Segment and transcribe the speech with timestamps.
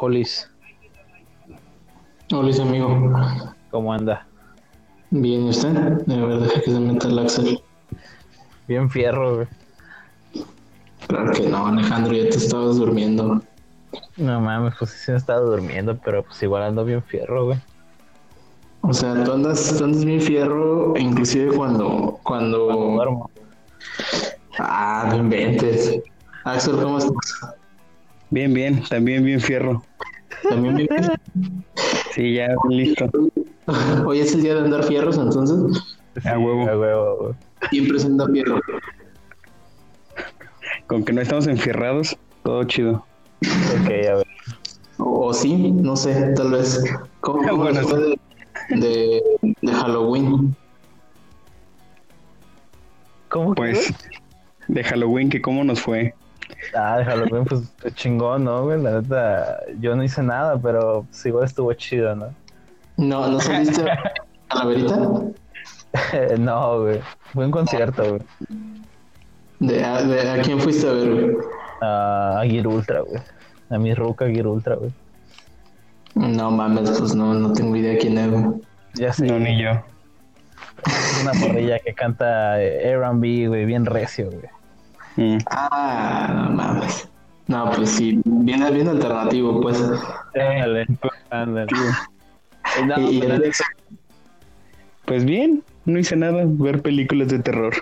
[0.00, 0.48] Jolis.
[2.32, 3.12] Hola, amigo.
[3.70, 4.26] ¿Cómo anda?
[5.10, 5.72] Bien, ¿y usted?
[6.06, 7.62] De verdad que se meta el Axel.
[8.66, 9.48] Bien fierro, güey.
[11.06, 13.42] Claro que no, Alejandro, ya te estabas durmiendo.
[14.16, 17.58] No mames, pues sí estaba durmiendo, pero pues igual ando bien fierro, güey.
[18.80, 22.68] O sea, tú andas, tú andas bien fierro, inclusive cuando, cuando...
[22.68, 23.30] Cuando duermo.
[24.58, 26.00] Ah, no inventes.
[26.44, 27.12] Axel, ¿cómo estás?
[28.30, 29.82] Bien, bien, también bien fierro.
[30.48, 31.14] ¿También bien fierro?
[32.14, 33.10] Sí, ya listo.
[34.06, 35.82] Hoy es el día de andar fierros, entonces.
[36.24, 36.68] A huevo.
[36.68, 37.36] A huevo.
[37.70, 38.60] Siempre se anda fierro.
[40.86, 43.04] Con que no estamos enfierrados, todo chido.
[43.42, 44.26] Ok, a ver.
[44.98, 46.82] O, o sí, no sé, tal vez.
[47.20, 48.18] ¿Cómo, cómo Bueno, fue de,
[48.70, 49.22] de,
[49.62, 50.54] de Halloween?
[53.28, 53.92] ¿Cómo que, Pues,
[54.68, 56.14] de Halloween, que cómo nos fue.
[56.54, 56.82] Güey?
[56.82, 57.62] Ah, de Halloween, pues
[57.94, 58.80] chingón, ¿no, güey?
[58.82, 62.34] La neta, yo no hice nada, pero pues, igual estuvo chido, ¿no?
[62.96, 64.96] No, ¿no saliste a la verita?
[66.38, 67.00] no, güey.
[67.32, 68.22] Fue un concierto, güey.
[69.58, 71.36] ¿De, a, de- ¿A quién fuiste a ver, güey?
[71.82, 73.20] A Gear Ultra, güey.
[73.70, 74.90] A mi ruca Gear Ultra, güey.
[76.14, 78.44] No mames, pues no, no tengo idea quién es, güey.
[78.94, 79.26] Ya sé.
[79.26, 79.70] No, ni yo.
[80.86, 84.42] Es una morrilla que canta R&B, güey, bien recio, güey.
[85.20, 85.38] Mm.
[85.50, 87.08] Ah, no mames.
[87.46, 89.78] No, pues sí, bien, bien alternativo, pues.
[90.34, 90.86] Ándale,
[91.30, 91.66] ándale.
[92.86, 93.52] No, Y- pero el-
[95.06, 97.74] Pues bien, no hice nada, ver películas de terror.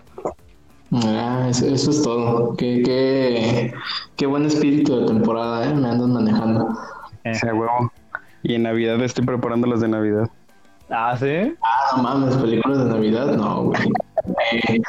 [0.93, 2.57] Ah, eso, eso es todo.
[2.57, 3.75] Qué, qué,
[4.17, 5.75] qué buen espíritu de temporada, ¿eh?
[5.75, 6.65] Me andan manejando.
[6.65, 7.93] O sea, huevo.
[8.43, 10.31] Y en Navidad estoy preparando las de Navidad.
[10.91, 11.55] Ah, ¿sí?
[11.63, 13.83] Ah, no mames, películas de Navidad, no, güey.
[14.53, 14.81] Eh,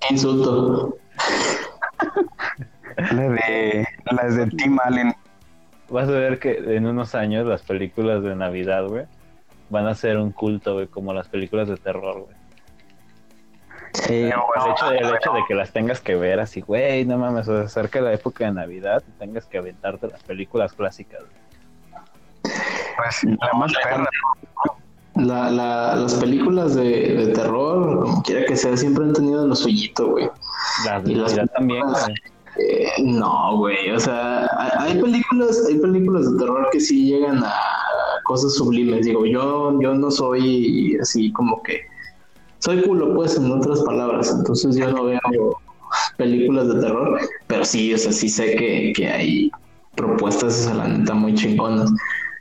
[0.00, 0.96] qué insulto.
[2.98, 5.14] La de, las de Tim Allen.
[5.88, 9.06] Vas a ver que en unos años las películas de Navidad, güey,
[9.70, 12.36] van a ser un culto, güey, como las películas de terror, güey.
[13.94, 17.18] Sí, El hecho, de, el hecho de que las tengas que ver así, güey, no
[17.18, 21.20] mames, o sea, acerca la época de Navidad y tengas que aventarte las películas clásicas.
[21.20, 22.54] güey.
[22.96, 24.08] pues la más perra.
[25.14, 29.54] La, la, las películas de, de terror, como quiera que sea, siempre han tenido lo
[29.54, 30.30] suyito, güey.
[30.84, 32.14] Las de Y las también, güey.
[32.98, 37.52] No, güey, o sea, hay, hay películas, hay películas de terror que sí llegan a
[38.24, 39.06] cosas sublimes.
[39.06, 41.82] Digo, yo, yo no soy así como que
[42.58, 44.34] soy culo, pues, en otras palabras.
[44.36, 45.20] Entonces yo no veo
[46.16, 49.50] películas de terror, pero sí, o sea, sí sé que, que hay
[49.94, 51.90] propuestas, o sea, la neta, muy chingonas.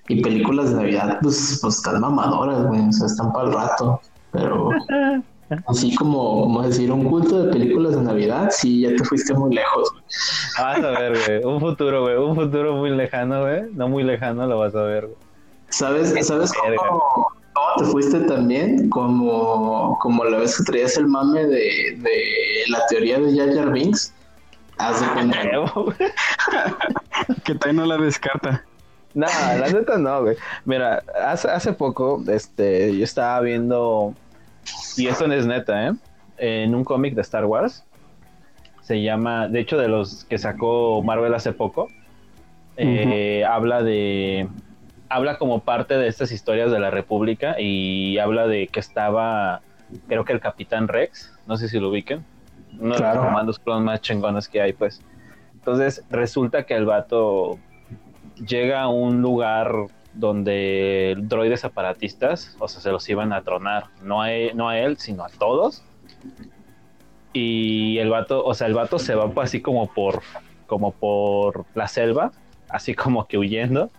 [0.09, 4.01] Y películas de Navidad, pues, pues están mamadoras, güey, o sea, están para el rato,
[4.31, 4.69] pero
[5.67, 9.55] así como, como decir un culto de películas de Navidad, sí, ya te fuiste muy
[9.55, 10.03] lejos, güey.
[10.59, 14.45] Vas a ver, güey, un futuro, güey, un futuro muy lejano, güey, no muy lejano
[14.47, 15.17] lo vas a ver, güey.
[15.69, 17.03] ¿Sabes, ¿sabes cómo,
[17.53, 18.89] cómo te fuiste también?
[18.89, 23.71] Como, como la vez que traías el mame de, de la teoría de Jar Jar
[23.71, 24.13] Binks.
[24.77, 25.39] Haz de cuenta.
[27.43, 28.63] Que todavía no la descarta.
[29.13, 30.37] No, la neta no, güey.
[30.65, 34.13] Mira, hace, hace poco, este, yo estaba viendo,
[34.97, 35.93] y esto no es neta, ¿eh?
[36.37, 37.83] En un cómic de Star Wars,
[38.81, 41.89] se llama, de hecho, de los que sacó Marvel hace poco,
[42.77, 44.47] eh, habla de,
[45.09, 49.61] habla como parte de estas historias de la República y habla de que estaba,
[50.07, 52.23] creo que el Capitán Rex, no sé si lo ubiquen,
[52.79, 55.01] uno de los comandos clones más chingones que hay, pues.
[55.53, 57.59] Entonces, resulta que el vato
[58.35, 59.87] llega a un lugar
[60.17, 64.79] donde droides aparatistas, o sea, se los iban a tronar, no a él, no a
[64.79, 65.83] él sino a todos.
[67.33, 70.21] Y el vato, o sea, el vato se va así como por,
[70.65, 72.31] como por la selva,
[72.69, 73.91] así como que huyendo.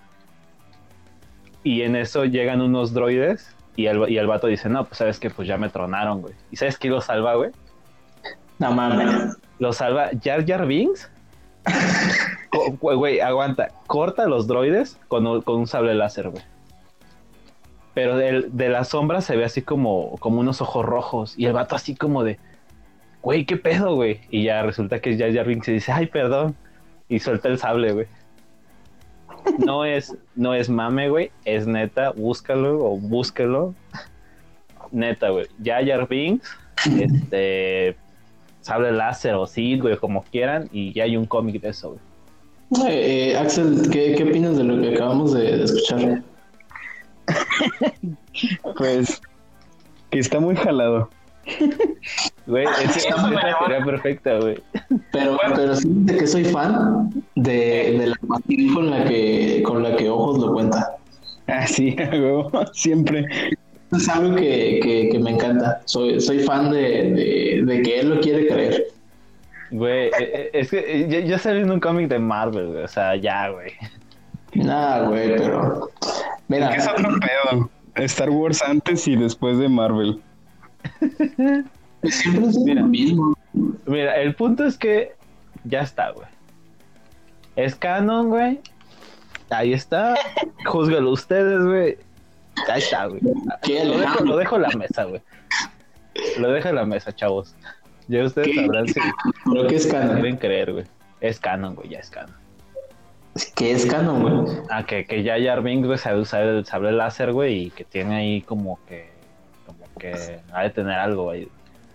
[1.63, 5.21] Y en eso llegan unos droides y el, y el vato dice, no, pues sabes
[5.21, 6.35] que pues ya me tronaron, güey.
[6.51, 7.51] ¿Y sabes quién lo salva, güey?
[8.59, 9.37] No mames.
[9.59, 11.11] Lo salva Jar Jar Binks.
[12.81, 13.69] Güey, aguanta.
[13.87, 16.43] Corta los droides con un, sable láser, güey.
[17.95, 21.35] Pero del- de, la sombra se ve así como, como unos ojos rojos.
[21.37, 22.39] Y el vato así como de,
[23.23, 24.21] güey, ¿qué pedo, güey?
[24.31, 26.57] Y ya resulta que Jar Jar Binks y dice, ay, perdón.
[27.09, 28.07] Y suelta el sable, güey.
[29.59, 31.31] No es, no es mame, güey.
[31.45, 32.11] Es neta.
[32.11, 33.75] Búscalo o búsquelo.
[34.91, 35.47] Neta, güey.
[35.63, 36.51] Jar Jar Binks,
[37.01, 37.97] este
[38.61, 42.89] sable láser o sí, güey, como quieran, y ya hay un cómic de eso, güey.
[42.91, 46.23] Eh, eh, Axel, ¿qué, ¿qué opinas de lo que acabamos de, de escuchar?
[48.77, 49.21] Pues
[50.11, 51.11] que está muy jalado.
[52.47, 54.57] Güey, es que es una teoría perfecta, güey.
[55.13, 58.17] Pero, pero sí de que soy fan de, de la
[58.75, 60.49] con la que, con la que Ojo
[61.47, 63.27] Ah, sí, huevo, siempre.
[63.93, 65.81] Es algo que, que, que me encanta.
[65.87, 68.85] Soy, soy fan de, de, de que él lo quiere creer.
[69.71, 72.85] Güey, eh, eh, es que ya, ya salió en un cómic de Marvel, güey.
[72.85, 73.73] O sea, ya, güey.
[74.55, 75.91] Nada, güey, pero.
[76.49, 77.71] Mira, Es otro pedo.
[77.97, 80.21] Star Wars antes y después de Marvel.
[82.05, 82.83] siempre es Mira.
[82.83, 83.35] lo mismo.
[83.87, 85.13] Mira, el punto es que
[85.65, 86.27] ya está, güey.
[87.57, 88.61] Es canon, güey.
[89.51, 90.15] Ahí está.
[90.65, 91.99] Júzguelo ustedes, güey.
[92.71, 93.21] Ahí está, güey.
[93.63, 95.21] ¿Qué, Lo dejo, lo dejo en la mesa, güey.
[96.39, 97.55] Lo dejo en la mesa, chavos.
[98.09, 98.55] Ya ustedes ¿Qué?
[98.57, 99.01] sabrán si
[99.53, 100.15] ¿Pero qué es canon?
[100.15, 100.85] quieren creer, güey.
[101.21, 102.35] Es canon, güey, ya es canon.
[103.55, 104.57] ¿Qué es canon, güey?
[104.71, 107.85] Ah, que, que ya Jar Binks, güey, sabe usar el sable láser, güey, y que
[107.85, 109.11] tiene ahí como que...
[109.67, 111.49] Como que ha de tener algo ahí.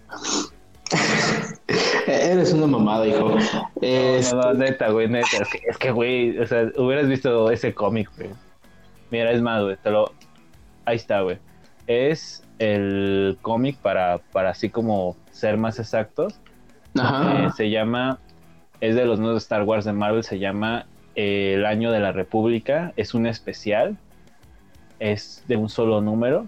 [2.07, 3.35] Eres una mamada, hijo.
[3.81, 5.27] Es- No, no, neta, güey, neta.
[5.41, 8.29] Es que, es que, güey, o sea, hubieras visto ese cómic, güey.
[9.09, 10.11] Mira, es más, güey, te lo...
[10.85, 11.37] Ahí está, güey.
[11.87, 16.33] Es el cómic para, para así como ser más exactos.
[16.95, 17.51] Eh, Ajá.
[17.51, 18.19] se llama...
[18.81, 22.11] Es de los nuevos Star Wars de Marvel, se llama eh, El Año de la
[22.11, 22.91] República.
[22.97, 23.97] Es un especial.
[24.99, 26.47] Es de un solo número.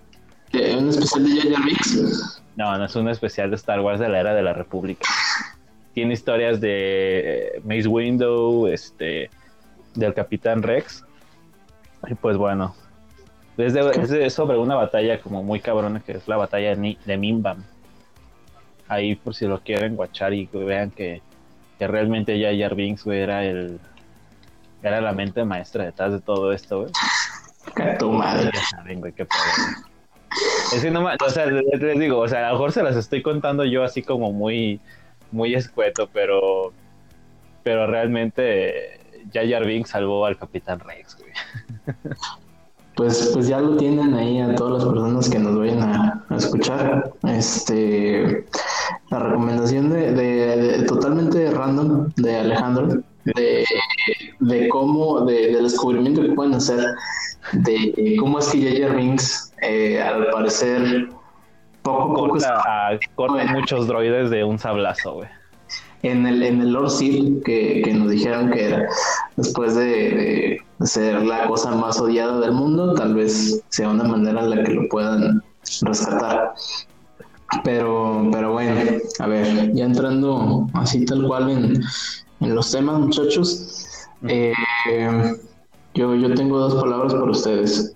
[0.52, 2.42] Eh, Un especial de Binks.
[2.58, 5.08] No, no es un especial de Star Wars de la era de la República.
[5.94, 9.30] Tiene historias de eh, Mace Window, este,
[9.94, 11.06] del Capitán Rex.
[12.08, 12.76] Y pues bueno,
[13.58, 17.18] es, de- es de- sobre una batalla como muy cabrona que es la batalla de,
[17.18, 17.64] Mimbam.
[18.88, 21.22] Ahí por si lo quieren guachar y que vean que,
[21.80, 23.80] que realmente ya Jar Binks, güey, era el
[24.84, 26.92] era la mente maestra detrás de todo esto, güey.
[27.76, 28.52] Que tu madre.
[28.70, 29.40] Saben, güey, qué pedo.
[30.76, 32.84] Es que no ma- o sea, les, les digo, o sea, a lo mejor se
[32.84, 34.80] las estoy contando yo así como muy,
[35.32, 36.72] muy escueto, pero,
[37.64, 39.00] pero realmente
[39.32, 41.32] ya Jar Binks salvó al Capitán Rex, güey.
[42.96, 46.36] Pues, pues ya lo tienen ahí a todas las personas que nos vayan a, a
[46.38, 47.12] escuchar.
[47.28, 48.46] Este,
[49.10, 53.66] la recomendación de, de- de- totalmente random de Alejandro, de,
[54.40, 56.80] de cómo, de, del descubrimiento que pueden hacer,
[57.54, 61.10] de cómo es que Jar Binks, eh, al parecer,
[61.82, 62.38] poco a poco
[63.16, 65.30] Corta, muchos droides de un sablazo, güey.
[66.04, 68.88] en el, en el Lord Seed que, que nos dijeron que era
[69.36, 74.42] después de, de ser la cosa más odiada del mundo, tal vez sea una manera
[74.44, 75.42] en la que lo puedan
[75.82, 76.54] rescatar.
[77.64, 78.82] Pero, pero bueno,
[79.20, 81.82] a ver, ya entrando así tal cual en,
[82.42, 84.52] en los temas, muchachos, eh,
[85.94, 87.94] yo, yo tengo dos palabras para ustedes.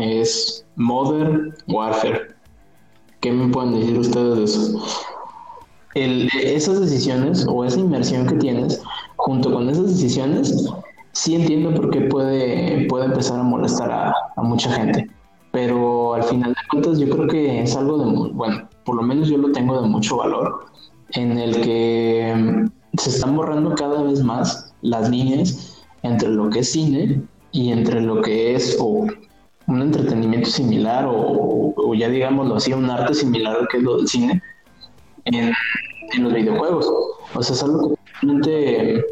[0.00, 2.34] Es Modern Warfare.
[3.20, 4.84] ¿Qué me pueden decir ustedes de eso?
[5.94, 8.80] el- esas decisiones o esa inmersión que tienes
[9.16, 10.68] junto con esas decisiones,
[11.12, 15.08] sí entiendo por qué puede, puede empezar a molestar a, mucha gente.
[15.52, 19.28] Pero al final de cuentas yo creo que es algo de, bueno, por lo menos
[19.28, 20.66] yo lo tengo de mucho valor,
[21.12, 26.60] en el que mm, se están borrando cada vez más las líneas entre lo que
[26.60, 27.22] es cine
[27.52, 29.06] y entre lo que es o
[29.66, 33.96] un entretenimiento similar o, o ya digámoslo así, un arte similar al que es lo
[33.96, 34.42] del cine
[35.24, 35.52] en,
[36.14, 36.86] en los videojuegos.
[37.34, 39.04] O sea, es algo que totalmente,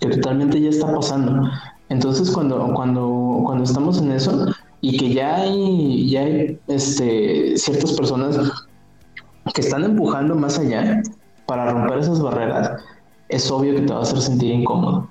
[0.00, 1.48] que totalmente ya está pasando.
[1.88, 4.46] Entonces, cuando, cuando, cuando estamos en eso
[4.80, 8.38] y que ya hay, ya hay este, ciertas personas
[9.54, 11.02] que están empujando más allá
[11.46, 12.80] para romper esas barreras,
[13.28, 15.08] es obvio que te va a hacer sentir incómodo.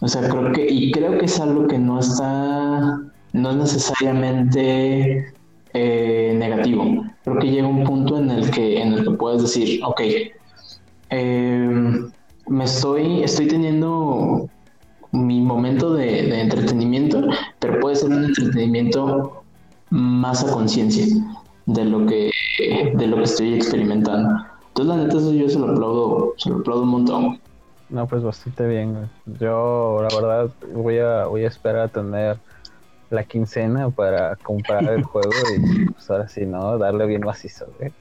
[0.00, 3.00] O sea, creo que, y creo que es algo que no está,
[3.32, 5.32] no es necesariamente
[5.72, 7.04] eh, negativo.
[7.24, 10.00] Creo que llega un punto en el que, en el que puedes decir, ok,
[11.10, 12.00] eh,
[12.46, 14.48] me estoy, estoy teniendo
[15.12, 17.22] mi momento de, entretenimiento,
[17.60, 19.44] pero puede ser un entretenimiento
[19.90, 21.06] más a conciencia
[21.66, 22.30] de lo que
[22.94, 24.28] de lo que estoy experimentando.
[24.68, 27.40] Entonces la neta eso yo se lo aplaudo, se lo aplaudo un montón.
[27.88, 29.08] No, pues bastante bien.
[29.40, 32.40] Yo, la verdad, voy a, voy a esperar a tener
[33.10, 36.78] la quincena para comprar el juego y pues ahora sí, ¿no?
[36.78, 37.92] Darle bien macizo, güey.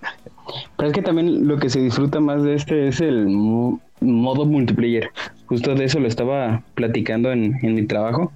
[0.78, 4.46] Pero es que también lo que se disfruta más de este es el mo- modo
[4.46, 5.10] multiplayer.
[5.46, 8.32] Justo de eso lo estaba platicando en, en mi trabajo.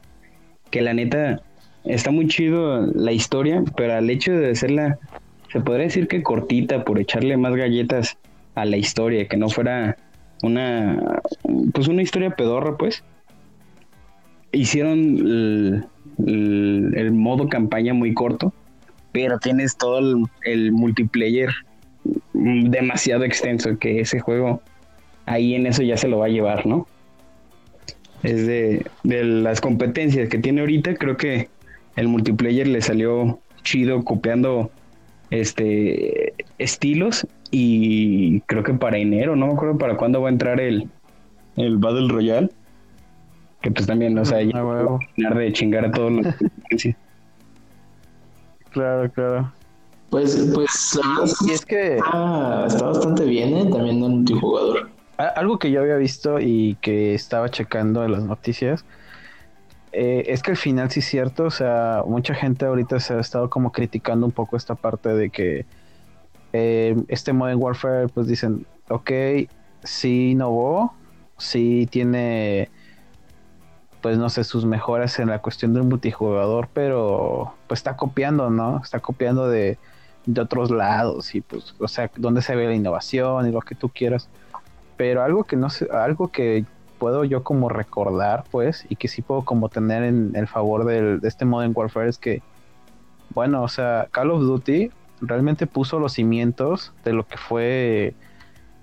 [0.70, 1.42] Que la neta
[1.86, 5.00] está muy chido la historia, pero al hecho de hacerla,
[5.52, 8.18] se podría decir que cortita, por echarle más galletas
[8.56, 9.98] a la historia, que no fuera
[10.44, 11.22] una,
[11.74, 13.04] pues una historia pedorra, pues.
[14.52, 15.86] Hicieron el,
[16.26, 18.54] el- modo campaña muy corto,
[19.12, 20.00] pero tienes todo
[20.44, 21.50] el, multiplayer
[22.34, 24.62] demasiado extenso que ese juego
[25.26, 26.88] ahí en eso ya se lo va a llevar, ¿no?
[28.24, 31.50] Es de, de las competencias que tiene ahorita, creo que
[31.96, 34.72] el multiplayer le salió chido copiando
[35.30, 40.60] este estilos y creo que para enero, no me acuerdo para cuándo va a entrar
[40.60, 40.90] el,
[41.58, 42.50] el Battle Royale.
[43.62, 46.26] Que pues también, o sea, ya va a terminar de chingar a todos los
[48.72, 49.52] Claro, claro.
[50.10, 51.00] Pues, pues,
[51.48, 53.66] y es que ah, está bastante bien, ¿eh?
[53.70, 54.90] También el multijugador.
[55.18, 58.86] Algo que yo había visto y que estaba checando en las noticias
[60.00, 63.20] eh, es que al final sí es cierto, o sea, mucha gente ahorita se ha
[63.20, 65.66] estado como criticando un poco esta parte de que
[66.54, 69.12] eh, este Modern Warfare, pues dicen, ok,
[69.84, 70.94] sí innovó,
[71.38, 72.70] sí tiene,
[74.02, 78.82] pues no sé, sus mejoras en la cuestión del multijugador, pero pues está copiando, ¿no?
[78.84, 79.78] Está copiando de,
[80.26, 83.76] de otros lados y pues, o sea, donde se ve la innovación y lo que
[83.76, 84.30] tú quieras.
[84.98, 86.66] Pero algo que no sé, algo que
[86.98, 91.20] puedo yo como recordar, pues, y que sí puedo como tener en el favor del,
[91.20, 92.42] de este Modern Warfare es que,
[93.34, 98.16] bueno, o sea, Call of Duty realmente puso los cimientos de lo que fue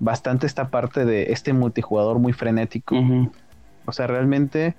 [0.00, 2.96] bastante esta parte de este multijugador muy frenético.
[3.86, 4.74] O sea, realmente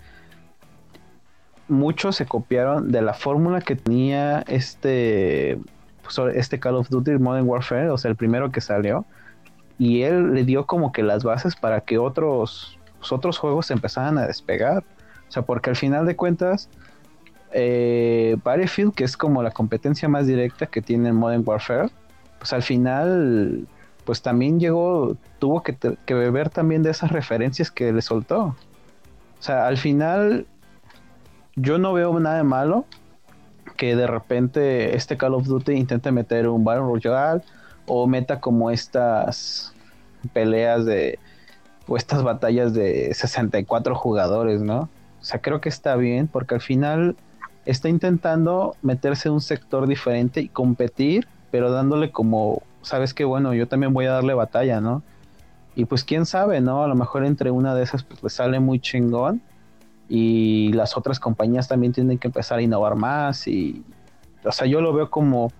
[1.68, 5.58] muchos se copiaron de la fórmula que tenía este,
[6.04, 9.06] pues, este Call of Duty Modern Warfare, o sea, el primero que salió.
[9.78, 14.18] Y él le dio como que las bases para que otros, pues, otros juegos empezaran
[14.18, 14.84] a despegar.
[15.28, 16.70] O sea, porque al final de cuentas,
[17.52, 21.90] eh, Battlefield, que es como la competencia más directa que tiene Modern Warfare,
[22.38, 23.68] pues al final,
[24.06, 28.56] pues también llegó, tuvo que, que beber también de esas referencias que le soltó.
[29.40, 30.46] O sea, al final,
[31.56, 32.86] yo no veo nada de malo
[33.78, 37.42] que de repente este Call of Duty intente meter un Battle Royale
[37.88, 39.74] o meta como estas
[40.34, 41.20] peleas de
[41.88, 44.90] o estas batallas de 64 jugadores, ¿no?
[45.22, 47.16] O sea, creo que está bien porque al final
[47.66, 53.54] está intentando meterse en un sector diferente y competir, pero dándole como, sabes que bueno,
[53.54, 55.04] yo también voy a darle batalla, ¿no?
[55.76, 56.84] Y pues quién sabe, ¿no?
[56.84, 59.42] A lo mejor entre una de esas pues le sale muy chingón
[60.08, 63.84] y las otras compañías también tienen que empezar a innovar más y,
[64.44, 65.52] o sea, yo lo veo como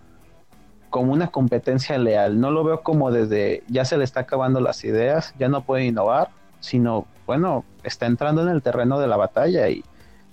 [0.96, 4.86] como una competencia leal, no lo veo como desde ya se le está acabando las
[4.86, 6.30] ideas, ya no puede innovar,
[6.62, 9.84] sino bueno, está entrando en el terreno de la batalla y,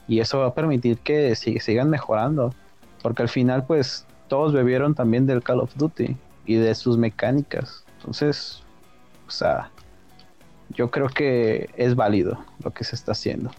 [0.07, 2.55] y eso va a permitir que sigan mejorando,
[3.03, 6.17] porque al final pues todos bebieron también del Call of Duty
[6.47, 8.63] y de sus mecánicas, entonces,
[9.27, 9.71] o sea,
[10.71, 13.51] yo creo que es válido lo que se está haciendo.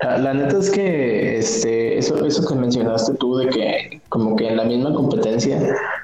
[0.00, 4.58] La, neta es que este, eso, eso que mencionaste tú de que como que en
[4.58, 5.58] la misma competencia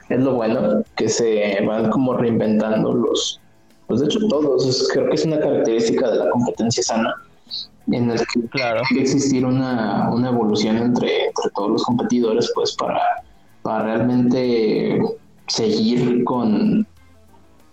[0.08, 3.40] es lo bueno, que se van como reinventando los,
[3.86, 7.14] pues de hecho todos, creo que es una característica de la competencia sana
[7.90, 8.80] en el que claro.
[8.88, 13.00] que existir una, una evolución entre, entre, todos los competidores, pues para,
[13.62, 15.00] para realmente
[15.48, 16.86] seguir con,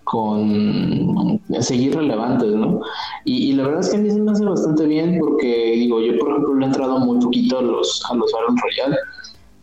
[0.10, 2.82] con seguir relevantes, ¿no?
[3.26, 6.18] Y, la verdad es que a mí se me hace bastante bien porque, digo, yo
[6.18, 8.98] por ejemplo le he entrado muy poquito a los, a los Royale.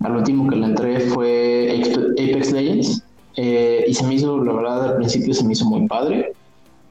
[0.00, 3.02] Al último que le entré fue Apex Legends
[3.36, 6.32] eh, y se me hizo, la verdad, al principio se me hizo muy padre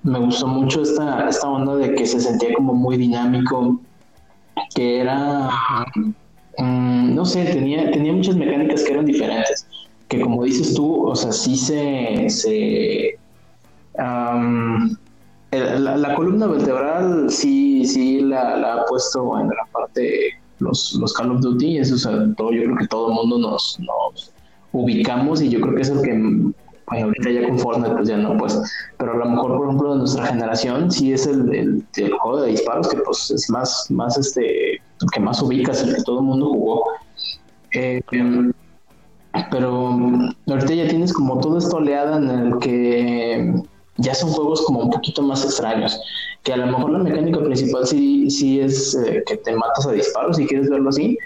[0.05, 3.81] me gustó mucho esta, esta onda de que se sentía como muy dinámico,
[4.75, 5.49] que era,
[6.59, 9.67] mm, no sé, tenía, tenía muchas mecánicas que eran diferentes,
[10.07, 12.29] que como dices tú, o sea, sí se...
[12.29, 13.19] se
[15.51, 21.41] la, columna vertebral sí, sí la, ha puesto en la parte los, los Call of
[21.41, 22.03] Duty, eso es
[22.35, 24.33] todo, yo creo que todo el mundo nos, nos
[24.71, 26.53] ubicamos y yo creo que es el que
[26.87, 28.61] bueno, ahorita ya con Fortnite pues ya no, pues,
[28.97, 32.51] pero a lo mejor, por ejemplo, de nuestra generación sí es el, el, juego de
[32.51, 34.79] disparos que pues es más, más este,
[35.11, 36.83] que más ubicas, el que todo el mundo jugó.
[37.73, 38.01] Eh,
[39.51, 39.99] pero
[40.47, 43.63] ahorita ya tienes como toda esta oleada en el que
[43.97, 45.99] ya son juegos como un poquito más extraños,
[46.43, 49.91] que a lo mejor la mecánica principal sí, sí es eh, que te matas a
[49.91, 51.17] disparos si quieres verlo así,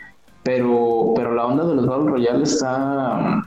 [0.44, 3.44] pero, pero la onda de los Battle Royale está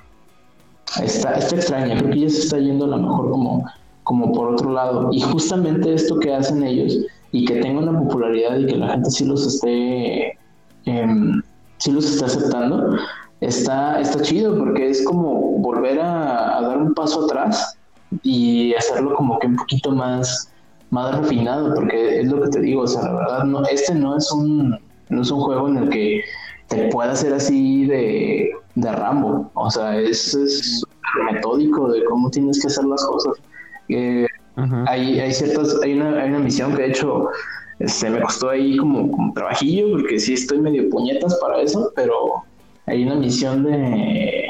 [1.01, 3.65] está, está extraña, creo que ya se está yendo a lo mejor como,
[4.05, 5.09] como por otro lado.
[5.13, 6.99] Y justamente esto que hacen ellos
[7.33, 10.39] y que tenga una popularidad y que la gente sí los esté,
[10.85, 11.43] em,
[11.79, 12.97] sí los está aceptando,
[13.41, 17.79] está, está chido porque es como volver a, dar un paso atrás
[18.23, 20.53] y hacerlo como que un poquito más,
[20.91, 24.17] más refinado, porque es lo que te digo, o sea, la verdad, no, este no
[24.17, 24.79] es un,
[25.09, 26.23] no es un juego en el que
[26.69, 29.51] te pueda hacer así de de Rambo.
[29.55, 30.85] O sea, es, es
[31.33, 33.35] metódico de cómo tienes que hacer las cosas.
[33.89, 34.27] Eh,
[34.87, 37.29] hay, hay ciertas, hay una, hay una misión que de hecho
[37.87, 42.45] se me costó ahí como, como trabajillo, porque sí estoy medio puñetas para eso, pero,
[42.87, 44.49] hay una misión de,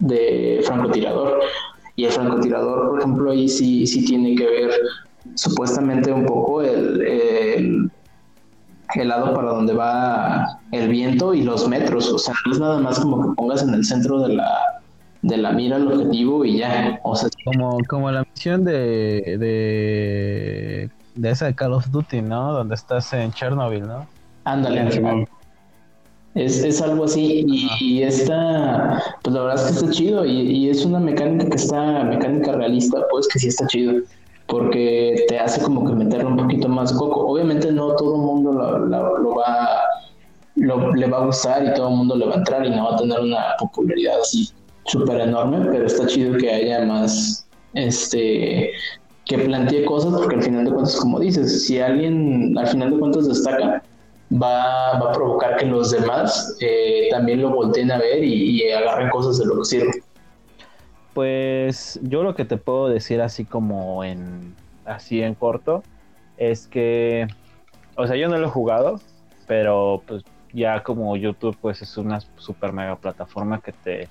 [0.00, 1.40] de francotirador.
[1.96, 4.70] Y el francotirador, por ejemplo, ahí sí, sí tiene que ver
[5.34, 7.90] supuestamente un poco el, el,
[8.94, 12.12] el lado para donde va el viento y los metros.
[12.12, 14.58] O sea, no es nada más como que pongas en el centro de la,
[15.22, 16.98] de la mira el objetivo y ya.
[17.04, 22.52] O sea, Como, como la misión de, de, de esa de Call of Duty, ¿no?
[22.52, 24.06] Donde estás en Chernobyl, ¿no?
[24.44, 25.26] ándale.
[26.34, 30.32] Es, es algo así y, y esta, pues la verdad es que está chido y,
[30.40, 34.02] y es una mecánica que está, mecánica realista, pues que sí está chido,
[34.46, 37.26] porque te hace como que meterle un poquito más coco.
[37.28, 39.80] Obviamente no todo el mundo lo, lo- lo va,
[40.56, 42.84] lo- le va a gustar y todo el mundo le va a entrar y no
[42.84, 44.48] va a tener una popularidad así
[44.86, 48.70] súper enorme, pero está chido que haya más, este,
[49.24, 52.98] que plantee cosas, porque al final de cuentas, como dices, si alguien al final de
[52.98, 53.84] cuentas destaca,
[54.34, 58.72] va, va a provocar que los demás eh, también lo volteen a ver y, y
[58.72, 59.90] agarren cosas de lo que sirve.
[61.12, 65.82] Pues yo lo que te puedo decir así como en así en corto
[66.36, 67.28] es que
[67.96, 69.00] o sea, yo no lo he jugado,
[69.46, 74.08] pero pues ya como YouTube pues es una super mega plataforma que te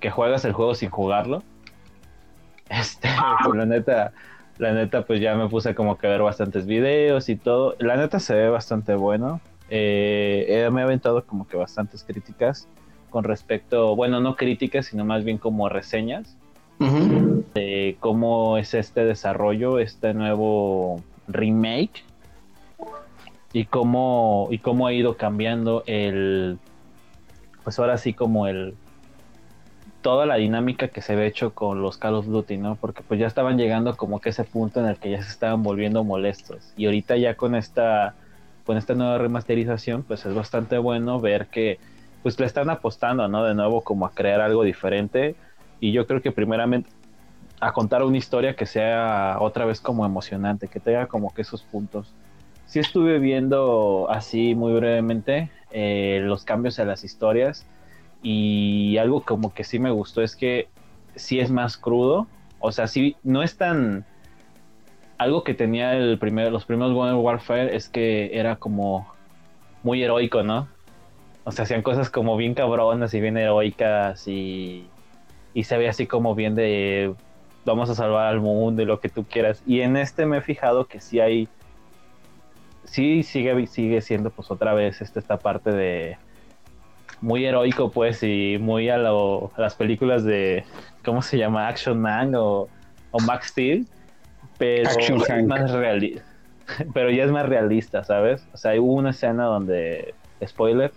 [0.00, 1.42] que juegas el juego sin jugarlo.
[2.68, 3.08] Este,
[3.44, 4.12] pues, la neta
[4.58, 7.74] la neta pues ya me puse como que a ver bastantes videos y todo.
[7.78, 9.40] La neta se ve bastante bueno.
[9.68, 12.68] Eh, me he aventado como que bastantes críticas
[13.10, 16.36] con respecto, bueno, no críticas, sino más bien como reseñas
[16.78, 22.04] de cómo es este desarrollo, este nuevo remake
[23.52, 26.58] y cómo y cómo ha ido cambiando el
[27.64, 28.74] pues ahora sí como el
[30.06, 32.76] toda la dinámica que se había hecho con los Call of Duty, ¿no?
[32.76, 35.64] Porque pues ya estaban llegando como que ese punto en el que ya se estaban
[35.64, 38.14] volviendo molestos y ahorita ya con esta
[38.64, 41.80] con esta nueva remasterización pues es bastante bueno ver que
[42.22, 43.42] pues le están apostando, ¿no?
[43.42, 45.34] De nuevo como a crear algo diferente
[45.80, 46.88] y yo creo que primeramente
[47.58, 51.64] a contar una historia que sea otra vez como emocionante, que tenga como que esos
[51.64, 52.14] puntos.
[52.66, 57.66] Sí estuve viendo así muy brevemente eh, los cambios en las historias
[58.28, 60.68] y algo como que sí me gustó es que
[61.14, 62.26] sí es más crudo,
[62.58, 64.04] o sea, sí no es tan
[65.16, 69.06] algo que tenía el primer, los primeros Modern Warfare es que era como
[69.84, 70.66] muy heroico, ¿no?
[71.44, 74.88] O sea, hacían cosas como bien cabronas y bien heroicas y,
[75.54, 77.14] y se ve así como bien de
[77.64, 79.62] vamos a salvar al mundo y lo que tú quieras.
[79.68, 81.48] Y en este me he fijado que sí hay,
[82.82, 86.18] sí sigue, sigue siendo pues otra vez esta, esta parte de
[87.20, 90.64] muy heroico pues y muy a, lo, a las películas de,
[91.04, 91.68] ¿cómo se llama?
[91.68, 92.68] Action Man o,
[93.10, 93.86] o Max Steel.
[94.58, 95.46] Pero Action es Hank.
[95.46, 96.22] más realista.
[96.94, 98.46] Pero ya es más realista, ¿sabes?
[98.52, 100.92] O sea, hubo una escena donde, spoiler,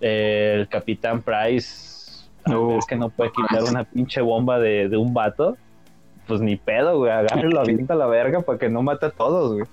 [0.00, 1.92] eh, el Capitán Price
[2.46, 2.76] Oh.
[2.78, 5.56] es que no puede quitar una pinche bomba de, de un vato.
[6.26, 7.10] Pues ni pedo, güey.
[7.12, 9.66] Agárralo, avienta a la verga para que no mate a todos, güey.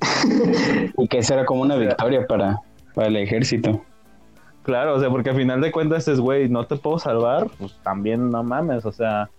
[0.96, 2.58] Y que eso era como una victoria para,
[2.94, 3.82] para el ejército.
[4.68, 7.74] Claro, o sea, porque al final de cuentas es, güey, no te puedo salvar, pues
[7.82, 9.30] también no mames, o sea,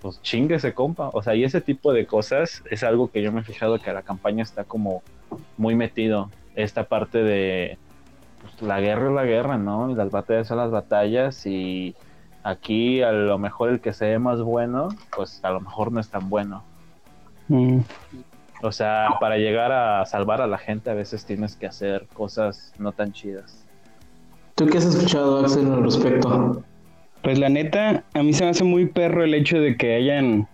[0.00, 1.10] pues chinguese, compa.
[1.12, 3.92] O sea, y ese tipo de cosas es algo que yo me he fijado que
[3.92, 5.02] la campaña está como
[5.58, 6.30] muy metido.
[6.54, 7.76] Esta parte de
[8.40, 9.90] pues, la guerra es la guerra, ¿no?
[9.90, 11.94] Y las batallas son las batallas y
[12.42, 16.00] aquí a lo mejor el que se ve más bueno, pues a lo mejor no
[16.00, 16.64] es tan bueno.
[17.48, 17.80] Mm.
[18.62, 22.72] O sea, para llegar a salvar a la gente a veces tienes que hacer cosas
[22.78, 23.63] no tan chidas.
[24.54, 26.62] ¿Tú qué has escuchado, Axel, al respecto?
[27.22, 30.46] Pues la neta, a mí se me hace muy perro el hecho de que hayan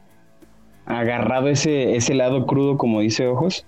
[0.87, 3.67] agarrado ese, ese lado crudo, como dice Ojos,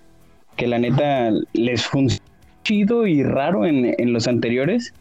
[0.57, 2.25] que la neta les funciona
[2.64, 4.95] chido y raro en, en los anteriores,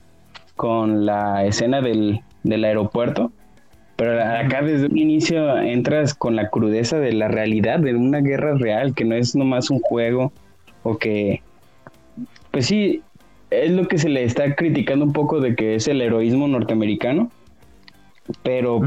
[0.55, 3.31] con la escena del, del aeropuerto.
[3.95, 8.55] Pero acá desde un inicio entras con la crudeza de la realidad, de una guerra
[8.55, 10.33] real, que no es nomás un juego,
[10.83, 11.43] o que,
[12.49, 13.03] pues sí,
[13.51, 17.29] es lo que se le está criticando un poco de que es el heroísmo norteamericano,
[18.43, 18.81] pero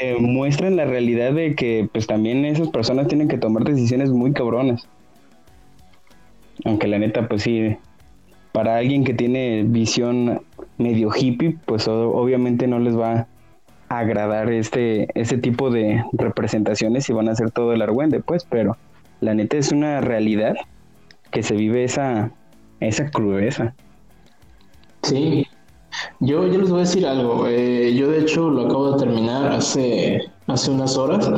[0.00, 4.32] eh, muestran la realidad de que pues también esas personas tienen que tomar decisiones muy
[4.32, 4.88] cabronas.
[6.64, 7.76] Aunque la neta, pues sí,
[8.52, 10.42] para alguien que tiene visión
[10.76, 13.28] medio hippie, pues obviamente no les va
[13.88, 18.44] a agradar este, este tipo de representaciones y van a hacer todo el argüende, pues,
[18.44, 18.76] pero
[19.20, 20.56] la neta es una realidad
[21.30, 22.32] que se vive esa,
[22.80, 23.74] esa crudeza.
[25.02, 25.46] Sí.
[26.20, 27.46] Yo, yo les voy a decir algo.
[27.46, 31.28] eh, yo de hecho lo acabo de terminar hace, hace unas horas.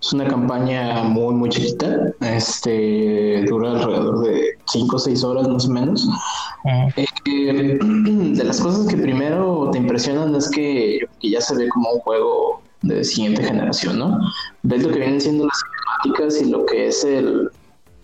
[0.00, 2.12] Es una campaña muy, muy chiquita.
[2.20, 6.08] Este dura alrededor de 5 o 6 horas más o menos.
[6.64, 7.08] Eh,
[7.84, 12.62] de las cosas que primero impresionan es que, que ya se ve como un juego
[12.82, 14.18] de siguiente generación, ¿no?
[14.62, 15.58] Ves lo que vienen siendo las
[16.04, 17.50] cinemáticas y lo que es el,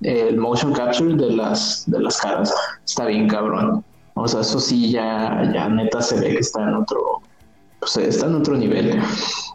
[0.03, 2.53] el motion capture de las, de las caras,
[2.85, 3.85] está bien cabrón.
[4.15, 7.23] O sea, eso sí ya, ya neta se ve que está en otro,
[7.81, 9.01] pues está en otro nivel.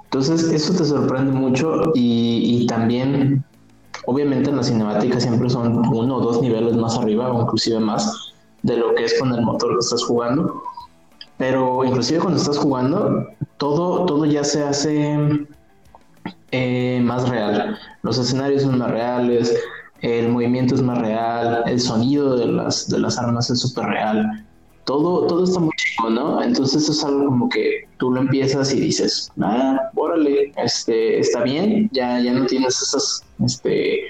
[0.05, 3.43] Entonces, eso te sorprende mucho y, y también,
[4.05, 8.33] obviamente en la cinemática siempre son uno o dos niveles más arriba o inclusive más
[8.63, 10.63] de lo que es con el motor que estás jugando.
[11.37, 15.45] Pero inclusive cuando estás jugando, todo, todo ya se hace
[16.51, 17.77] eh, más real.
[18.01, 19.55] Los escenarios son más reales,
[20.01, 24.45] el movimiento es más real, el sonido de las, de las armas es súper real.
[24.85, 26.41] Todo, todo está muy chico, ¿no?
[26.41, 31.89] Entonces es algo como que tú lo empiezas y dices, ah, órale, este, está bien,
[31.91, 34.03] ya, ya no tienes esas este,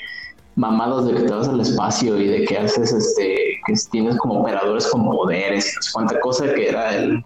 [0.56, 4.42] mamadas de que te vas al espacio y de que haces, este, que tienes como
[4.42, 7.24] operadores con poderes, cuánta cosa que era el,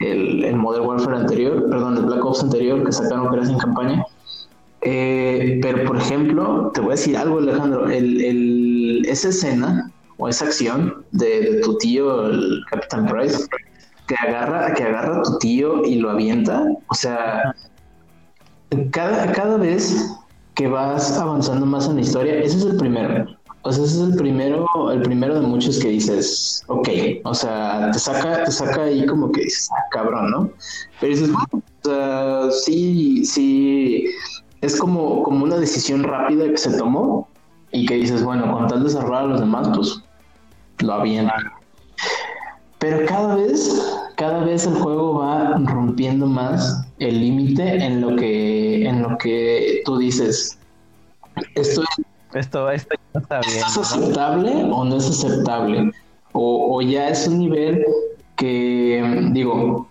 [0.00, 3.58] el, el Modern Warfare anterior, perdón, el Black Ops anterior que sacaron que era sin
[3.58, 4.04] campaña.
[4.82, 7.88] Eh, pero, por ejemplo, te voy a decir algo, Alejandro.
[7.88, 13.46] El, esa escena o esa acción de, tu tío, el Capitán Price,
[14.06, 16.64] que agarra, que agarra a tu tío y lo avienta.
[16.88, 17.54] O sea,
[18.90, 20.16] cada, cada vez
[20.54, 23.26] que vas avanzando más en la historia, ese es el primero.
[23.62, 26.88] O sea, ese es el primero, el primero de muchos que dices, ok,
[27.24, 30.50] o sea, te saca, te saca ahí como que dices, ah, cabrón, ¿no?
[30.98, 34.06] Pero dices, bueno, sí, sí,
[34.60, 37.28] es como, como una decisión rápida que se tomó
[37.72, 40.02] y que dices, bueno, con tal de cerrar a los demás, pues
[40.80, 41.52] lo avientan.
[42.78, 48.86] Pero cada vez, cada vez el juego va rompiendo más el límite en lo que,
[48.86, 50.58] en lo que tú dices.
[51.54, 51.82] Esto,
[52.34, 53.58] esto, esto no está bien.
[53.58, 55.92] ¿Es aceptable o no es aceptable?
[56.32, 57.84] O, o ya es un nivel
[58.36, 59.86] que, digo,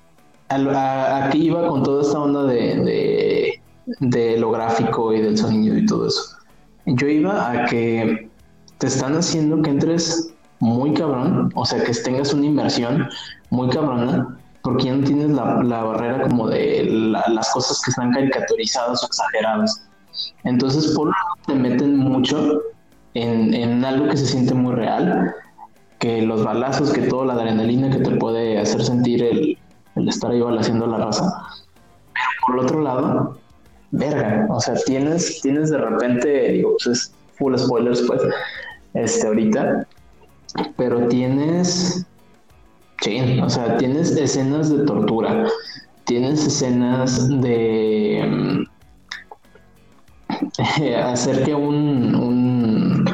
[0.50, 3.59] a, a, aquí iba con toda esta onda de, de,
[4.00, 6.38] de lo gráfico y del sonido y todo eso.
[6.86, 8.30] Yo iba a que
[8.78, 13.08] te están haciendo que entres muy cabrón, o sea, que tengas una inversión
[13.50, 17.92] muy cabrona, porque ya no tienes la, la barrera como de la, las cosas que
[17.92, 19.88] están caricaturizadas o exageradas.
[20.44, 21.14] Entonces, por
[21.48, 22.62] te meten mucho
[23.14, 25.34] en, en, algo que se siente muy real,
[26.00, 29.58] que los balazos, que toda la adrenalina que te puede hacer sentir el,
[29.96, 31.44] el estar ahí haciendo la raza.
[32.14, 33.38] Pero por otro lado,
[33.92, 38.22] verga, o sea, tienes, tienes de repente, digo, pues es full spoilers, pues,
[38.94, 39.88] este, ahorita,
[40.78, 42.06] pero tienes,
[43.02, 45.46] sí, o sea, tienes escenas de tortura,
[46.06, 48.66] tienes escenas de um,
[51.06, 53.06] hacer que un, un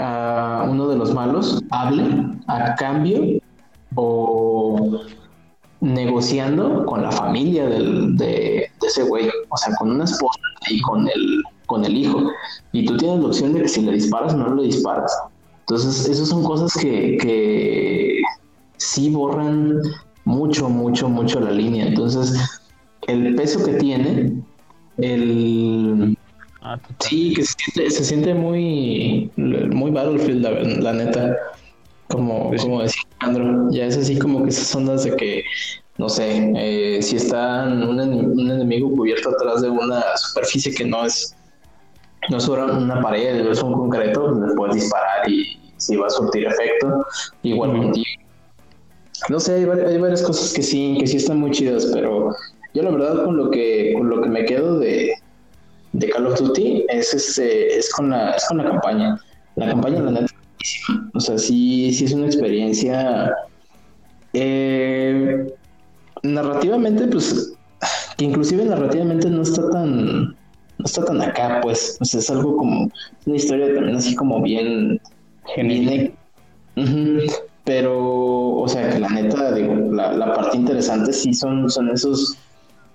[0.00, 3.40] uh, uno de los malos hable a cambio
[3.94, 5.00] o
[5.80, 10.38] negociando con la familia del, de, de, ese güey, o sea, con una esposa
[10.68, 12.22] y con el, con el hijo.
[12.72, 15.12] Y tú tienes la opción de que si le disparas o no le disparas.
[15.60, 18.22] Entonces, esas son cosas que, que
[18.78, 19.80] sí borran
[20.24, 21.86] mucho, mucho, mucho la línea.
[21.86, 22.34] Entonces,
[23.06, 24.42] el peso que tiene,
[24.96, 26.16] el...
[26.62, 31.36] Ah, sí, que se siente, se siente muy, muy Battlefield, la, la neta.
[32.08, 35.44] Como, como decía Alejandro, ya es así como que esas ondas de que,
[35.98, 41.04] no sé, eh, si está un, un, enemigo cubierto atrás de una superficie que no
[41.04, 41.36] es,
[42.30, 46.10] no es una pared, es un concreto, pues le puedes disparar y si va a
[46.10, 47.04] surtir efecto,
[47.42, 48.04] igual -huh.
[49.28, 52.34] No sé, hay, hay, varias cosas que sí, que sí están muy chidas, pero
[52.72, 55.12] yo la verdad con lo que, con lo que me quedo de,
[55.92, 59.20] de Call of Duty es, este, es, con la, es con la campaña.
[59.56, 60.27] La campaña, la neta,
[61.14, 63.34] o sea, sí, sí es una experiencia
[64.32, 65.46] eh,
[66.22, 67.54] narrativamente, pues,
[68.16, 72.56] que inclusive narrativamente no está tan, no está tan acá, pues, o sea, es algo
[72.56, 72.90] como,
[73.26, 75.00] una historia también así como bien,
[75.56, 75.60] uh
[76.80, 77.32] -huh.
[77.64, 82.36] pero, o sea, que la neta, digo, la, la parte interesante sí son, son esos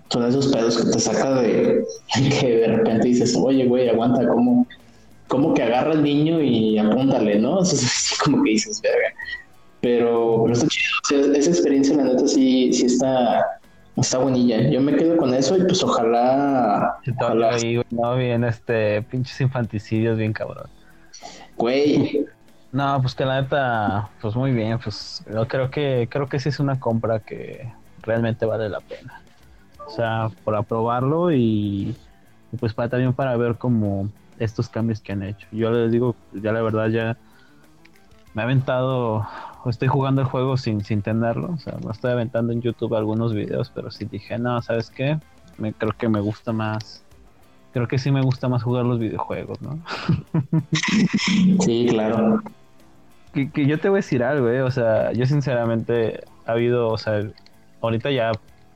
[0.09, 1.83] son esos pedos que te saca de
[2.39, 4.67] que de repente dices, oye, güey, aguanta, ¿cómo,
[5.27, 7.61] como que agarra al niño y apúntale, ¿no?
[7.63, 9.13] Es así como que dices, verga.
[9.81, 13.59] Pero, pero está chido, o sea, esa experiencia, la neta, sí, sí está,
[13.97, 14.69] está bonilla.
[14.69, 16.99] Yo me quedo con eso y pues ojalá.
[17.19, 17.55] ojalá...
[17.55, 20.67] Ahí, no, bien, este, pinches infanticidios, bien cabrón.
[21.57, 22.25] Güey.
[22.71, 26.49] No, pues que la neta, pues muy bien, pues yo creo que, creo que sí
[26.49, 29.21] es una compra que realmente vale la pena.
[29.85, 31.95] O sea, por aprobarlo y,
[32.51, 34.09] y pues para también para ver cómo
[34.43, 35.47] estos cambios que han hecho.
[35.51, 37.17] Yo les digo, ya la verdad ya
[38.33, 39.27] me ha aventado
[39.69, 41.51] estoy jugando el juego sin, sin tenerlo.
[41.53, 45.17] O sea, me estoy aventando en YouTube algunos videos, pero sí dije, no, ¿sabes qué?
[45.57, 47.03] Me, creo que me gusta más.
[47.71, 49.79] Creo que sí me gusta más jugar los videojuegos, ¿no?
[51.59, 52.41] Sí, claro.
[53.33, 54.61] que, que yo te voy a decir algo, eh.
[54.61, 57.23] O sea, yo sinceramente ha habido, o sea,
[57.81, 58.31] ahorita ya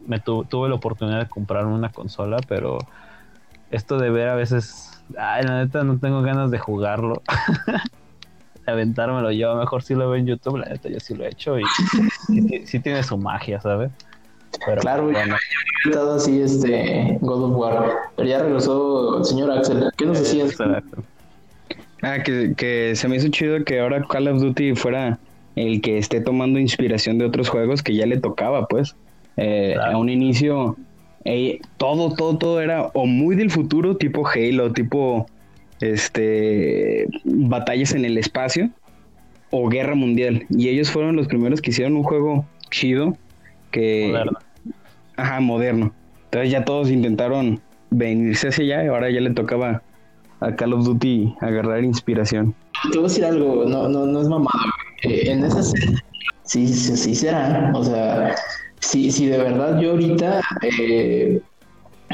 [0.06, 2.78] me tu- tuve la oportunidad de comprarme una consola, pero
[3.70, 4.87] esto de ver a veces,
[5.18, 7.22] ay, la neta no tengo ganas de jugarlo.
[8.68, 11.58] aventármelo yo, mejor si lo veo en YouTube, la neta yo sí lo he hecho
[11.58, 11.64] y
[12.28, 13.92] sí, sí tiene su magia, ¿sabes?
[14.66, 15.36] Pero Claro, bueno,
[15.86, 17.92] He estado así, este, God of War.
[18.16, 19.90] Pero ya regresó el señor Axel.
[19.96, 20.52] ¿Qué nos decías?
[20.52, 21.04] exacto.
[22.02, 25.18] Ah, que, que se me hizo chido que ahora Call of Duty fuera
[25.56, 28.96] el que esté tomando inspiración de otros juegos que ya le tocaba, pues.
[29.38, 29.96] Eh, Claro.
[29.96, 30.76] A un inicio,
[31.30, 35.28] eh, todo, todo, todo era o muy del futuro, tipo Halo, tipo
[35.82, 38.70] este batallas en el espacio
[39.52, 40.46] o guerra mundial.
[40.50, 43.18] Y ellos fueron los primeros que hicieron un juego chido
[43.72, 44.40] que Moderno.
[45.18, 45.94] Ajá, moderno.
[46.26, 47.60] Entonces ya todos intentaron
[47.90, 49.82] venirse hacia allá y ahora ya le tocaba
[50.40, 52.56] a Call of Duty agarrar inspiración.
[52.90, 54.64] Te voy a decir algo, no, no, no es mamada.
[55.04, 55.98] Eh, en esa serie,
[56.44, 57.74] sí, sí, sí será.
[57.76, 58.34] O sea,
[58.80, 61.42] si, si de verdad yo ahorita eh,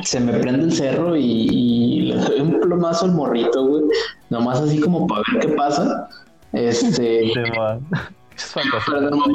[0.04, 3.84] se me prende el cerro y, y le doy un plomazo al morrito, güey,
[4.30, 6.10] nomás así como para ver qué pasa.
[6.54, 7.40] Este, Sí.
[8.36, 8.56] Es
[8.90, 9.26] no,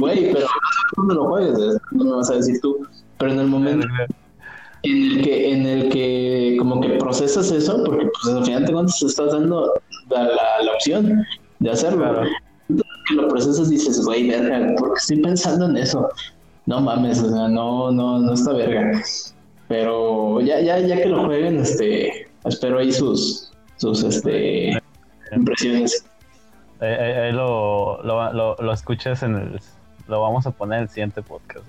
[0.00, 0.46] güey, pero
[0.98, 1.58] no lo juegues,
[1.92, 2.86] no me vas a decir tú.
[3.18, 3.86] Pero en el momento
[4.82, 8.72] en el que, en el que como que procesas eso, porque pues al final de
[8.72, 9.72] cuentas te estás dando
[10.10, 11.24] la, la, la opción
[11.58, 11.98] de hacerlo.
[11.98, 12.28] Claro.
[13.10, 16.08] Que lo procesas dices, güey, verga, porque estoy pensando en eso.
[16.66, 19.02] No mames, o sea, no, no, no está verga.
[19.68, 24.80] Pero ya, ya, ya que lo jueguen, este, espero ahí sus, sus, este,
[25.34, 26.04] impresiones.
[26.80, 29.60] Ahí, ahí- ahí lo, lo, lo, lo escuchas en el.
[30.08, 31.64] Lo vamos a poner en el siguiente podcast.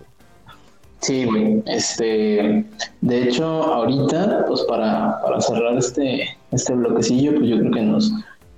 [1.00, 1.62] Sí, güey.
[1.66, 2.66] Este,
[3.02, 8.12] de hecho, ahorita, pues para, para cerrar este, este bloquecillo, pues yo creo que nos,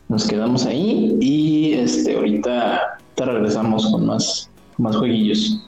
[0.10, 5.60] nos quedamos ahí y este, ahorita te regresamos con más, más jueguillos.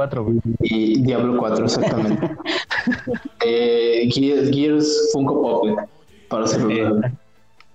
[0.00, 0.40] 4, güey.
[0.60, 2.30] Y Diablo 4, exactamente.
[3.44, 5.74] eh, Gears, Gears Funko Pop, güey,
[6.28, 6.70] para hacerlo.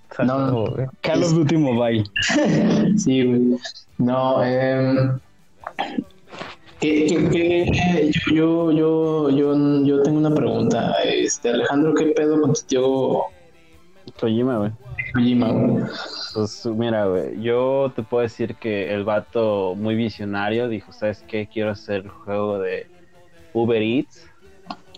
[0.10, 0.72] Exacto, No.
[0.72, 0.88] güey.
[1.02, 2.04] Call of Duty Mobile.
[2.98, 3.58] Sí, güey.
[4.00, 5.12] No, eh,
[6.80, 7.30] que, que-
[7.72, 10.94] que yo, yo, yo, yo tengo una pregunta.
[11.04, 13.24] Este, Alejandro, ¿qué pedo con tu tío
[14.26, 14.72] Kojima, güey.
[15.14, 15.84] Kojima, güey?
[16.34, 21.48] Pues mira, güey, yo te puedo decir que el vato muy visionario dijo, ¿sabes qué?
[21.48, 22.88] Quiero hacer el juego de
[23.54, 24.28] Uber Eats.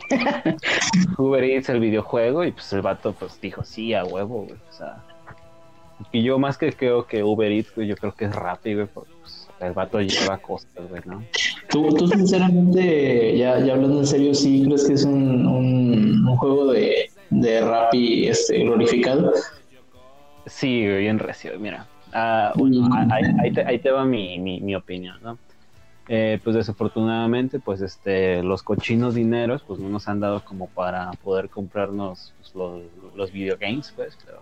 [1.17, 4.57] Uber Eats, el videojuego, y pues el vato pues dijo, sí, a huevo, güey.
[4.69, 5.03] O sea,
[6.13, 8.89] y yo más que creo que Uber Eats, güey, yo creo que es rápido, güey,
[8.93, 11.21] porque pues, el vato lleva cosas, güey, ¿no?
[11.67, 16.37] ¿Tú, tú sinceramente, ya, ya hablando en serio, sí crees que es un, un, un
[16.37, 19.31] juego de, de rap y este, glorificado?
[20.45, 21.87] Sí, bien recio, mira.
[22.13, 25.37] Ah, bueno, ahí, ahí te, ahí te va mi, mi, mi opinión, ¿no?
[26.09, 31.11] Eh, pues desafortunadamente, pues este, los cochinos dineros, pues no nos han dado como para
[31.21, 32.81] poder comprarnos pues, los,
[33.13, 34.41] los videogames, pues, pero,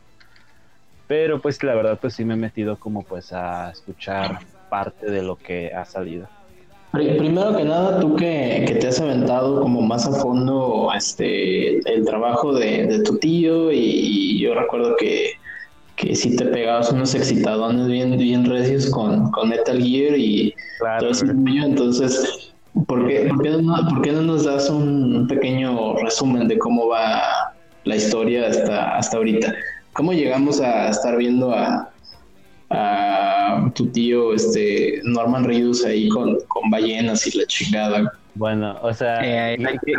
[1.07, 5.23] pero pues la verdad, pues sí me he metido como pues a escuchar parte de
[5.23, 6.27] lo que ha salido.
[6.95, 11.77] Pri- Primero que nada, tú que, que te has aventado como más a fondo este,
[11.93, 15.31] el trabajo de, de tu tío y, yo recuerdo que,
[15.97, 20.99] que sí te pegabas unos excitadones bien, bien recios con, con Metal Gear y Claro,
[21.01, 21.63] todo ese rollo.
[21.65, 22.53] Entonces,
[22.87, 26.57] ¿por qué, por, qué no, por qué no nos das un, un pequeño resumen de
[26.57, 27.21] cómo va
[27.83, 29.53] la historia hasta, hasta ahorita?
[29.93, 31.94] ¿Cómo llegamos a estar viendo a,
[32.69, 38.11] a tu tío este Norman Reedus ahí con, con ballenas y la chingada?
[38.33, 39.19] Bueno, o sea,
[39.53, 39.93] Eh, ¿qué-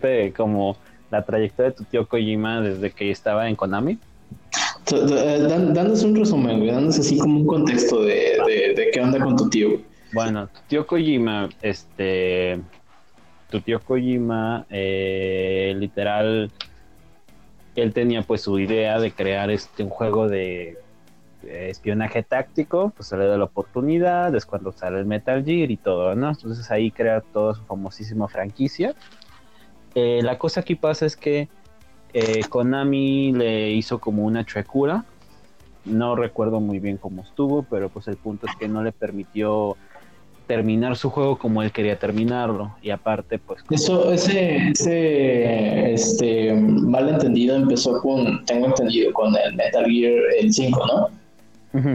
[0.00, 0.76] qué- como
[1.10, 3.98] la trayectoria de tu tío Kojima desde que estaba en Konami.
[4.92, 9.36] Eh, Danos un resumen, danos así como un contexto de, de, de qué onda con
[9.36, 9.80] tu tío.
[10.12, 12.60] Bueno, tu tío Kojima, este,
[13.50, 16.50] tu tío Kojima, eh, literal,
[17.76, 20.76] él tenía pues su idea de crear este un juego de
[21.48, 25.76] espionaje táctico, pues se le da la oportunidad, es cuando sale el Metal Gear y
[25.76, 26.28] todo, ¿no?
[26.30, 28.94] Entonces ahí crea toda su famosísima franquicia.
[29.94, 31.48] Eh, la cosa aquí pasa es que
[32.12, 35.04] eh, Konami le hizo como una chuecura,
[35.84, 39.76] no recuerdo muy bien cómo estuvo, pero pues el punto es que no le permitió
[40.46, 47.54] terminar su juego como él quería terminarlo y aparte pues Eso, ese, ese este, malentendido
[47.54, 51.19] empezó con, tengo entendido, con el Metal Gear el 5, ¿no?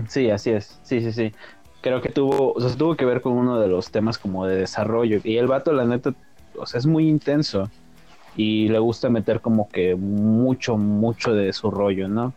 [0.07, 0.79] Sí, así es.
[0.83, 1.33] Sí, sí, sí.
[1.81, 4.55] Creo que tuvo, o sea, tuvo que ver con uno de los temas como de
[4.57, 5.19] desarrollo.
[5.23, 6.13] Y el vato, la neta,
[6.57, 7.69] o sea, es muy intenso.
[8.35, 12.33] Y le gusta meter como que mucho, mucho de su rollo, ¿no?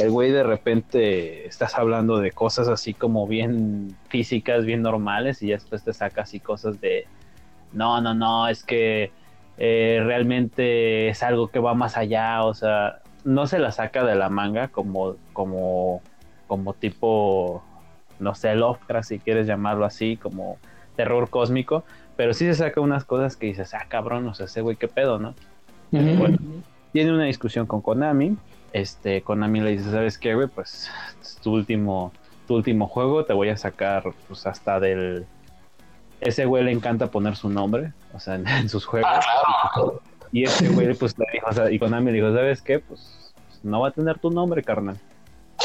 [0.00, 5.48] El güey de repente estás hablando de cosas así como bien físicas, bien normales, y
[5.48, 7.06] después te saca así cosas de,
[7.72, 9.12] no, no, no, es que
[9.58, 14.14] eh, realmente es algo que va más allá, o sea, no se la saca de
[14.14, 16.02] la manga como, como,
[16.46, 17.62] como tipo,
[18.18, 20.58] no sé, Lovecraft, si quieres llamarlo así, como
[20.96, 21.84] terror cósmico,
[22.16, 24.88] pero sí se saca unas cosas que dices, ah, cabrón, o sea, ese güey, qué
[24.88, 25.34] pedo, ¿no?
[25.90, 26.38] Bueno,
[26.92, 28.36] tiene una discusión con Konami.
[28.72, 30.48] Este, Konami le dice, ¿sabes qué, güey?
[30.48, 32.12] Pues es tu último,
[32.46, 35.26] tu último juego, te voy a sacar pues hasta del...
[36.20, 39.10] Ese güey le encanta poner su nombre, o sea, en, en sus juegos.
[40.32, 42.80] Y ese güey, pues le dijo, o sea, y Konami le dijo, ¿sabes qué?
[42.80, 44.98] Pues no va a tener tu nombre, carnal.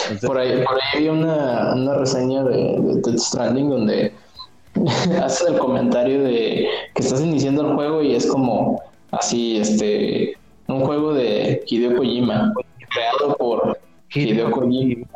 [0.09, 4.13] Entonces, Por ahí, por ahí vi una, una reseña de, de Death Stranding donde
[5.23, 10.81] hace el comentario de que estás iniciando el juego y es como así, este, un
[10.81, 12.53] juego de Hideo Kojima,
[12.93, 13.79] creado por
[14.13, 15.07] Hideo Kojima.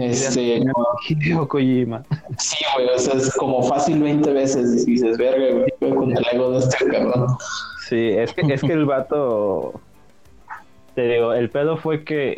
[0.00, 0.62] Este,
[1.08, 2.04] Hideo Kojima.
[2.38, 6.24] sí, güey, o sea, es como fácil 20 veces y dices, verga, güey, con el
[6.32, 7.36] ego de este cabrón.
[7.88, 9.80] Sí, es que, es que el vato.
[10.94, 12.36] Te digo, el pedo fue que,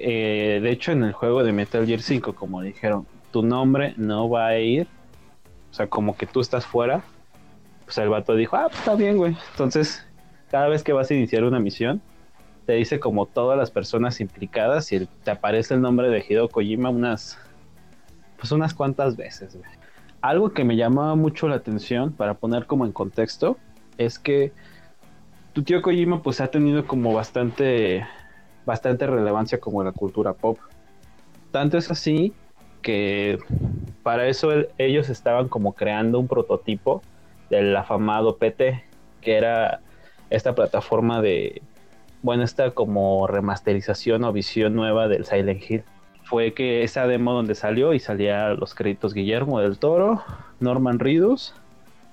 [0.57, 4.29] eh, de hecho, en el juego de Metal Gear 5, como dijeron, tu nombre no
[4.29, 4.87] va a ir.
[5.71, 7.03] O sea, como que tú estás fuera.
[7.85, 9.37] Pues el vato dijo, ah, pues está bien, güey.
[9.53, 10.07] Entonces,
[10.51, 12.03] cada vez que vas a iniciar una misión,
[12.67, 16.91] te dice como todas las personas implicadas y te aparece el nombre de Hideo Kojima
[16.91, 17.39] unas.
[18.39, 19.71] Pues unas cuantas veces, güey.
[20.21, 23.57] Algo que me llamaba mucho la atención, para poner como en contexto,
[23.99, 24.53] es que
[25.53, 28.07] tu tío Kojima pues ha tenido como bastante
[28.65, 30.59] bastante relevancia como en la cultura pop.
[31.51, 32.33] Tanto es así
[32.81, 33.39] que
[34.03, 37.03] para eso ellos estaban como creando un prototipo
[37.51, 38.83] del afamado PT,
[39.21, 39.81] que era
[40.31, 41.63] esta plataforma de,
[42.23, 45.85] bueno, esta como remasterización o visión nueva del Silent Hill.
[46.25, 50.23] Fue que esa demo donde salió y salía los créditos Guillermo del Toro,
[50.61, 51.55] Norman Reedus,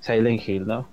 [0.02, 0.88] Silent Hill, ¿no?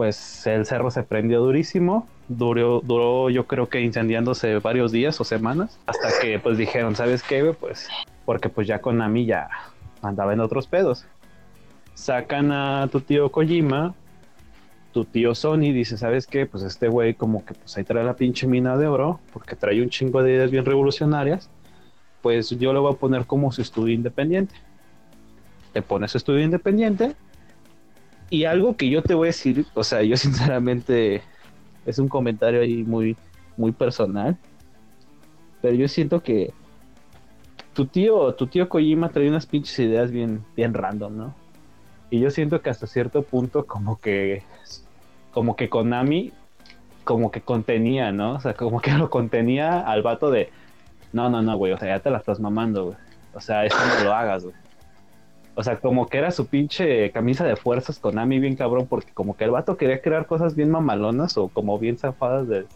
[0.00, 2.08] pues el cerro se prendió durísimo.
[2.32, 5.80] Duró, duró yo creo que incendiándose varios días o semanas.
[5.86, 7.54] Hasta que pues dijeron, ¿sabes qué?
[7.58, 7.88] Pues
[8.24, 9.48] porque pues ya Konami ya
[10.00, 11.06] andaba en otros pedos.
[11.94, 13.94] Sacan a tu tío Kojima.
[14.92, 16.46] Tu tío Sony dice, ¿sabes qué?
[16.46, 19.18] Pues este güey como que pues ahí trae la pinche mina de oro.
[19.32, 21.50] Porque trae un chingo de ideas bien revolucionarias.
[22.22, 24.54] Pues yo le voy a poner como su estudio independiente.
[25.72, 27.16] Te pone su estudio independiente
[28.30, 31.22] y algo que yo te voy a decir, o sea, yo sinceramente
[31.86, 33.16] es un comentario ahí muy,
[33.56, 34.36] muy personal,
[35.60, 36.52] pero yo siento que
[37.72, 41.34] tu tío, tu tío Kojima trae unas pinches ideas bien, bien random, ¿no?
[42.10, 44.42] Y yo siento que hasta cierto punto como que,
[45.32, 46.32] como que Konami,
[47.04, 48.34] como que contenía, ¿no?
[48.34, 50.50] O sea, como que lo contenía al vato de,
[51.12, 52.96] no, no, no, güey, o sea, ya te la estás mamando, güey.
[53.32, 54.54] O sea, eso no lo hagas, güey.
[55.54, 59.36] O sea, como que era su pinche camisa de fuerzas Konami bien cabrón, porque como
[59.36, 62.66] que el vato quería crear cosas bien mamalonas o como bien zafadas de...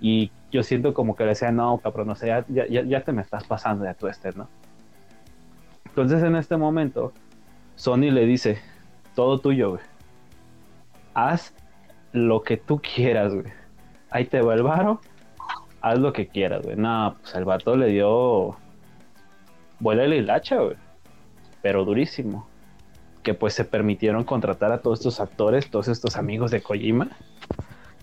[0.00, 3.12] Y yo siento como que le decía, no, cabrón, o sea, ya, ya, ya te
[3.12, 4.48] me estás pasando de tu este, ¿no?
[5.86, 7.12] Entonces en este momento,
[7.74, 8.58] Sony le dice,
[9.14, 9.82] todo tuyo, güey.
[11.14, 11.54] Haz
[12.12, 13.52] lo que tú quieras, güey.
[14.10, 15.00] Ahí te va el varo,
[15.80, 16.76] haz lo que quieras, güey.
[16.76, 18.56] No, pues el vato le dio...
[19.80, 20.85] Vuela la hilacha, güey
[21.62, 22.46] pero durísimo.
[23.22, 27.08] Que pues se permitieron contratar a todos estos actores, todos estos amigos de Kojima.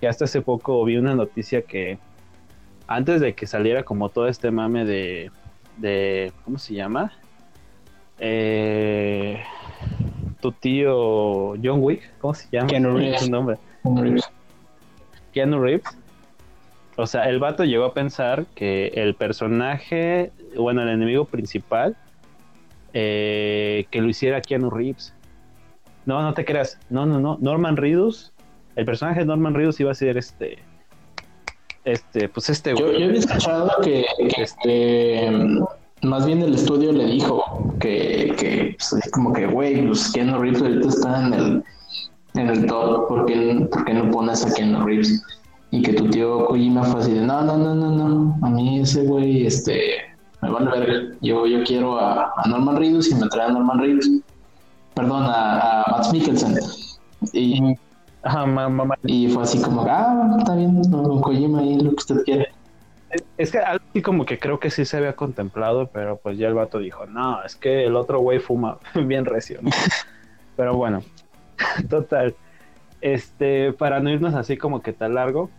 [0.01, 1.97] Y hasta hace poco vi una noticia que
[2.87, 5.31] antes de que saliera como todo este mame de,
[5.77, 7.13] de ¿cómo se llama?
[8.19, 9.41] Eh,
[10.39, 12.67] tu tío John Wick, ¿cómo se llama?
[12.67, 13.21] Keanu Reeves.
[13.21, 13.57] su nombre.
[15.33, 15.97] Keanu Reeves.
[16.95, 21.97] O sea, el vato llegó a pensar que el personaje, bueno, el enemigo principal,
[22.93, 25.13] eh, que lo hiciera Keanu Reeves.
[26.05, 26.77] No, no te creas.
[26.89, 27.37] No, no, no.
[27.41, 28.33] Norman Reedus.
[28.75, 30.59] El personaje de Norman Reedus iba a ser este.
[31.85, 32.99] este, pues este Yo, güey.
[32.99, 35.29] yo había escuchado que, que, este,
[36.01, 40.61] más bien el estudio le dijo que, que pues, como que, güey, pues Keanu Reeves
[40.61, 41.63] ahorita está en el,
[42.35, 45.23] en el top, ¿por qué, por qué no pones a Keanu Reeves?
[45.71, 48.79] Y que tu tío Kojima fue así de, no, no, no, no, no, a mí
[48.81, 49.95] ese güey, este,
[50.43, 53.51] me van a ver, yo, yo quiero a, a Norman Reedus y me trae a
[53.53, 54.09] Norman Reedus,
[54.93, 56.55] perdón, a, a Max Mikkelsen.
[57.31, 57.75] Y,
[58.21, 58.95] Ajá, ma- mamá.
[59.03, 62.49] y fue así como, ah, está bien, no, Kojima ahí lo que usted quiere.
[63.37, 66.47] Es que algo así como que creo que sí se había contemplado, pero pues ya
[66.47, 69.59] el vato dijo, no, es que el otro güey fuma bien recio.
[69.61, 69.69] ¿no?
[70.57, 71.01] pero bueno,
[71.89, 72.35] total.
[73.01, 75.49] Este, para no irnos así como que tan largo,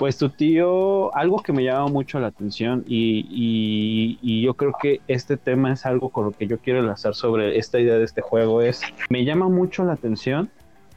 [0.00, 5.02] pues tu tío, algo que me llama mucho la atención y, y- yo creo que
[5.08, 8.22] este tema es algo con lo que yo quiero enlazar sobre esta idea de este
[8.22, 8.80] juego, es,
[9.10, 10.50] me llama mucho la atención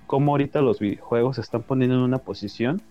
[0.07, 2.81] cómo ahorita los videojuegos se están poniendo en una posición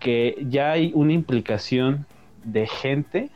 [0.00, 2.06] que ya hay una implicación
[2.42, 3.30] de gente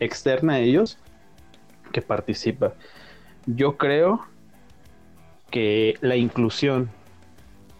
[0.00, 0.98] externa a ellos
[1.94, 2.74] que participa.
[3.46, 4.20] Yo creo
[5.50, 6.95] que la inclusión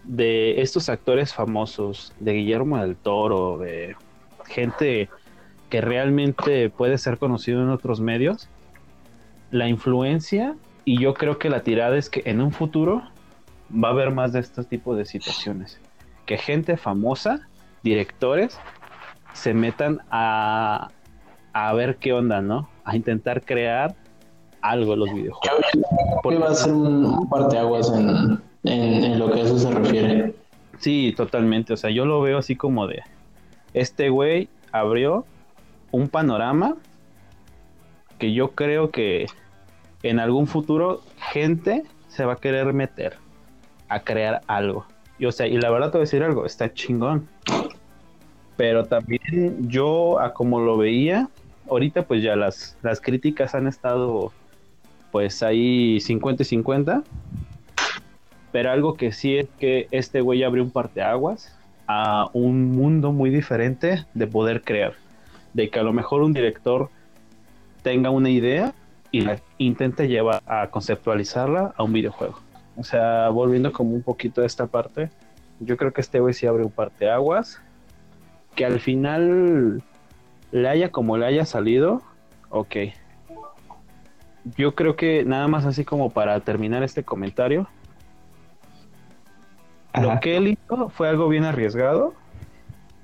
[0.07, 3.97] de estos actores famosos, de Guillermo del Toro, de
[4.47, 5.09] gente
[5.69, 8.49] que realmente puede ser conocido en otros medios,
[9.51, 10.55] la influencia
[10.85, 13.03] y yo creo que la tirada es que en un futuro
[13.73, 15.81] va a haber más de este tipo de situaciones.
[16.25, 17.49] Que gente famosa,
[17.83, 18.59] directores,
[19.33, 20.91] se metan a,
[21.53, 22.69] a ver qué onda, ¿no?
[22.85, 23.97] A intentar crear
[24.61, 25.65] algo en los videojuegos.
[26.23, 30.35] que va a ser un parteaguas en, en, lo que a eso se refiere.
[30.79, 31.73] Sí, totalmente.
[31.73, 33.03] O sea, yo lo veo así como de.
[33.75, 35.25] Este güey abrió
[35.91, 36.77] un panorama
[38.19, 39.27] que yo creo que
[40.03, 41.03] en algún futuro
[41.33, 43.17] gente se va a querer meter
[43.89, 44.87] a crear algo.
[45.19, 47.29] Y o sea, y la verdad te voy a decir algo, está chingón.
[48.57, 51.29] Pero también yo, a como lo veía,
[51.69, 54.33] ahorita pues ya las, las críticas han estado
[55.13, 57.03] pues ahí 50 y 50.
[58.53, 63.31] Pero algo que sí es que este güey abrió un parteaguas a un mundo muy
[63.31, 64.95] diferente de poder crear.
[65.53, 66.91] De que a lo mejor un director
[67.83, 68.75] tenga una idea
[69.11, 72.39] y la intente llevar a conceptualizarla a un videojuego.
[72.77, 75.11] O sea, volviendo como un poquito a esta parte,
[75.61, 77.61] yo creo que este güey sí abre un parteaguas.
[78.55, 79.83] Que al final
[80.51, 82.03] le haya como le haya salido,
[82.51, 82.77] ok.
[84.57, 87.69] Yo creo que nada más así como para terminar este comentario,
[90.01, 92.15] lo que él hizo fue algo bien arriesgado,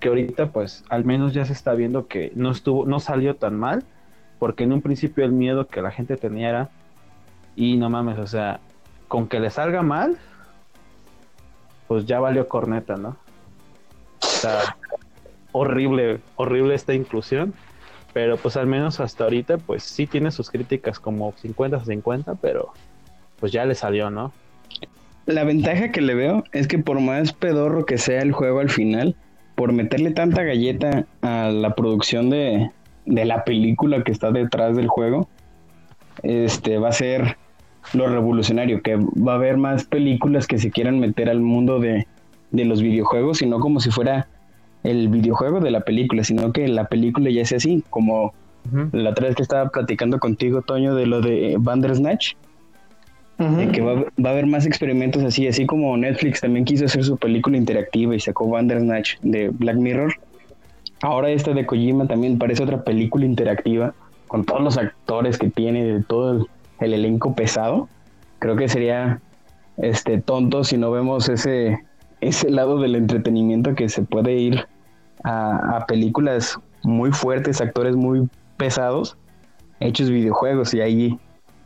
[0.01, 3.59] que ahorita pues al menos ya se está viendo que no estuvo, no salió tan
[3.59, 3.85] mal,
[4.39, 6.71] porque en un principio el miedo que la gente tenía era,
[7.55, 8.61] y no mames, o sea,
[9.09, 10.19] con que le salga mal,
[11.87, 13.17] pues ya valió corneta, ¿no?
[14.21, 14.77] O sea,
[15.53, 17.55] horrible, horrible esta inclusión,
[18.13, 22.73] pero pues al menos hasta ahorita pues sí tiene sus críticas como 50-50, pero
[23.39, 24.33] pues ya le salió, ¿no?
[25.27, 28.71] La ventaja que le veo es que por más pedorro que sea el juego al
[28.71, 29.15] final,
[29.55, 32.71] por meterle tanta galleta a la producción de,
[33.07, 35.29] de la película que está detrás del juego,
[36.23, 37.37] este va a ser
[37.93, 42.07] lo revolucionario, que va a haber más películas que se quieran meter al mundo de,
[42.51, 44.29] de los videojuegos, y no como si fuera
[44.83, 48.35] el videojuego de la película, sino que la película ya sea así, como
[48.93, 52.35] la otra vez que estaba platicando contigo, Toño, de lo de Bandersnatch,
[53.39, 57.03] de que va, va a haber más experimentos así, así como Netflix también quiso hacer
[57.03, 60.15] su película interactiva y sacó Bandersnatch de Black Mirror.
[61.01, 63.95] Ahora esta de Kojima también parece otra película interactiva
[64.29, 66.47] con todos los actores que tiene, de todo el,
[66.81, 67.89] el elenco pesado.
[68.39, 69.21] Creo que sería
[69.77, 71.81] este tonto si no vemos ese
[72.23, 74.67] ese lado del entretenimiento que se puede ir
[75.25, 79.17] a, a películas muy fuertes, actores muy pesados,
[79.81, 81.19] hechos videojuegos y ahí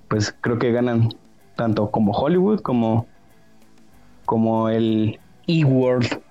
[0.08, 1.10] pues creo que ganan
[1.56, 3.06] tanto como Hollywood como,
[4.24, 6.22] como el E-World.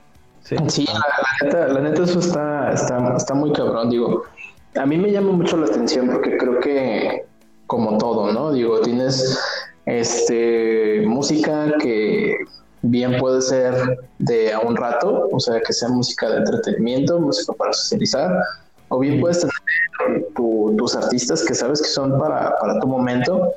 [0.42, 0.56] Sí.
[0.68, 1.02] Sí, la,
[1.46, 4.24] neta, la neta eso está, está, está muy cabrón, digo.
[4.76, 7.26] A mí me llama mucho la atención porque creo que,
[7.66, 8.52] como todo, ¿no?
[8.52, 9.40] Digo, tienes
[9.86, 12.36] este música que
[12.82, 13.74] bien puede ser
[14.20, 18.32] de a un rato, o sea, que sea música de entretenimiento, música para socializar,
[18.90, 23.52] o bien puedes tener tu- tus artistas que sabes que son para, para tu momento,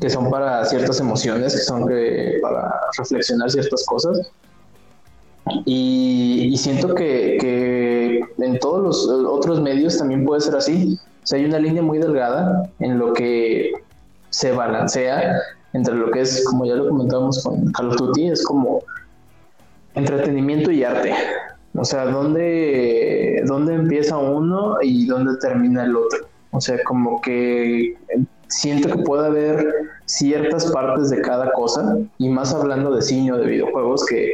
[0.00, 4.30] que son para ciertas emociones, que son que- para reflexionar ciertas cosas.
[5.64, 10.98] Y, y siento que, que en todos los eh, otros medios también puede ser así.
[11.22, 13.72] O sea, hay una línea muy delgada en lo que
[14.30, 15.40] se balancea
[15.72, 18.82] entre lo que es, como ya lo comentábamos con Call of Duty, es como
[19.94, 21.12] entretenimiento y arte.
[21.74, 26.26] O sea, ¿dónde, dónde empieza uno y dónde termina el otro?
[26.50, 27.96] O sea, como que
[28.50, 29.74] siento que puede haber
[30.04, 34.32] ciertas partes de cada cosa, y más hablando de cine o de videojuegos, que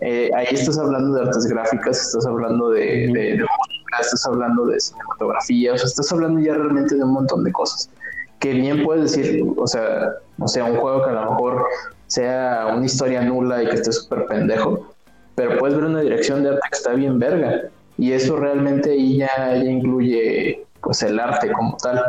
[0.00, 4.66] eh, ahí estás hablando de artes gráficas, estás hablando de, de- de música, estás hablando
[4.66, 7.90] de cinematografía, o sea, estás hablando ya realmente de un montón de cosas.
[8.38, 11.64] Que bien puedes decir, o sea, o sea, un juego que a lo mejor
[12.06, 14.86] sea una historia nula y que esté súper pendejo,
[15.34, 17.62] pero puedes ver una dirección de arte que está bien verga,
[17.98, 22.02] y eso realmente ahí ya, ya incluye pues el arte como tal.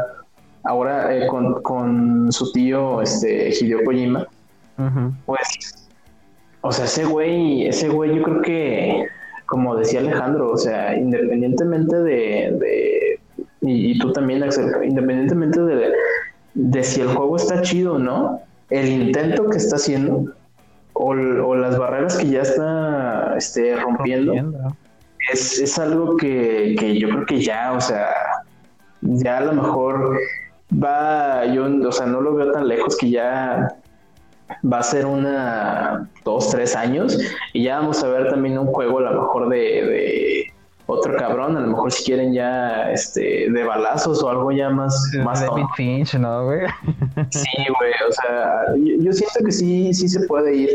[0.68, 4.28] Ahora eh, con, con su tío este Hideo Kojima,
[5.26, 5.88] pues,
[6.62, 9.08] o sea, ese güey, ese güey yo creo que,
[9.46, 13.20] como decía Alejandro, o sea, independientemente de, de
[13.62, 15.92] y, y tú también, Axel, independientemente de,
[16.54, 20.34] de si el juego está chido o no, el intento que está haciendo
[20.94, 24.76] o, o las barreras que ya está este, rompiendo, Rompiendo.
[25.32, 28.10] es, es algo que, que yo creo que ya, o sea,
[29.02, 30.18] ya a lo mejor
[30.72, 33.76] va, yo, o sea, no lo veo tan lejos que ya
[34.72, 37.18] va a ser una, dos, tres años
[37.54, 40.54] y ya vamos a ver también un juego a lo mejor de, de
[40.86, 45.12] otro cabrón, a lo mejor si quieren ya, este, de balazos o algo ya más,
[45.24, 45.74] más David tonto.
[45.76, 46.62] Finch, ¿no, güey?
[47.30, 50.70] Sí, güey, o sea, yo, yo siento que sí, sí se puede ir,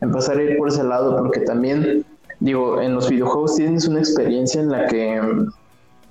[0.00, 2.04] empezar a ir por ese lado, porque también,
[2.40, 5.20] digo, en los videojuegos tienes una experiencia en la que,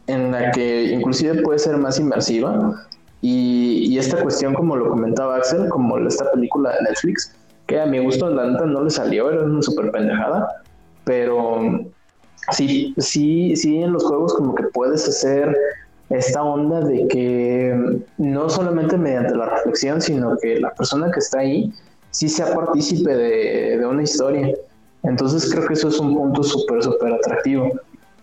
[0.08, 2.88] en la que inclusive puede ser más inmersiva,
[3.22, 7.34] y, y esta cuestión, como lo comentaba Axel, como esta película de Netflix,
[7.66, 10.62] que a mi gusto, la neta, no le salió, era una súper pendejada,
[11.04, 11.60] pero
[12.52, 15.56] sí, sí, sí, en los juegos como que puedes hacer
[16.10, 21.40] esta onda de que no solamente mediante la reflexión, sino que la persona que está
[21.40, 21.74] ahí
[22.12, 24.54] sí sea partícipe de, de una historia.
[25.04, 27.72] Entonces creo que eso es un punto súper, súper atractivo.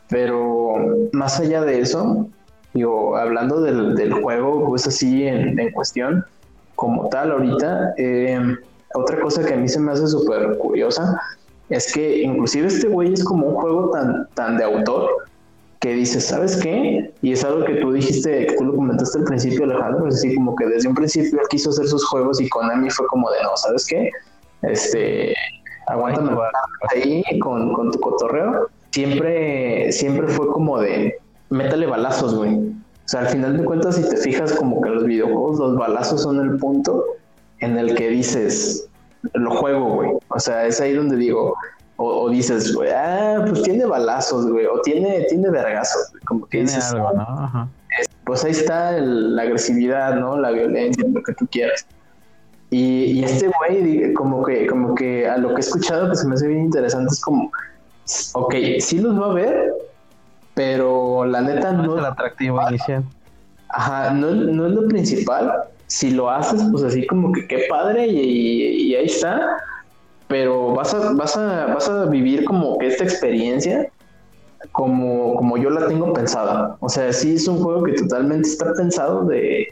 [0.09, 0.75] Pero
[1.13, 2.29] más allá de eso,
[2.75, 6.25] digo, hablando del, del juego, pues así en, en cuestión,
[6.75, 8.57] como tal ahorita, eh,
[8.95, 11.21] otra cosa que a mí se me hace súper curiosa
[11.69, 15.09] es que inclusive este güey es como un juego tan, tan de autor
[15.81, 17.13] que dices, ¿sabes qué?
[17.21, 20.35] Y es algo que tú dijiste, que tú lo comentaste al principio, Alejandro, pues así
[20.35, 23.43] como que desde un principio él quiso hacer sus juegos y Konami fue como de,
[23.43, 24.11] no, ¿sabes qué?
[24.63, 25.35] Este,
[25.87, 26.33] aguántame
[26.91, 28.69] ahí con, con tu cotorreo.
[28.93, 31.19] Siempre, siempre fue como de,
[31.51, 32.55] métale balazos, güey.
[32.57, 36.23] O sea, al final de cuentas, si te fijas como que los videojuegos, los balazos
[36.23, 37.05] son el punto
[37.61, 38.89] en el que dices,
[39.35, 40.11] lo juego, güey.
[40.29, 41.55] O sea, es ahí donde digo,
[41.97, 46.67] o, o dices, güey, ah, pues tiene balazos, güey, o tiene, tiene vergazos, como Tiene
[46.67, 47.23] dices, algo, ¿no?
[47.23, 47.69] Ajá.
[48.25, 50.39] pues ahí está el- la agresividad, ¿no?
[50.39, 51.87] La violencia, lo que tú quieras.
[52.71, 56.27] Y, y este güey, como que, como que a lo que he escuchado que se
[56.27, 57.53] me hace bien interesante es como,
[58.33, 59.74] ok, sí los va a ver,
[60.55, 63.05] pero la neta No no, es el atractivo inicial.
[63.69, 65.53] ajá, no, no es lo principal.
[65.87, 69.57] Si lo haces, pues así como que qué padre y, y ahí está,
[70.29, 73.89] pero vas a, vas a, vas a vivir como que esta experiencia
[74.73, 76.77] como, como yo la tengo pensada.
[76.81, 79.69] O sea, sí es un juego que totalmente está pensado de,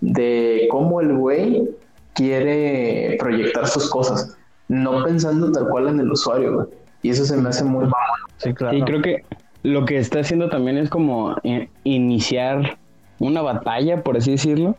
[0.00, 1.68] de cómo el güey
[2.14, 4.36] quiere proyectar sus cosas,
[4.68, 6.66] no pensando tal cual en el usuario, güey.
[7.02, 8.20] Y eso se me hace muy mamón.
[8.38, 8.76] Sí, claro.
[8.76, 9.24] Y creo que
[9.62, 12.78] lo que está haciendo también es como eh, iniciar
[13.18, 14.76] una batalla, por así decirlo,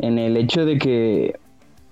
[0.00, 1.38] en el hecho de que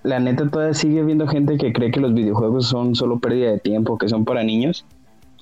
[0.03, 3.59] la neta todavía sigue habiendo gente que cree que los videojuegos son solo pérdida de
[3.59, 4.85] tiempo, que son para niños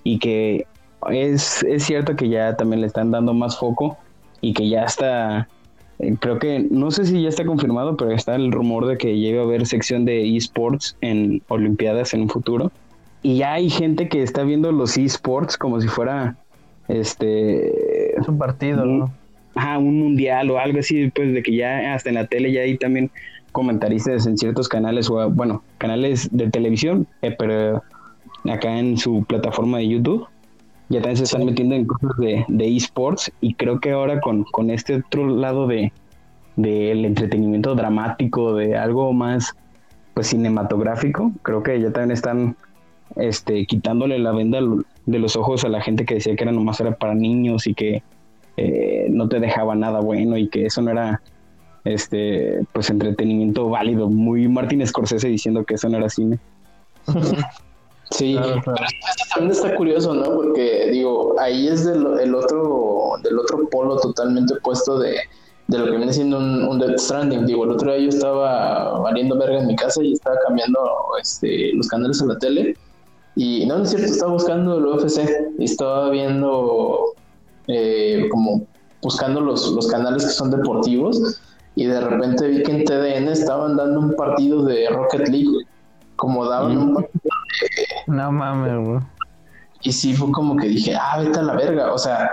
[0.04, 0.66] y que
[1.10, 3.96] es, es cierto que ya también le están dando más foco
[4.40, 5.48] y que ya está,
[5.98, 9.18] eh, creo que, no sé si ya está confirmado, pero está el rumor de que
[9.18, 12.70] llegue a haber sección de esports en Olimpiadas en un futuro.
[13.22, 16.36] Y ya hay gente que está viendo los esports como si fuera
[16.90, 19.12] este Es un partido, ¿no?
[19.54, 22.62] ajá, un mundial o algo así, pues de que ya hasta en la tele ya
[22.62, 23.10] hay también
[23.52, 27.82] comentaristas en ciertos canales o bueno, canales de televisión, eh, pero
[28.48, 30.26] acá en su plataforma de YouTube
[30.88, 34.44] ya también se están metiendo en cosas de, de esports y creo que ahora con,
[34.44, 35.92] con este otro lado de
[36.56, 39.54] del entretenimiento dramático, de algo más
[40.14, 42.56] pues cinematográfico, creo que ya también están
[43.16, 44.60] este quitándole la venda
[45.10, 47.74] de los ojos a la gente que decía que era nomás era para niños y
[47.74, 48.02] que
[48.56, 51.22] eh, no te dejaba nada bueno y que eso no era
[51.84, 56.38] este pues entretenimiento válido muy Martin Scorsese diciendo que eso no era cine
[58.10, 58.78] Sí, Claro, claro.
[58.88, 60.24] pero también está curioso, ¿no?
[60.34, 65.16] Porque digo, ahí es del el otro, del otro polo totalmente opuesto de,
[65.68, 67.46] de lo que viene siendo un, un Death Stranding.
[67.46, 70.80] Digo, el otro día yo estaba valiendo verga en mi casa y estaba cambiando
[71.20, 72.76] este, los canales a la tele
[73.36, 75.20] Y no, no es cierto, estaba buscando el UFC
[75.58, 77.14] y estaba viendo
[77.68, 78.66] eh, como
[79.02, 81.40] buscando los, los canales que son deportivos
[81.74, 85.64] y de repente vi que en TDN estaban dando un partido de Rocket League,
[86.16, 87.20] como daban un partido
[88.06, 89.00] No mames, güey.
[89.82, 92.30] y sí fue como que dije, ah, vete a la verga, o sea,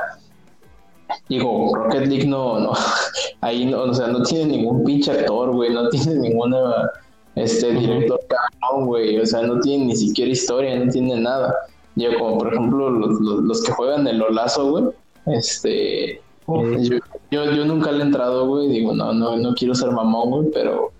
[1.29, 2.73] digo, Rocket League no, no,
[3.41, 6.89] ahí no, o sea, no tiene ningún pinche actor, güey, no tiene ninguna,
[7.37, 11.53] este, director cabrón, güey, o sea, no tiene ni siquiera historia, no tiene nada.
[11.95, 14.85] Yo, como por ejemplo, los, los, los que juegan el Olazo, güey,
[15.27, 16.97] este, yo,
[17.31, 20.51] yo, yo nunca le he entrado, güey, digo, no, no, no quiero ser mamón, güey,
[20.51, 20.91] pero,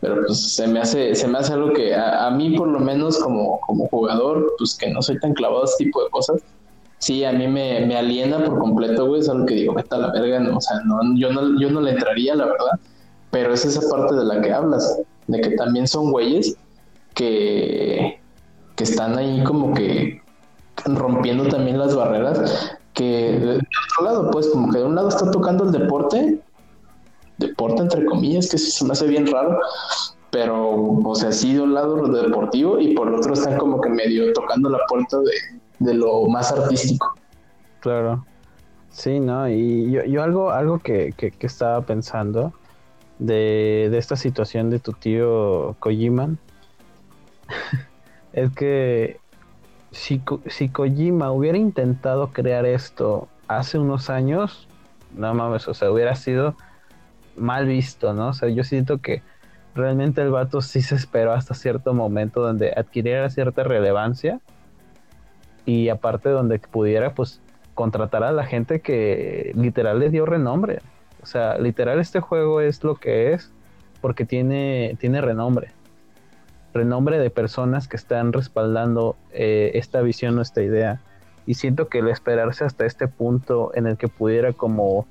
[0.00, 2.80] pero pues se me hace, se me hace algo que a, a mí por lo
[2.80, 6.42] menos como, como jugador, pues que no soy tan clavado a este tipo de cosas,
[6.98, 9.98] sí, a mí me, me aliena por completo, güey, es algo que digo, vete a
[9.98, 12.80] la verga, no, o sea, no, yo no, yo no le entraría, la verdad,
[13.30, 16.56] pero es esa parte de la que hablas, de que también son güeyes
[17.14, 18.20] que,
[18.76, 20.22] que están ahí como que
[20.84, 25.30] rompiendo también las barreras, que de, otro lado, pues como que de un lado está
[25.30, 26.40] tocando el deporte,
[27.38, 29.58] deporte entre comillas, que se me hace bien raro,
[30.30, 33.88] pero, o sea, sí de un lado deportivo y por el otro están como que
[33.88, 35.32] medio tocando la puerta de,
[35.78, 37.14] de lo más artístico.
[37.80, 38.24] Claro.
[38.90, 39.48] Sí, ¿no?
[39.48, 42.52] Y yo, yo algo, algo que, que estaba pensando
[43.18, 46.38] de, de esta situación de tu tío Kojiman
[48.32, 49.18] es que
[49.90, 54.68] si, si Kojima hubiera intentado crear esto hace unos años,
[55.16, 56.56] no mames, o sea, hubiera sido
[57.36, 58.28] mal visto, ¿no?
[58.28, 59.22] O sea, yo siento que
[59.74, 64.40] realmente el vato sí se esperó hasta cierto momento donde adquiriera cierta relevancia
[65.64, 67.40] y aparte donde pudiera pues
[67.74, 70.80] contratar a la gente que literal le dio renombre.
[71.26, 73.50] O sea, literal este juego es lo que es
[74.00, 75.72] porque tiene, tiene renombre.
[76.72, 81.00] Renombre de personas que están respaldando eh, esta visión o esta idea.
[81.44, 85.08] Y siento que el esperarse hasta este punto en el que pudiera como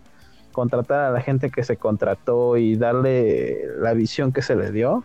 [0.53, 5.03] contratar a la gente que se contrató y darle la visión que se le dio,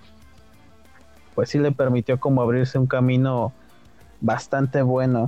[1.35, 3.53] pues sí le permitió como abrirse un camino
[4.21, 5.27] bastante bueno.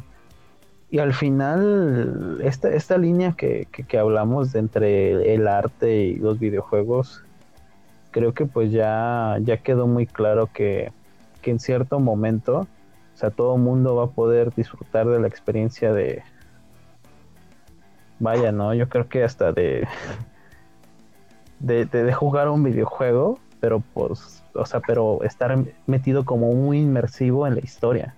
[0.93, 6.17] Y al final, esta, esta línea que, que, que hablamos de entre el arte y
[6.17, 7.25] los videojuegos,
[8.11, 10.93] creo que pues ya, ya quedó muy claro que,
[11.41, 12.69] que en cierto momento,
[13.15, 16.25] o sea, todo mundo va a poder disfrutar de la experiencia de,
[18.19, 18.75] vaya, ¿no?
[18.75, 19.89] Yo creo que hasta de,
[21.59, 26.81] de, de, de jugar un videojuego, pero pues, o sea, pero estar metido como muy
[26.81, 28.15] inmersivo en la historia.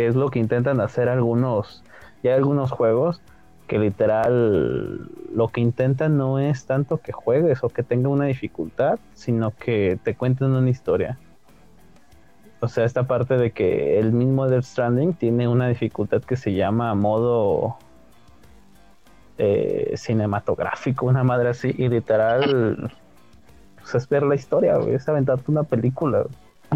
[0.00, 1.84] Que es lo que intentan hacer algunos,
[2.22, 3.20] ya algunos juegos,
[3.66, 8.98] que literal lo que intentan no es tanto que juegues o que tenga una dificultad,
[9.12, 11.18] sino que te cuenten una historia.
[12.60, 16.54] O sea, esta parte de que el mismo Death Stranding tiene una dificultad que se
[16.54, 17.76] llama modo
[19.36, 22.90] eh, cinematográfico, una madre así, y literal
[23.76, 26.24] pues, es ver la historia, es aventarte una película.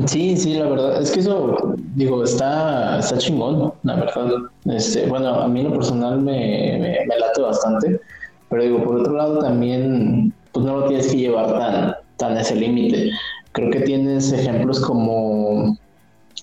[0.06, 4.26] Sí, sí, la verdad, es que eso, digo, está, está chingón, la verdad.
[4.64, 8.00] Este, bueno, a mí en lo personal me, me, late bastante,
[8.50, 12.56] pero digo, por otro lado también, pues no lo tienes que llevar tan, tan ese
[12.56, 13.12] límite.
[13.52, 15.78] Creo que tienes ejemplos como,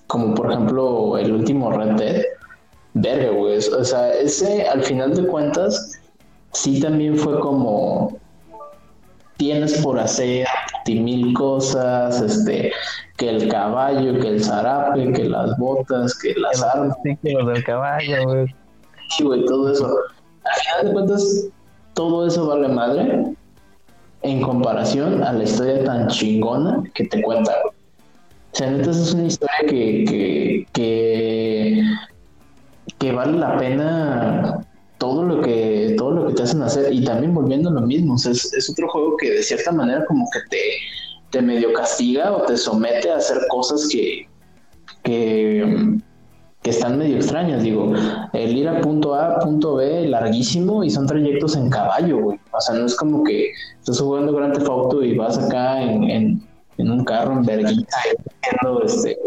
[0.06, 2.22] como por ejemplo el último Red Dead.
[2.94, 3.58] Verga, güey.
[3.58, 6.00] O sea, ese al final de cuentas
[6.52, 8.16] sí también fue como
[9.36, 10.46] tienes por hacer
[10.88, 12.72] mil cosas, este,
[13.16, 17.64] que el caballo, que el zarape, que las botas, que las Los armas, testículos del
[17.64, 18.46] caballo, güey.
[19.10, 19.86] sí, güey, todo eso.
[20.44, 21.46] Al final de cuentas,
[21.94, 23.34] todo eso vale madre
[24.22, 27.52] en comparación a la historia tan chingona que te cuenta.
[27.62, 27.74] güey.
[28.52, 31.82] O sea, esa es una historia que, que, que,
[32.98, 34.66] que vale la pena
[35.02, 36.92] todo lo que todo lo que te hacen hacer.
[36.92, 40.28] Y también volviendo a lo mismo, es, es otro juego que de cierta manera como
[40.32, 40.62] que te,
[41.30, 44.28] te medio castiga o te somete a hacer cosas que,
[45.02, 45.98] que,
[46.62, 47.92] que están medio extrañas, digo,
[48.32, 52.60] el ir a punto A, punto B, larguísimo y son trayectos en caballo, güey, o
[52.60, 53.50] sea, no es como que
[53.80, 56.48] estás jugando Grand Theft Auto y vas acá en, en,
[56.78, 57.96] en un carro en verguita,
[58.84, 59.18] este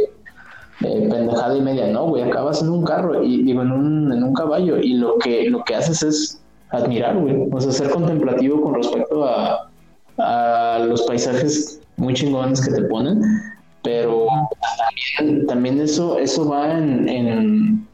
[0.82, 4.24] eh, pendejada y media, no, güey, acabas en un carro y digo en un, en
[4.24, 8.62] un caballo y lo que lo que haces es admirar, güey, o sea, ser contemplativo
[8.62, 9.70] con respecto a,
[10.18, 13.22] a los paisajes muy chingones que te ponen,
[13.84, 14.26] pero
[15.18, 17.88] también, también eso eso va en, en,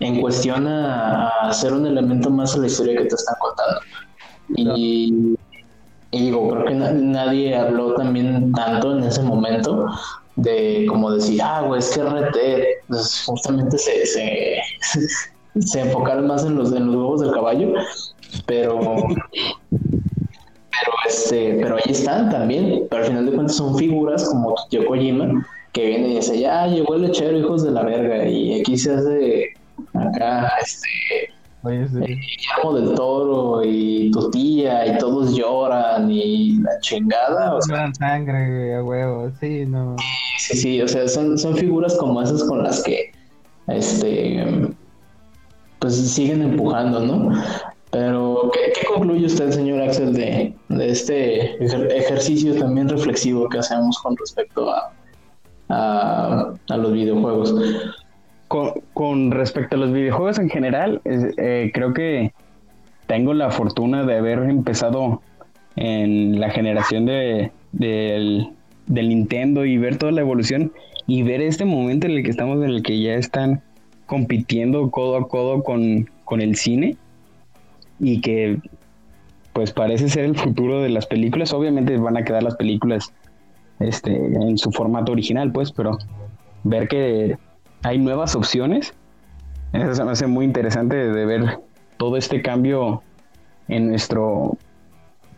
[0.00, 3.80] en cuestión a, a ser un elemento más a la historia que te están contando.
[4.54, 5.34] Y,
[6.10, 9.86] y digo, creo que na- nadie habló también tanto en ese momento
[10.36, 12.36] de como decir, ah, güey, es que RT,
[12.88, 14.58] pues, justamente se, se,
[15.60, 17.72] se enfocaron más en los, en los huevos del caballo,
[18.46, 18.78] pero,
[19.70, 24.86] pero este, pero ahí están también, pero al final de cuentas son figuras como Tokyo
[24.86, 28.76] Kojima, que viene y dice, ya llegó el lechero, hijos de la verga, y aquí
[28.76, 29.54] se hace
[29.94, 31.31] acá, este,
[31.64, 31.98] Oye, sí.
[32.00, 38.74] Guillermo del Toro y tu tía y todos lloran y la chingada, o sea, sangre,
[38.76, 39.30] a huevo.
[39.40, 39.94] Sí, no.
[40.38, 43.12] sí, sí, o sea, son, son figuras como esas con las que,
[43.68, 44.44] este,
[45.78, 47.30] pues siguen empujando, ¿no?
[47.92, 53.58] Pero, ¿qué, qué concluye usted, señor Axel, de, de este ejer- ejercicio también reflexivo que
[53.58, 54.92] hacemos con respecto a,
[55.68, 57.54] a, a los videojuegos?
[58.92, 62.32] Con, respecto a los videojuegos en general, eh, creo que
[63.06, 65.22] tengo la fortuna de haber empezado
[65.76, 68.50] en la generación de, del,
[68.86, 70.70] del Nintendo y ver toda la evolución
[71.06, 73.62] y ver este momento en el que estamos, en el que ya están
[74.04, 76.96] compitiendo codo a codo con, con el cine
[77.98, 78.58] y que
[79.54, 81.54] pues parece ser el futuro de las películas.
[81.54, 83.14] Obviamente van a quedar las películas
[83.80, 85.96] este, en su formato original, pues, pero
[86.64, 87.36] ver que
[87.82, 88.94] hay nuevas opciones,
[89.72, 91.58] eso se me hace muy interesante de ver
[91.96, 93.02] todo este cambio
[93.68, 94.56] en nuestro,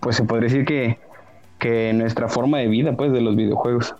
[0.01, 0.99] pues se podría decir que,
[1.59, 3.95] que en nuestra forma de vida, pues, de los videojuegos.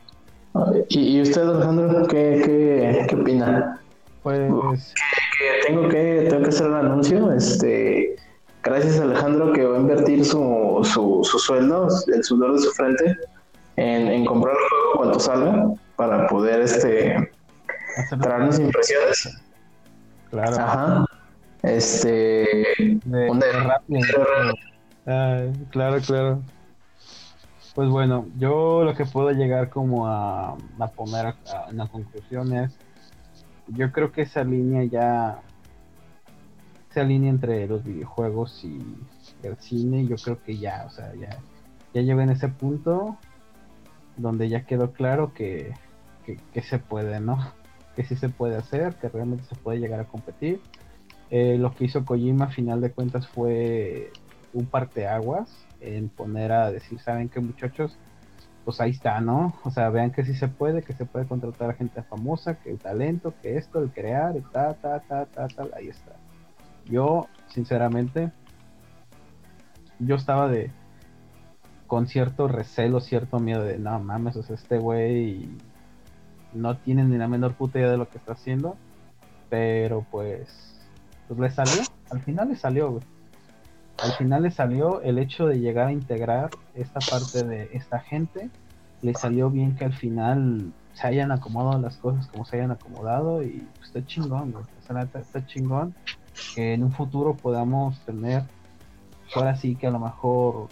[0.89, 3.81] ¿Y, y usted, Alejandro, qué, qué, qué opina?
[4.23, 4.95] Pues,
[5.39, 8.17] que tengo que tengo que hacer un anuncio este
[8.63, 12.71] gracias a Alejandro que va a invertir su, su, su sueldo el sudor de su
[12.71, 13.17] frente
[13.77, 15.67] en, en comprar el juego cuando salga
[15.97, 17.31] para poder este
[18.21, 19.29] traernos impresiones
[20.31, 20.57] claro.
[20.59, 21.05] ajá
[21.63, 22.75] este
[23.05, 23.95] De, un de- de Rappi,
[25.07, 26.43] Ay, claro, claro.
[27.75, 32.53] Pues bueno, yo lo que puedo llegar como a, a poner a, a una conclusión
[32.57, 32.77] es,
[33.69, 35.41] yo creo que esa línea ya,
[36.91, 38.81] esa línea entre los videojuegos y
[39.43, 41.31] el cine, yo creo que ya, o sea, ya,
[41.93, 43.17] ya llegué en ese punto
[44.17, 45.75] donde ya quedó claro que,
[46.25, 47.39] que, que se puede, ¿no?
[47.97, 50.61] Que sí se puede hacer, que realmente se puede llegar a competir.
[51.31, 54.11] Eh, lo que hizo Kojima a final de cuentas fue
[54.53, 57.97] un parteaguas en poner a decir, ¿saben qué muchachos?
[58.65, 59.55] Pues ahí está, ¿no?
[59.65, 62.71] O sea, vean que sí se puede, que se puede contratar a gente famosa, que
[62.71, 66.13] el talento, que esto, el crear, y ta, ta, ta, ta, tal, ahí está.
[66.87, 68.31] Yo, sinceramente,
[69.99, 70.71] yo estaba de
[71.87, 75.49] con cierto recelo, cierto miedo de, no mames, o sea, este güey
[76.55, 78.77] no tiene ni la menor puta idea de lo que está haciendo,
[79.51, 80.81] pero pues,
[81.29, 83.03] pues le salió, al final le salió, güey.
[84.03, 88.51] Al final le salió el hecho de llegar a integrar esta parte de esta gente,
[89.03, 93.43] le salió bien que al final se hayan acomodado las cosas como se hayan acomodado
[93.43, 94.65] y pues, está chingón, güey.
[94.93, 95.95] Neta, está chingón
[96.55, 98.43] que en un futuro podamos tener,
[99.35, 100.69] ahora sí que a lo mejor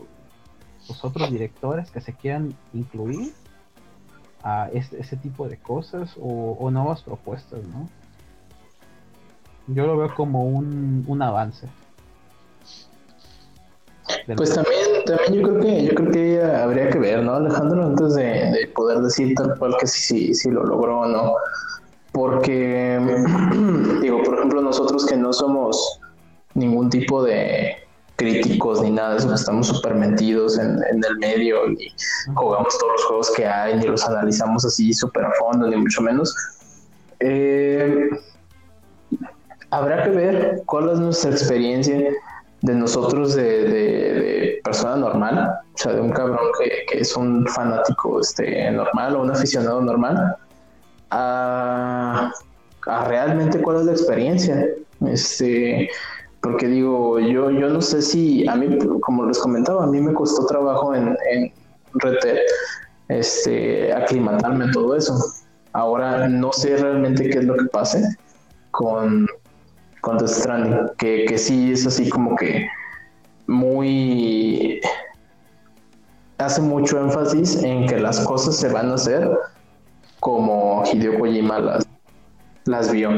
[0.88, 3.32] los otros directores que se quieran incluir
[4.42, 7.88] a este, ese tipo de cosas o, o nuevas propuestas, ¿no?
[9.68, 11.68] Yo lo veo como un, un avance.
[14.36, 18.14] Pues también también yo creo que yo creo que habría que ver no Alejandro antes
[18.14, 21.34] de, de poder decir tal cual que sí sí lo logró o no
[22.12, 22.98] porque
[24.02, 26.00] digo por ejemplo nosotros que no somos
[26.54, 27.76] ningún tipo de
[28.16, 31.92] críticos ni nada eso, que estamos súper metidos en, en el medio y
[32.34, 36.02] jugamos todos los juegos que hay y los analizamos así súper a fondo, ni mucho
[36.02, 36.34] menos.
[37.20, 38.08] Eh,
[39.70, 42.10] habrá que ver cuál es nuestra experiencia
[42.60, 47.16] de nosotros de, de- de persona normal, o sea, de un cabrón que, que es
[47.16, 50.36] un fanático este, normal o un aficionado normal,
[51.10, 52.30] a,
[52.86, 54.66] a realmente cuál es la experiencia.
[55.06, 55.88] Este,
[56.42, 60.12] porque digo, yo, yo no sé si, a mí, como les comentaba, a mí me
[60.12, 61.52] costó trabajo en, en
[63.08, 65.16] este, aclimatarme todo eso.
[65.72, 68.04] Ahora no sé realmente qué es lo que pase
[68.72, 69.28] con,
[70.00, 72.66] con Death Stranding, que, que sí es así como que
[73.46, 74.80] muy...
[76.38, 79.30] hace mucho énfasis en que las cosas se van a hacer
[80.18, 81.86] como Hideo Kojima las,
[82.64, 83.10] las vio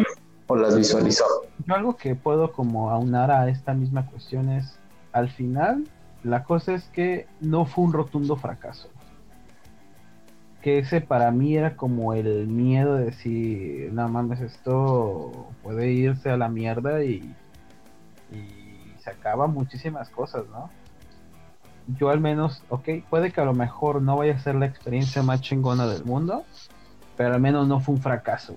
[0.47, 1.25] o las visualizó.
[1.67, 4.79] Yo algo que puedo como aunar a esta misma cuestión es,
[5.13, 5.85] al final,
[6.23, 8.89] la cosa es que no fue un rotundo fracaso.
[10.61, 16.31] Que ese para mí era como el miedo de decir, no mames, esto puede irse
[16.31, 17.35] a la mierda y,
[18.99, 20.71] se acaba muchísimas cosas, ¿no?
[21.99, 25.23] Yo al menos, ok, puede que a lo mejor no vaya a ser la experiencia
[25.23, 26.45] más chingona del mundo,
[27.15, 28.57] pero al menos no fue un fracaso.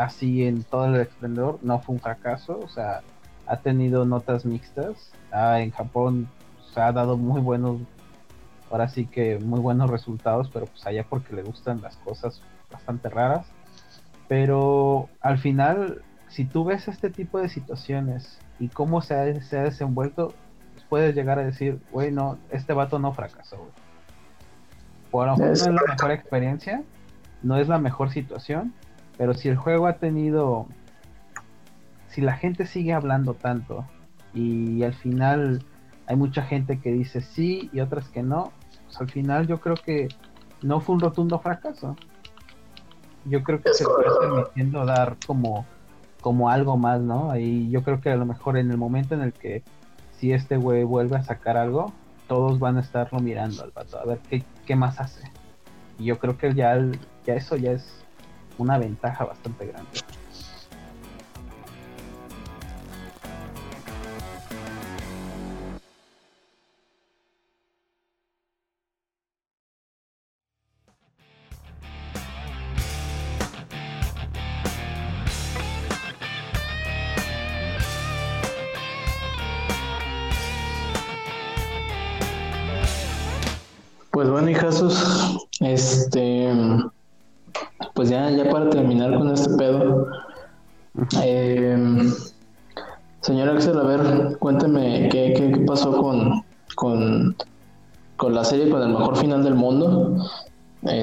[0.00, 3.02] Así en todo el esplendor, no fue un fracaso, o sea,
[3.46, 5.12] ha tenido notas mixtas.
[5.30, 6.26] Ah, en Japón
[6.72, 7.82] se ha dado muy buenos,
[8.70, 12.40] ahora sí que muy buenos resultados, pero pues allá porque le gustan las cosas
[12.72, 13.46] bastante raras.
[14.26, 19.58] Pero al final, si tú ves este tipo de situaciones y cómo se ha, se
[19.58, 20.32] ha desenvuelto,
[20.72, 23.58] pues puedes llegar a decir, güey, no, este vato no fracasó.
[23.58, 23.72] güey".
[25.10, 26.82] Por lo mejor no es la mejor experiencia,
[27.42, 28.72] no es la mejor situación,
[29.20, 30.66] pero si el juego ha tenido,
[32.08, 33.84] si la gente sigue hablando tanto
[34.32, 35.62] y al final
[36.06, 38.50] hay mucha gente que dice sí y otras que no,
[38.86, 40.08] pues al final yo creo que
[40.62, 41.96] no fue un rotundo fracaso.
[43.26, 45.66] Yo creo que se está permitiendo dar como,
[46.22, 47.36] como algo más, ¿no?
[47.36, 49.62] Y yo creo que a lo mejor en el momento en el que
[50.12, 51.92] si este güey vuelve a sacar algo,
[52.26, 55.30] todos van a estarlo mirando al vato, a ver qué, qué más hace.
[55.98, 56.74] Y yo creo que ya,
[57.26, 58.00] ya eso ya es
[58.60, 59.98] una ventaja bastante grande.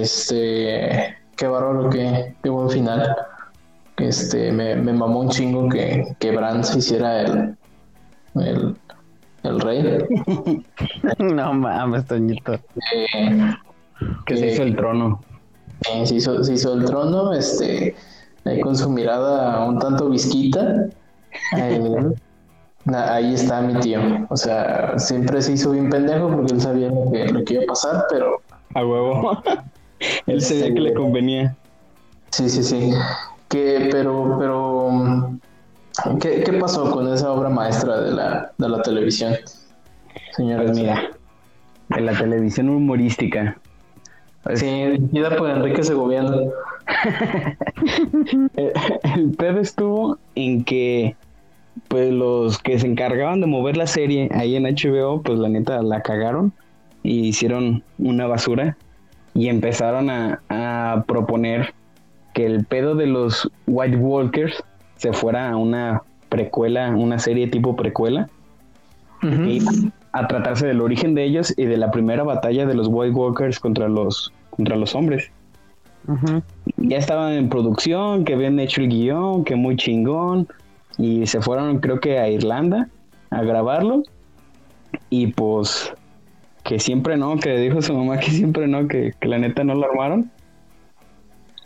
[0.07, 3.13] Este, qué bárbaro, qué, qué buen final.
[3.97, 7.57] Este, me, me mamó un chingo que, que Bran se hiciera el,
[8.35, 8.77] el,
[9.43, 9.83] el rey.
[11.19, 12.53] no mames, Toñito.
[12.53, 13.53] Eh,
[14.25, 15.19] Que se hizo el trono.
[15.91, 17.93] Eh, se, hizo, se hizo el trono, este,
[18.45, 20.85] ahí con su mirada un tanto visquita.
[21.57, 22.13] Eh,
[22.93, 23.99] ahí está mi tío.
[24.29, 27.63] O sea, siempre se hizo bien pendejo porque él sabía lo que, lo que iba
[27.63, 28.41] a pasar, pero
[28.73, 29.43] A huevo.
[30.25, 31.55] Él sabía que le convenía.
[32.31, 32.91] sí, sí, sí.
[33.49, 35.39] Que, pero, pero, mm,
[36.19, 39.35] ¿qué, qué pasó con esa obra maestra de la, de la televisión?
[40.35, 41.09] Señora, Pues mira,
[41.89, 43.57] de la televisión humorística.
[44.53, 46.51] Sí, dirigida por Enrique Segoviano.
[48.55, 48.71] El,
[49.15, 51.15] el pedo estuvo en que
[51.89, 55.81] pues los que se encargaban de mover la serie ahí en HBO, pues la neta
[55.81, 56.53] la cagaron
[57.03, 58.77] y hicieron una basura
[59.37, 61.75] y empezaron a, a proponer
[62.33, 64.63] que el pedo de los White Walkers
[64.95, 68.29] se fuera a una precuela, una serie tipo precuela,
[69.21, 69.59] y
[70.11, 73.59] a tratarse del origen de ellos y de la primera batalla de los White Walkers
[73.59, 75.29] contra los, contra los hombres.
[76.77, 80.47] Ya estaban en producción, que habían hecho el guion, que muy chingón,
[80.97, 82.89] y se fueron creo que a Irlanda
[83.29, 84.01] a grabarlo,
[85.11, 85.93] y pues
[86.67, 89.73] que siempre no, que dijo su mamá que siempre no, que, que la neta no
[89.73, 90.29] lo armaron,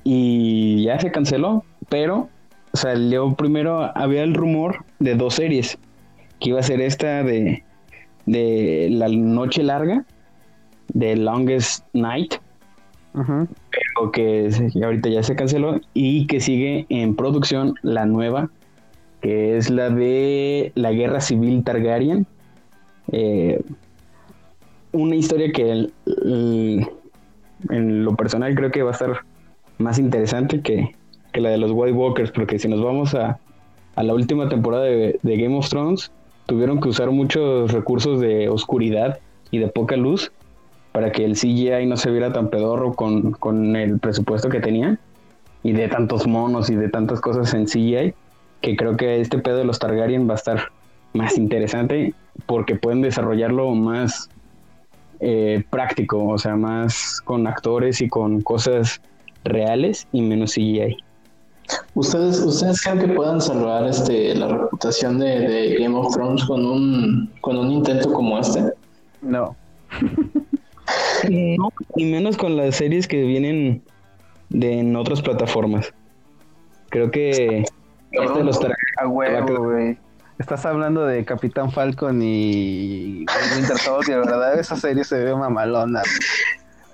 [0.03, 2.29] y ya se canceló, pero
[2.73, 5.77] salió primero, había el rumor de dos series,
[6.39, 7.63] que iba a ser esta de,
[8.25, 10.05] de La Noche Larga,
[10.93, 12.35] de Longest Night,
[14.01, 18.49] o que se- ahorita ya se canceló y que sigue en producción la nueva
[19.21, 22.25] que es la de la guerra civil Targaryen
[23.11, 23.61] Eh,
[24.93, 25.89] una historia que
[27.69, 29.21] en lo personal creo que va a estar
[29.77, 30.95] más interesante que,
[31.31, 33.39] que la de los White Walkers porque si nos vamos a,
[33.95, 36.11] a la última temporada de, de Game of Thrones
[36.45, 39.19] tuvieron que usar muchos recursos de oscuridad
[39.51, 40.31] y de poca luz
[40.91, 44.99] para que el CGI no se viera tan pedorro con, con el presupuesto que tenía
[45.63, 48.13] y de tantos monos y de tantas cosas en CGI
[48.61, 50.71] que creo que este pedo de los Targaryen va a estar
[51.13, 52.13] más interesante
[52.45, 54.29] porque pueden desarrollarlo más
[55.21, 59.01] eh, práctico, o sea, más con actores y con cosas
[59.43, 60.97] reales y menos CGI.
[61.93, 66.65] ¿Ustedes, ¿Ustedes creen que puedan salvar este, la reputación de, de Game of Thrones con
[66.65, 68.73] un, con un intento como este?
[69.21, 69.55] No.
[71.29, 73.81] No, y menos con las series que vienen
[74.49, 75.93] de en otras plataformas.
[76.89, 77.63] Creo que
[78.11, 79.97] este de los Targaryen A huevo, güey.
[80.41, 84.59] Estás hablando de Capitán Falcon y Winter Soldier, ¿verdad?
[84.59, 86.01] Esa serie se ve mamalona.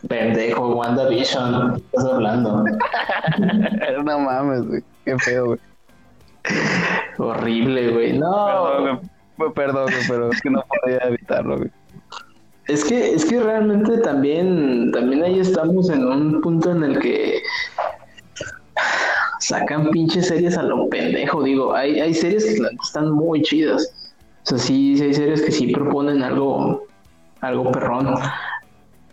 [0.09, 2.65] Pendejo, WandaVision, ¿qué estás hablando?
[4.03, 4.83] no mames, güey.
[5.05, 5.59] Qué feo, güey.
[7.19, 8.19] Horrible, güey.
[8.19, 8.99] No,
[9.37, 9.53] Perdón.
[9.55, 11.71] Perdón, pero es que no podía evitarlo, güey.
[12.67, 17.41] es que, es que realmente también, también ahí estamos en un punto en el que
[19.39, 21.43] sacan pinches series a lo pendejo.
[21.43, 23.91] Digo, hay, hay series que están muy chidas.
[24.43, 26.85] O sea, sí, hay series que sí proponen algo,
[27.41, 28.15] algo perrón.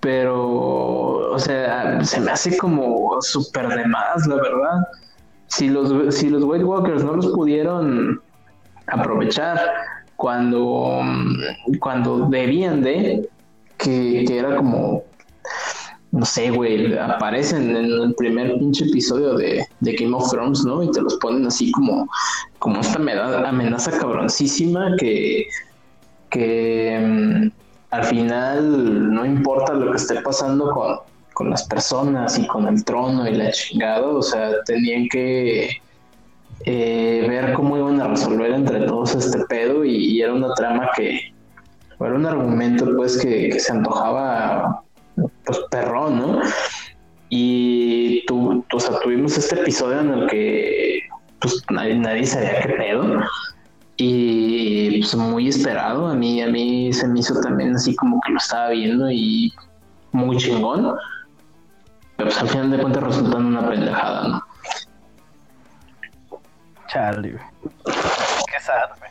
[0.01, 4.89] Pero, o sea, se me hace como súper de más, la verdad.
[5.47, 8.21] Si los, si los White Walkers no los pudieron
[8.87, 9.59] aprovechar
[10.17, 11.01] cuando,
[11.81, 13.29] cuando debían de,
[13.79, 15.03] que era como
[16.15, 20.81] no sé, güey, aparecen en el primer pinche episodio de, de, Game of Thrones, ¿no?
[20.81, 22.07] Y te los ponen así como,
[22.61, 25.49] como esta amenaza cabroncísima que,
[26.31, 27.51] que um,
[27.91, 30.99] al final no importa lo que esté pasando con,
[31.33, 35.69] con, las personas y con el trono y la chingada, o sea, tenían que
[36.65, 40.91] eh, ver cómo iban a resolver entre todos este pedo y, y era una trama
[40.97, 41.35] que,
[41.99, 44.85] era un argumento pues que, que se antojaba
[45.45, 46.41] pues perrón, ¿no?
[47.29, 51.01] Y tu, o sea, tuvimos este episodio en el que
[51.41, 53.21] pues nadie, nadie sabía qué pedo
[53.97, 58.33] y pues muy esperado, a mí, a mí se me hizo también así como que
[58.33, 59.53] lo estaba viendo y
[60.13, 60.97] muy chingón,
[62.17, 64.43] pero pues al final de cuentas resultando una pendejada, ¿no?
[66.89, 67.45] Charlie, güey.
[67.85, 69.11] Qué sad, güey.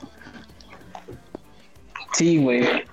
[2.14, 2.86] Sí, güey.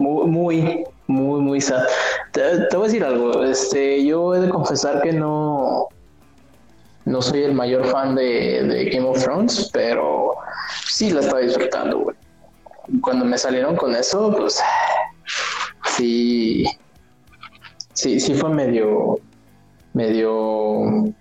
[0.00, 1.84] Muy, muy, muy, sad.
[2.32, 2.40] Te,
[2.70, 3.44] te, voy a decir algo.
[3.44, 5.88] Este, yo he de confesar que no,
[7.04, 10.36] no soy el mayor fan de, de Game of Thrones, pero
[10.86, 12.14] sí la estaba disfrutando.
[13.02, 14.58] Cuando me salieron con eso, pues
[15.96, 16.64] sí,
[17.92, 19.18] sí, sí fue medio,
[19.92, 21.12] medio,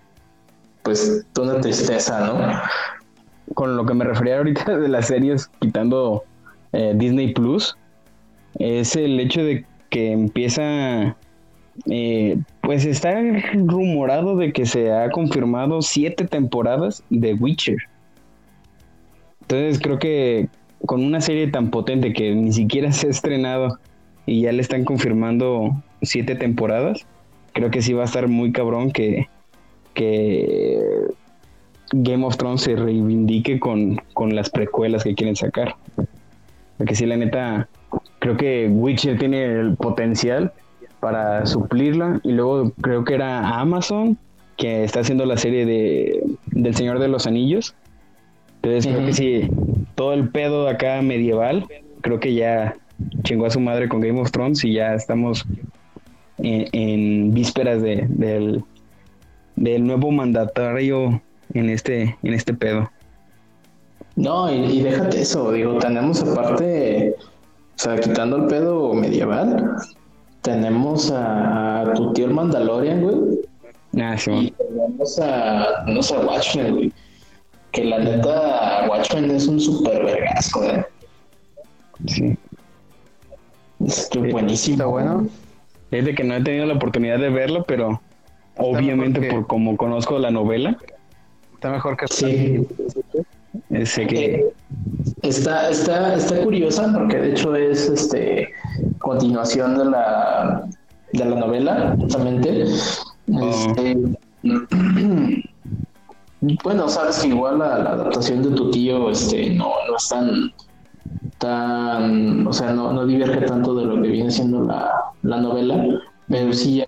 [0.83, 2.61] pues una tristeza, ¿no?
[3.55, 6.23] Con lo que me refería ahorita de las series quitando
[6.71, 7.75] eh, Disney Plus,
[8.59, 11.17] es el hecho de que empieza,
[11.89, 13.15] eh, pues está
[13.53, 17.77] rumorado de que se ha confirmado siete temporadas de Witcher.
[19.41, 20.49] Entonces creo que
[20.85, 23.79] con una serie tan potente que ni siquiera se ha estrenado
[24.25, 27.05] y ya le están confirmando siete temporadas,
[27.53, 29.27] creo que sí va a estar muy cabrón que,
[29.93, 30.79] que
[31.91, 35.75] Game of Thrones se reivindique con, con las precuelas que quieren sacar.
[36.77, 37.67] Porque sí, la neta,
[38.19, 40.51] creo que Witcher tiene el potencial
[40.99, 42.19] para suplirla.
[42.23, 44.17] Y luego creo que era Amazon
[44.57, 47.75] que está haciendo la serie de del Señor de los Anillos.
[48.61, 48.93] Entonces uh -huh.
[48.95, 49.49] creo que sí,
[49.95, 51.65] todo el pedo acá medieval,
[52.01, 52.75] creo que ya
[53.23, 55.45] chingó a su madre con Game of Thrones y ya estamos
[56.39, 58.63] en, en vísperas de, del,
[59.55, 61.21] del nuevo mandatario
[61.53, 62.91] en este, en este pedo.
[64.15, 67.15] No, y, y, déjate eso, digo, tenemos aparte,
[67.79, 69.77] o sea, quitando el pedo medieval,
[70.41, 73.39] tenemos a, a tu tío el Mandalorian, güey.
[74.01, 74.31] Ah, sí.
[74.31, 76.93] Y tenemos a, tenemos a Watchmen, güey.
[77.71, 80.85] Que la neta, Watchmen es un super vergasco, ¿eh?
[82.05, 82.37] Sí.
[83.85, 84.73] Es buenísimo.
[84.73, 85.29] Está bueno.
[85.91, 88.01] Es de que no he tenido la oportunidad de verlo, pero
[88.55, 90.77] Está obviamente por como conozco la novela.
[91.53, 92.67] Está mejor que sí.
[93.85, 94.51] Sé que
[95.21, 98.49] está, está, está curiosa porque de hecho es este
[98.99, 100.69] continuación de la
[101.13, 102.65] de la novela, justamente.
[103.31, 103.49] Oh.
[103.49, 103.97] Este,
[106.63, 110.53] bueno, sabes que igual la, la, adaptación de tu tío este, no, no es tan,
[111.37, 114.91] tan, o sea, no, no diverge tanto de lo que viene siendo la,
[115.23, 115.83] la novela,
[116.27, 116.83] pero sí,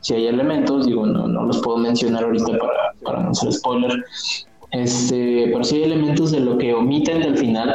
[0.00, 4.04] sí hay elementos, digo, no, no los puedo mencionar ahorita para, para no ser spoiler,
[4.74, 7.72] este, pero sí hay elementos de lo que omiten del final,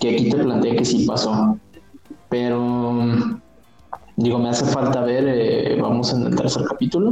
[0.00, 1.58] que aquí te planteé que sí pasó,
[2.30, 3.40] pero
[4.16, 7.10] digo, me hace falta ver, eh, vamos en el tercer capítulo,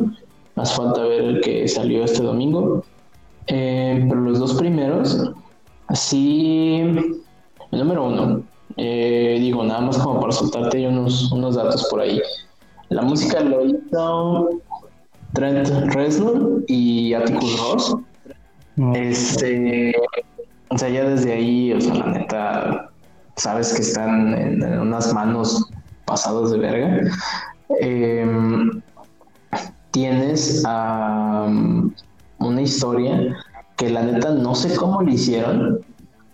[0.55, 2.83] me hace falta ver el que salió este domingo,
[3.49, 5.31] eh, pero los dos primeros,
[5.93, 8.43] sí, el número uno,
[8.79, 12.23] eh, digo, nada más como para soltarte unos, unos datos por ahí.
[12.89, 14.49] La música lo hizo
[15.35, 17.97] Trent Reznor y Atticus Ross.
[18.77, 18.95] No.
[18.95, 19.95] Este,
[20.69, 22.91] o sea, ya desde ahí, o sea, la neta,
[23.37, 25.69] sabes que están en, unas manos
[26.05, 27.01] pasadas de verga.
[27.81, 28.27] Eh,
[29.91, 30.63] tienes
[32.39, 33.35] una historia
[33.77, 35.81] que la neta no sé cómo lo hicieron,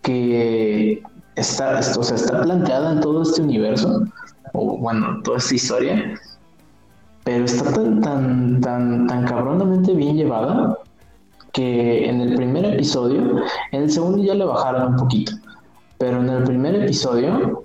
[0.02, 1.02] que
[1.36, 4.04] está, o sea, está planteada en todo este universo,
[4.52, 6.14] o bueno, toda esta historia,
[7.24, 10.76] pero está tan, tan, tan, tan cabronamente bien llevada
[11.52, 13.42] que en el primer episodio,
[13.72, 15.32] en el segundo ya le bajaron un poquito,
[15.98, 17.62] pero en el primer episodio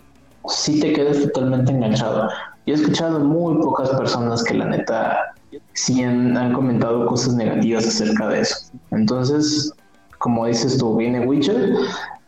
[0.48, 2.30] sí te quedas totalmente enganchado.
[2.66, 5.34] Yo he escuchado muy pocas personas que la neta
[5.74, 8.72] sí han, han comentado cosas negativas acerca de eso.
[8.92, 9.72] Entonces,
[10.18, 11.74] como dices tú, viene Witcher,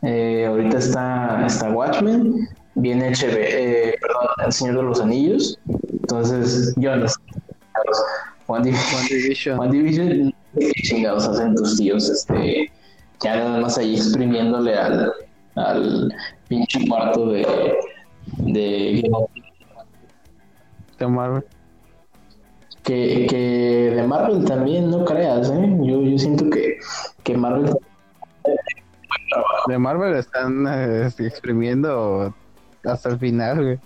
[0.02, 5.58] eh, ahorita está, está Watchmen, viene HB, eh, perdón, El Señor de los Anillos.
[5.92, 7.16] Entonces, yo no sé.
[8.46, 10.34] One Division, One Division.
[10.58, 12.08] ¿Qué chingados hacen tus tíos?
[12.08, 12.70] Este,
[13.22, 15.12] ya nada más ahí exprimiéndole al,
[15.56, 16.12] al
[16.48, 17.46] pinche cuarto de,
[18.38, 19.02] de
[20.98, 21.44] de Marvel.
[22.82, 25.76] que, que de Marvel también, no creas, ¿eh?
[25.82, 26.78] Yo, yo siento que,
[27.22, 27.72] que Marvel
[29.68, 32.34] De Marvel están eh, exprimiendo
[32.84, 33.78] hasta el final, güey.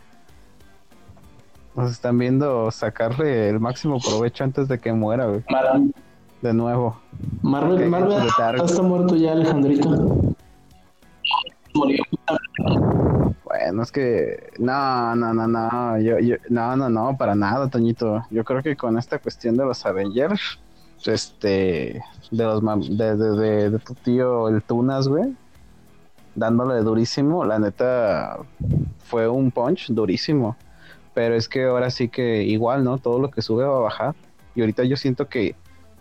[1.76, 5.44] Nos están viendo sacarle el máximo provecho antes de que muera, güey.
[5.50, 5.92] Marvel,
[6.44, 7.00] De nuevo.
[7.40, 9.88] Marvel, Marvel está muerto ya Alejandrito.
[11.72, 12.04] Murió.
[13.44, 18.26] Bueno, es que no, no, no, no, yo, yo, no, no, no, para nada, Toñito.
[18.30, 20.58] Yo creo que con esta cuestión de los Avengers,
[21.06, 22.60] este, de los,
[22.94, 25.34] de, de, de tu tío el Tunas, güey,
[26.34, 28.36] dándole durísimo, la neta
[29.04, 30.56] fue un punch durísimo.
[31.14, 32.98] Pero es que ahora sí que igual, ¿no?
[32.98, 34.14] Todo lo que sube va a bajar.
[34.54, 35.56] Y ahorita yo siento que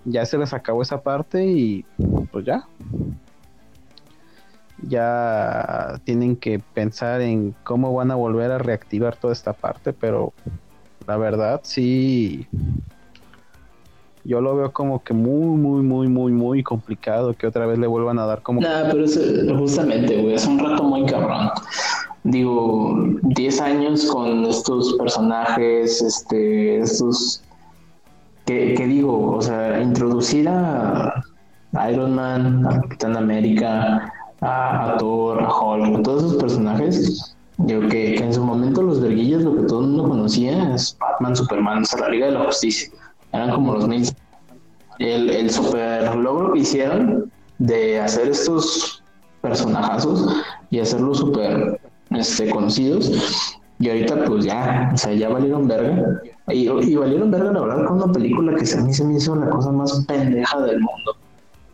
[0.05, 1.85] ya se les acabó esa parte y
[2.31, 2.67] pues ya.
[4.85, 10.33] Ya tienen que pensar en cómo van a volver a reactivar toda esta parte, pero
[11.07, 12.47] la verdad sí.
[14.25, 17.87] Yo lo veo como que muy, muy, muy, muy, muy complicado que otra vez le
[17.87, 19.19] vuelvan a dar como Nah, pero es
[19.57, 21.49] justamente, güey, es un rato muy cabrón.
[22.23, 27.43] Digo, 10 años con estos personajes, este, estos.
[28.45, 29.35] ¿Qué, qué digo?
[29.35, 31.23] O sea, introducir a
[31.89, 37.35] Iron Man, a Capitán América, a, a Thor, a Hulk, todos esos personajes.
[37.57, 40.97] Digo que, que en su momento los verguillas, lo que todo el mundo conocía es
[40.99, 42.89] Batman, Superman, o sea, la Liga de la Justicia.
[43.31, 44.07] Eran como los mil
[44.99, 49.03] el, el super logro que hicieron de hacer estos
[49.41, 51.79] personajazos y hacerlos súper
[52.11, 53.11] este, conocidos.
[53.79, 56.21] Y ahorita pues ya, o sea, ya valieron verga.
[56.49, 59.35] Y, y valieron verga la verdad con una película que a mí se me hizo
[59.35, 61.15] la cosa más pendeja del mundo.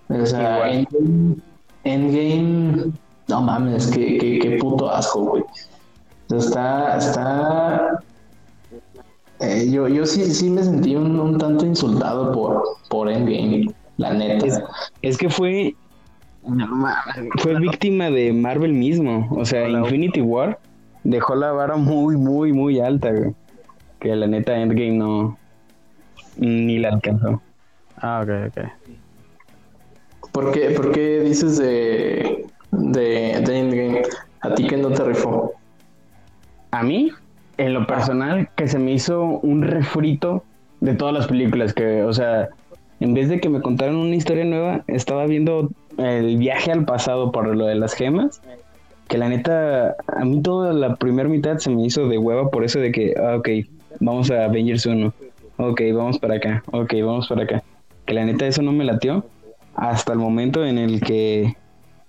[0.09, 1.35] O sea, Endgame,
[1.83, 2.91] Endgame,
[3.27, 5.43] no mames, qué, qué, qué puto asco, güey.
[6.31, 7.99] O sea, Está, está
[9.39, 14.13] eh, yo, yo sí, sí me sentí un, un tanto insultado por, por Endgame, la
[14.13, 14.45] neta.
[14.45, 14.61] Es-
[15.01, 15.75] Es que fue,
[17.39, 19.27] fue víctima de Marvel mismo.
[19.31, 19.79] O sea, Hola.
[19.79, 20.59] Infinity War
[21.03, 23.33] dejó la vara muy, muy, muy alta, güey.
[23.99, 25.37] Que la neta Endgame no
[26.37, 27.41] ni la alcanzó.
[27.97, 28.65] Ah, ok, ok.
[30.31, 34.01] ¿Por qué, por qué dices de, de, de Endgame?
[34.41, 35.53] A ti que no te rifó.
[36.71, 37.11] A mí,
[37.57, 40.45] en lo personal, que se me hizo un refrito
[40.79, 41.73] de todas las películas.
[41.73, 42.49] Que, o sea,
[42.99, 47.31] en vez de que me contaran una historia nueva, estaba viendo el viaje al pasado
[47.31, 48.41] por lo de las gemas.
[49.09, 52.63] Que la neta, a mí toda la primera mitad se me hizo de hueva por
[52.63, 53.49] eso de que, ah, ok,
[53.99, 55.13] vamos a Avengers 1.
[55.57, 56.63] Ok, vamos para acá.
[56.71, 57.63] Ok, vamos para acá.
[58.05, 59.25] Que la neta eso no me latió.
[59.75, 61.55] Hasta el momento en el que,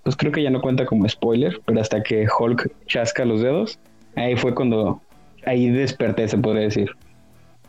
[0.03, 3.79] pues creo que ya no cuenta como spoiler, pero hasta que Hulk chasca los dedos,
[4.15, 5.01] ahí fue cuando,
[5.45, 6.91] ahí desperté, se podría decir.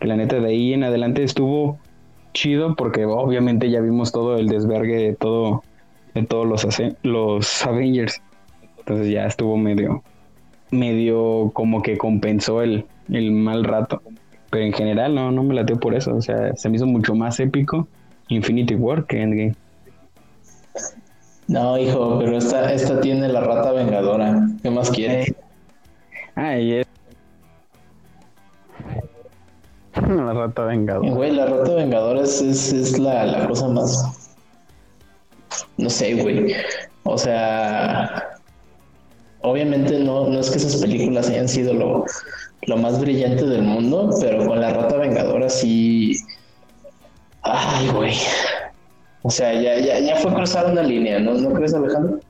[0.00, 1.78] Que la neta de ahí en adelante estuvo
[2.32, 5.62] chido porque obviamente ya vimos todo el desvergue de todo,
[6.14, 6.66] de todos los,
[7.02, 8.20] los Avengers.
[8.78, 10.02] Entonces ya estuvo medio,
[10.70, 14.02] medio como que compensó el, el mal rato.
[14.52, 16.14] Pero en general no, no me latió por eso.
[16.14, 17.88] O sea, se me hizo mucho más épico
[18.28, 19.54] Infinity War que Endgame.
[21.48, 24.46] No, hijo, pero esta, esta tiene la rata vengadora.
[24.62, 25.34] ¿Qué más quieres?
[26.36, 26.86] Ah, y es-
[30.08, 31.10] La rata vengadora.
[31.10, 34.30] Güey, la rata vengadora es, es, es la, la cosa más.
[35.78, 36.54] No sé, güey.
[37.04, 38.31] O sea.
[39.42, 42.04] Obviamente no, no es que esas películas hayan sido lo,
[42.66, 46.16] lo más brillante del mundo, pero con la rata vengadora sí.
[47.42, 48.14] Ay, güey.
[49.22, 51.34] O sea, ya, ya, ya fue cruzar una línea, ¿no?
[51.34, 52.20] ¿No crees, Alejandro?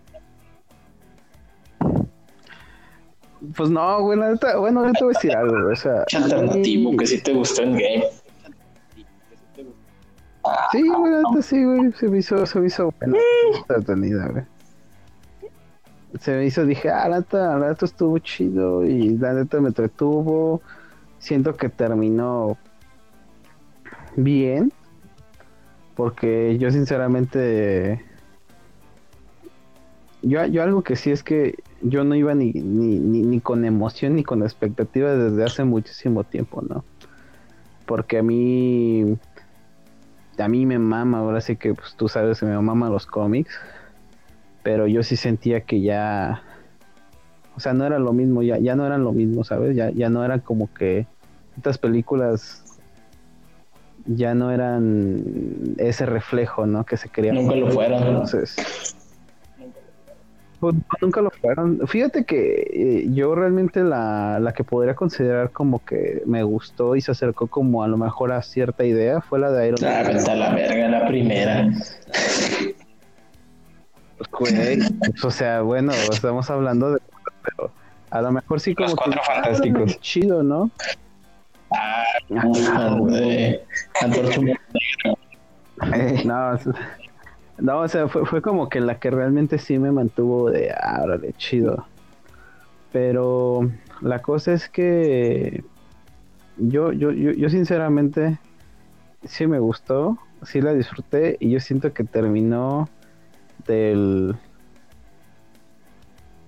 [3.57, 6.05] Pues no, güey, la neta, bueno, ahorita voy a decir algo, o sea.
[6.07, 8.05] Qué a mí- alternativo que sí te gustó en game.
[10.73, 13.19] Sí, güey, la neta sí, güey, se me hizo, se me hizo buena,
[13.57, 14.45] entretenida, güey.
[16.21, 20.61] Se me hizo, dije, ah, la estuvo chido y la neta me entretuvo.
[21.19, 22.59] Siento que terminó
[24.17, 24.73] bien,
[25.95, 28.05] porque yo sinceramente,
[30.23, 33.65] yo, yo algo que sí es que yo no iba ni, ni, ni, ni con
[33.65, 36.85] emoción ni con expectativa desde hace muchísimo tiempo, ¿no?
[37.87, 39.19] Porque a mí
[40.39, 43.59] a mí me mama, ahora sí que pues, tú sabes que me mama los cómics,
[44.63, 46.43] pero yo sí sentía que ya,
[47.57, 49.77] o sea, no era lo mismo, ya, ya no eran lo mismo, ¿sabes?
[49.77, 51.07] Ya, ya no eran como que
[51.57, 52.65] estas películas
[54.07, 55.23] ya no eran
[55.79, 56.85] ese reflejo, ¿no?
[56.85, 57.33] Que se quería.
[57.33, 58.03] Nunca lo fueron.
[58.03, 58.57] Entonces,
[60.59, 61.81] pues, nunca lo fueron.
[61.87, 67.01] Fíjate que eh, yo realmente la, la que podría considerar como que me gustó y
[67.01, 70.17] se acercó como a lo mejor a cierta idea fue la de Iron Ah, Man.
[70.17, 71.71] vete a la verga, la primera.
[74.31, 74.79] Güey,
[75.23, 77.01] o sea, bueno, estamos hablando de...
[77.43, 77.73] Pero
[78.11, 79.21] a lo mejor sí como Los que...
[79.27, 80.01] Fantásticos.
[80.01, 80.71] Chido, ¿no?
[81.71, 82.99] Ah, Humana.
[85.95, 86.59] Eh, no,
[87.59, 91.01] no, o sea, fue, fue como que la que realmente sí me mantuvo de, ah,
[91.03, 91.87] órale, chido.
[92.93, 93.71] Pero
[94.01, 95.65] la cosa es que
[96.59, 98.39] yo, yo, yo, yo sinceramente
[99.25, 102.89] sí me gustó, sí la disfruté y yo siento que terminó
[103.67, 104.35] del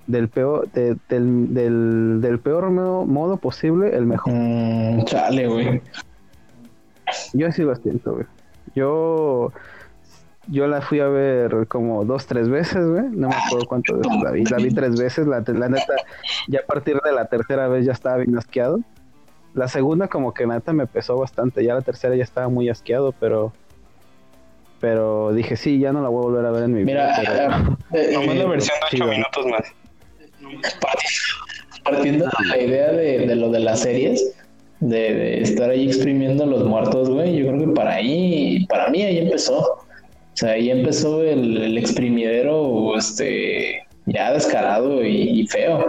[0.07, 4.33] del peor de- del, del, del peor modo, posible el mejor.
[4.35, 5.81] Mm, chale, güey.
[7.33, 8.27] Yo sí lo siento, güey.
[8.75, 9.51] Yo,
[10.49, 13.05] yo la fui a ver como dos, tres veces, güey.
[13.11, 14.45] No me acuerdo cuántas veces la vi.
[14.45, 15.27] La vi tres veces.
[15.27, 15.95] La, la neta,
[16.49, 18.81] ya a partir de la tercera vez ya estaba bien asqueado.
[19.55, 21.65] La segunda como que neta me pesó bastante.
[21.65, 23.53] Ya la tercera ya estaba muy asqueado, pero...
[24.85, 27.77] Pero dije, sí, ya no la voy a volver a ver en mi Mira, vida.
[27.90, 29.06] pero- eh, Nomás la eh, versión de 8 chido.
[29.06, 29.62] minutos más.
[31.82, 34.35] partiendo de la idea de, de lo de las series,
[34.81, 38.89] de, de estar ahí exprimiendo a los muertos, güey, yo creo que para ahí, para
[38.90, 39.59] mí ahí empezó.
[39.59, 45.86] O sea, ahí empezó el, el exprimidero, este, ya descarado y, y feo.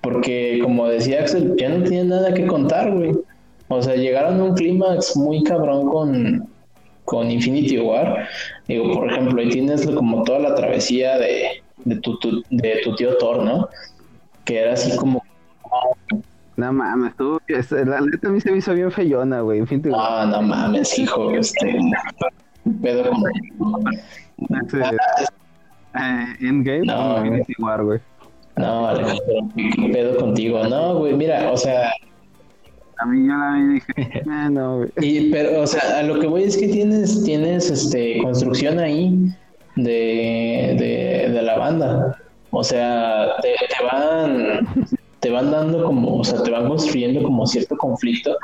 [0.00, 3.12] Porque, como decía Axel, ya no tiene nada que contar, güey.
[3.66, 6.48] O sea, llegaron a un clímax muy cabrón con,
[7.12, 8.26] con Infinity War.
[8.66, 12.94] Digo, por ejemplo, ahí tienes como toda la travesía de, de, tu, tu- de tu
[12.96, 13.68] tío Thor, ¿no?
[14.46, 15.22] Que era así como,
[16.56, 17.38] No mames, tú...
[17.48, 19.64] La neta a mí se me hizo bien feyona, güey.
[19.66, 21.78] Fin, te- ah, no mames, hijo, este,
[22.80, 23.84] pedo con...
[24.64, 24.96] ese-
[25.94, 28.00] eh, Endgame, No, no, Infinity War, güey.
[28.56, 30.64] No, Alejandro, ¿qué pedo contigo?
[30.64, 31.90] No, güey, mira, o sea,
[33.02, 34.90] A mí yo la vi y dije, "Ah, no, güey.
[35.00, 39.28] y, pero, o sea, a lo que voy es que tienes, tienes, este, construcción ahí
[39.76, 42.18] de, de, de la banda.
[42.50, 44.86] O sea, te, te van,
[45.20, 48.36] te van dando como, o sea, te van construyendo como cierto conflicto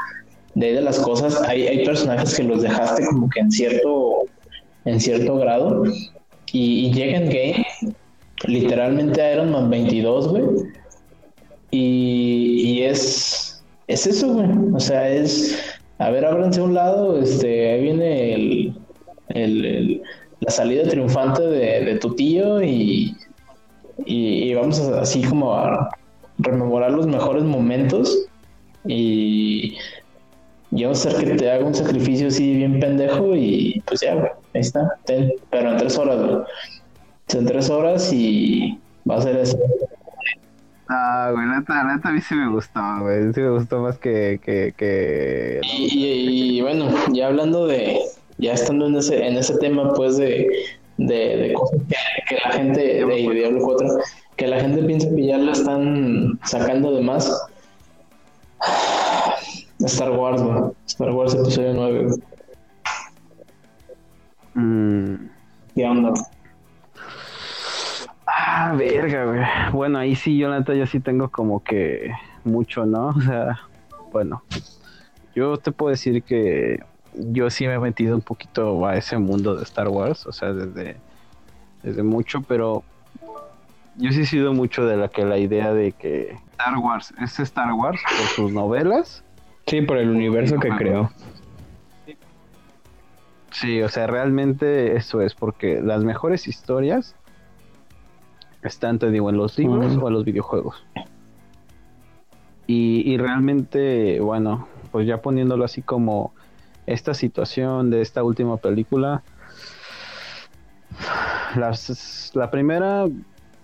[0.54, 1.40] de, de las cosas.
[1.48, 4.24] Hay, hay personajes que los dejaste como que en cierto,
[4.84, 5.84] en cierto grado
[6.52, 7.66] y, y llega en game
[8.46, 10.44] literalmente Iron Man 22, güey.
[11.70, 13.47] Y, y es,
[13.88, 14.48] es eso, güey.
[14.74, 15.58] O sea, es,
[15.98, 18.74] a ver, ábranse a un lado, este, ahí viene el,
[19.30, 20.02] el-
[20.40, 23.16] la salida triunfante de, de tu tío y,
[24.06, 25.90] y, y vamos así como a
[26.38, 28.16] rememorar los mejores momentos
[28.86, 29.76] y,
[30.70, 34.14] y vamos a hacer que te haga un sacrificio así bien pendejo y pues ya,
[34.14, 34.88] güey, ahí está,
[35.50, 36.36] pero en tres horas, güey.
[37.34, 38.78] En tres horas y
[39.10, 39.58] va a ser eso.
[40.90, 43.32] Ah, güey, neta, neta a mí sí me gustó, güey.
[43.34, 44.40] Sí me gustó más que...
[44.42, 45.60] que, que...
[45.62, 48.00] Y, y- y, bueno, ya hablando de,
[48.38, 50.48] ya estando en ese, en ese tema, pues de,
[50.96, 51.96] de, de cosas que,
[52.28, 53.88] que la gente, de Diablo 4,
[54.36, 57.30] que la gente piensa que ya la están sacando de más.
[59.80, 60.72] Star Wars, güey.
[60.86, 62.20] Star Wars episodio 9, güey.
[64.54, 65.30] Mm.
[65.74, 66.12] ¿Qué onda?
[68.50, 69.42] Ah, verga, güey.
[69.72, 72.10] Bueno, ahí sí, yo neta, yo sí tengo como que
[72.44, 73.08] mucho, ¿no?
[73.08, 73.60] O sea,
[74.10, 74.42] bueno,
[75.34, 79.54] yo te puedo decir que yo sí me he metido un poquito a ese mundo
[79.54, 80.96] de Star Wars, o sea, desde,
[81.82, 82.84] desde mucho, pero
[83.96, 87.38] yo sí he sido mucho de la que la idea de que Star Wars es
[87.40, 89.22] Star Wars por sus novelas.
[89.66, 91.10] Sí, por el universo que creó.
[93.50, 97.14] Sí, o sea, realmente eso es porque las mejores historias
[98.68, 100.76] están, te digo, en los libros o en los videojuegos.
[102.66, 106.32] Y, y realmente, bueno, pues ya poniéndolo así como
[106.86, 109.22] esta situación de esta última película,
[111.56, 113.06] las- la primera,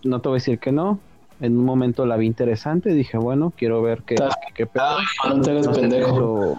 [0.04, 0.98] no te voy a decir que no,
[1.40, 4.16] en un momento la vi interesante, dije, bueno, quiero ver qué,
[4.54, 4.68] qué.
[5.28, 6.56] No te No me pendejo.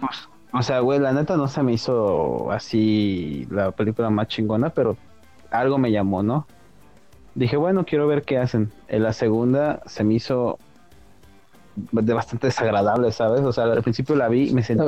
[0.00, 0.28] Pues,
[0.58, 4.96] o sea, güey, la neta no se me hizo así la película más chingona, pero
[5.50, 6.46] algo me llamó, ¿no?
[7.34, 8.72] Dije, bueno, quiero ver qué hacen.
[8.88, 10.58] En la segunda se me hizo
[11.76, 13.42] de bastante desagradable, ¿sabes?
[13.42, 14.82] O sea, al principio la vi y me sentí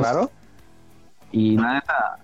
[0.00, 0.30] raro.
[1.32, 2.18] Y la neta,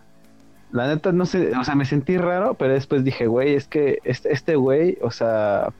[0.71, 3.99] la neta no sé, o sea, me sentí raro, pero después dije, güey, es que
[4.05, 5.73] este, este güey, o sea,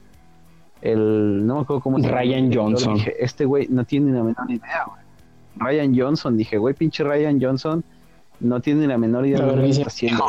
[0.81, 2.95] el, no me acuerdo cómo se llama, Ryan Johnson.
[2.95, 5.04] Dije, este güey no tiene ni la menor idea, güey.
[5.57, 7.83] Ryan Johnson, dije, güey, pinche Ryan Johnson,
[8.39, 10.25] no tiene ni la menor idea de lo que está haciendo.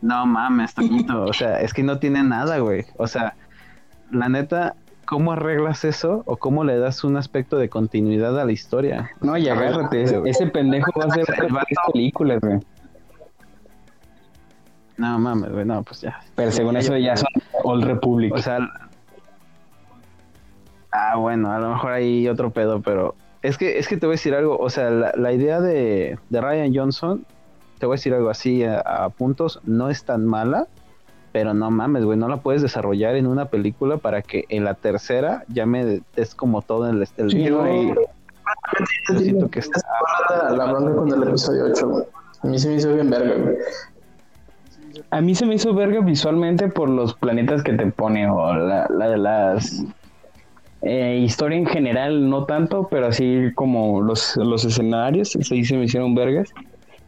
[0.00, 1.22] No mames, Toñito.
[1.24, 2.84] O sea, es que no tiene nada, güey.
[2.96, 3.34] O sea,
[4.10, 4.74] la neta,
[5.06, 6.22] ¿cómo arreglas eso?
[6.26, 9.10] ¿O cómo le das un aspecto de continuidad a la historia?
[9.20, 11.52] No, y agárrate, ese, ese pendejo va a vato- tres
[11.92, 12.58] películas, güey.
[14.98, 16.20] No mames, güey, no, pues ya.
[16.34, 17.28] Pero según eso ya son
[17.64, 18.34] Old Republic.
[18.34, 18.58] O sea,
[20.92, 24.14] ah, bueno, a lo mejor hay otro pedo, pero es que, es que te voy
[24.14, 24.56] a decir algo.
[24.58, 27.24] O sea, la, la idea de, de Ryan Johnson,
[27.78, 30.66] te voy a decir algo así a, a puntos, no es tan mala.
[31.32, 34.74] Pero no mames, güey, no la puedes desarrollar en una película para que en la
[34.74, 37.94] tercera ya me des como todo el, el Sí, yo- güey.
[39.08, 39.80] yo siento que está
[40.28, 42.04] La, la bronca con el episodio 8, güey.
[42.42, 43.56] A mí se me hizo bien verga, güey.
[45.10, 48.86] A mí se me hizo verga visualmente por los planetas que te pone o la,
[48.90, 49.82] la de las
[50.82, 55.84] eh, historia en general no tanto, pero así como los, los escenarios, sí se me
[55.84, 56.52] hicieron vergas.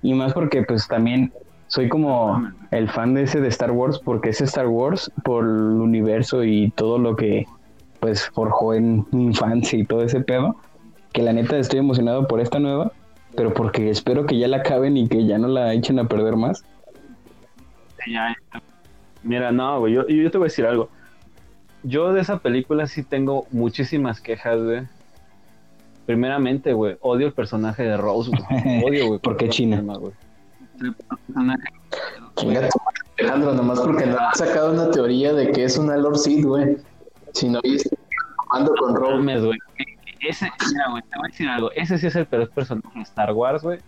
[0.03, 1.33] Y más porque pues también
[1.67, 5.81] soy como el fan de ese de Star Wars porque es Star Wars por el
[5.81, 7.47] universo y todo lo que
[7.99, 10.57] pues forjó en mi infancia y todo ese pedo.
[11.13, 12.93] Que la neta estoy emocionado por esta nueva,
[13.37, 16.37] pero porque espero que ya la acaben y que ya no la echen a perder
[16.37, 16.65] más.
[19.23, 20.91] Mira, no, yo, yo te voy a decir algo.
[21.85, 24.83] Yo de esa película sí tengo muchísimas quejas, güey.
[26.07, 28.83] Primeramente, güey, odio el personaje de Rose, güey.
[28.85, 29.21] Odio, güey.
[29.21, 29.81] ¿Por qué China?
[29.81, 30.13] güey.
[30.81, 31.63] El personaje-
[32.37, 35.97] Chinga tu madre, Alejandro, nomás porque no han sacado una teoría de que es una
[35.97, 36.77] Lord Seed, güey.
[37.33, 37.79] Si no, y
[38.51, 39.59] ando con mames, güey.
[40.21, 41.71] Ese, mira, güey, te voy a decir algo.
[41.73, 43.79] Ese sí es el peor personaje de Star Wars, güey.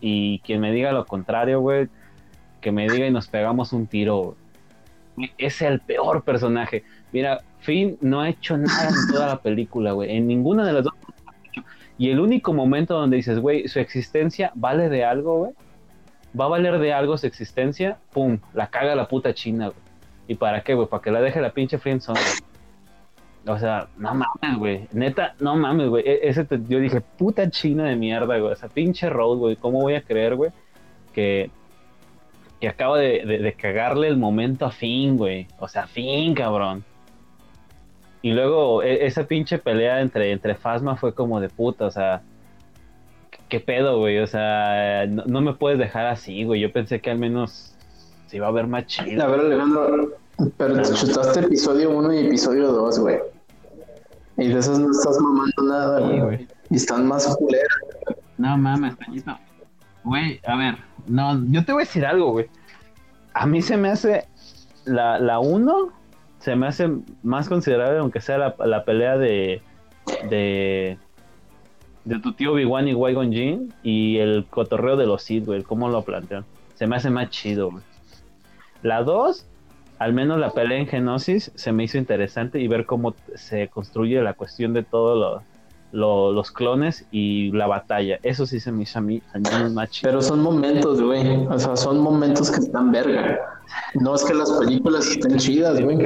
[0.00, 1.88] Y quien me diga lo contrario, güey,
[2.60, 4.36] que me diga y nos pegamos un tiro,
[5.16, 5.32] güey.
[5.38, 6.84] Es el peor personaje.
[7.14, 10.14] Mira, Finn no ha hecho nada en toda la película, güey.
[10.16, 10.92] En ninguna de las dos.
[11.96, 15.52] Y el único momento donde dices, güey, su existencia vale de algo, güey.
[16.38, 19.78] Va a valer de algo su existencia, pum, la caga la puta china, güey.
[20.26, 20.88] ¿Y para qué, güey?
[20.88, 22.18] Para que la deje la pinche friendzone.
[23.46, 24.88] O sea, no mames, güey.
[24.92, 26.02] Neta, no mames, güey.
[26.04, 28.52] E- Ese te- yo dije, puta china de mierda, güey.
[28.52, 29.56] O sea, pinche road, güey.
[29.56, 30.50] ¿Cómo voy a creer, güey?
[31.12, 31.50] Que,
[32.60, 35.46] que acaba de, de- de cagarle el momento a Finn, güey.
[35.60, 36.82] O sea, Finn, cabrón.
[38.24, 42.22] Y luego e- esa pinche pelea entre, entre Fasma fue como de puta, o sea.
[43.50, 44.18] ¿Qué pedo, güey?
[44.20, 46.58] O sea, no, no me puedes dejar así, güey.
[46.62, 47.74] Yo pensé que al menos
[48.26, 49.22] se iba a ver más chido.
[49.22, 50.08] A ver, Alejandro,
[50.56, 53.18] pero te chutaste episodio 1 y episodio 2, güey.
[54.38, 56.20] Y de esas no estás mamando nada, Sí, güey.
[56.20, 56.48] güey.
[56.70, 57.68] Y están más culeras.
[58.38, 59.38] No mames, Toñito.
[60.02, 60.76] Güey, a ver,
[61.06, 62.46] no, yo te voy a decir algo, güey.
[63.34, 64.26] A mí se me hace
[64.86, 65.92] la, la uno
[66.44, 66.90] se me hace
[67.22, 69.62] más considerable, aunque sea la, la pelea de,
[70.28, 70.98] de
[72.04, 75.88] de tu tío Obi-Wan y Qui-Gon Jinn y el cotorreo de los Sith, güey, cómo
[75.88, 76.44] lo plantean.
[76.74, 77.82] Se me hace más chido, güey.
[78.82, 79.46] La 2,
[79.98, 84.20] al menos la pelea en Genosis, se me hizo interesante y ver cómo se construye
[84.20, 85.42] la cuestión de todos
[85.92, 88.18] lo- los clones y la batalla.
[88.22, 90.10] Eso sí se me hizo a mí al menos más chido.
[90.10, 91.46] Pero son momentos, güey.
[91.46, 93.53] O sea, son momentos que están verga.
[93.94, 95.98] No es que las películas estén chidas, güey.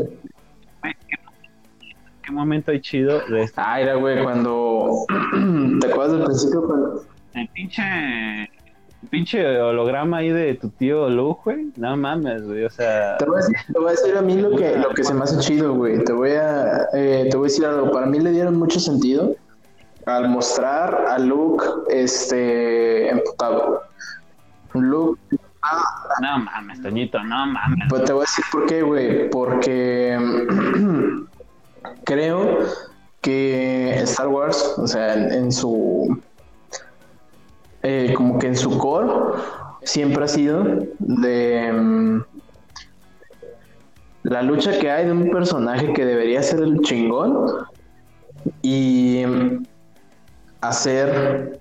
[2.28, 3.59] ¿Qué momento hay chido de este?
[3.59, 5.06] Ah, era, güey, cuando.
[5.80, 6.66] ¿Te acuerdas del principio?
[6.66, 7.05] Cuando...
[7.35, 7.82] El pinche,
[8.43, 11.72] el pinche holograma ahí de tu tío Luke, güey.
[11.76, 12.64] No mames, güey.
[12.64, 14.90] O sea, Te voy, a decir, te voy a decir a mí lo que, lo
[14.90, 16.05] que se me hace chido, güey.
[16.05, 17.90] Te voy a, eh, te voy a decir algo.
[17.90, 19.35] Para mí le dieron mucho sentido
[20.05, 23.82] al mostrar a Luke este emputado.
[24.74, 25.20] Luke,
[26.20, 27.86] no mames, Toñito, no mames.
[27.88, 29.30] pues te voy a decir por qué, güey.
[29.30, 30.18] Porque
[32.04, 32.58] creo
[33.20, 36.20] que Star Wars, o sea, en, su
[37.82, 39.12] eh, como que en su core
[39.82, 40.64] siempre ha sido
[40.98, 42.22] de mm,
[44.24, 47.46] la lucha que hay de un personaje que debería ser el chingón
[48.62, 49.22] y
[50.60, 51.60] hacer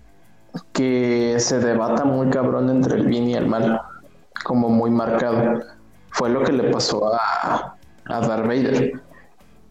[0.74, 3.82] que se debata muy cabrón entre el bien y el mal,
[4.44, 5.62] como muy marcado.
[6.12, 9.02] Fue lo que le pasó a, a Darth Vader.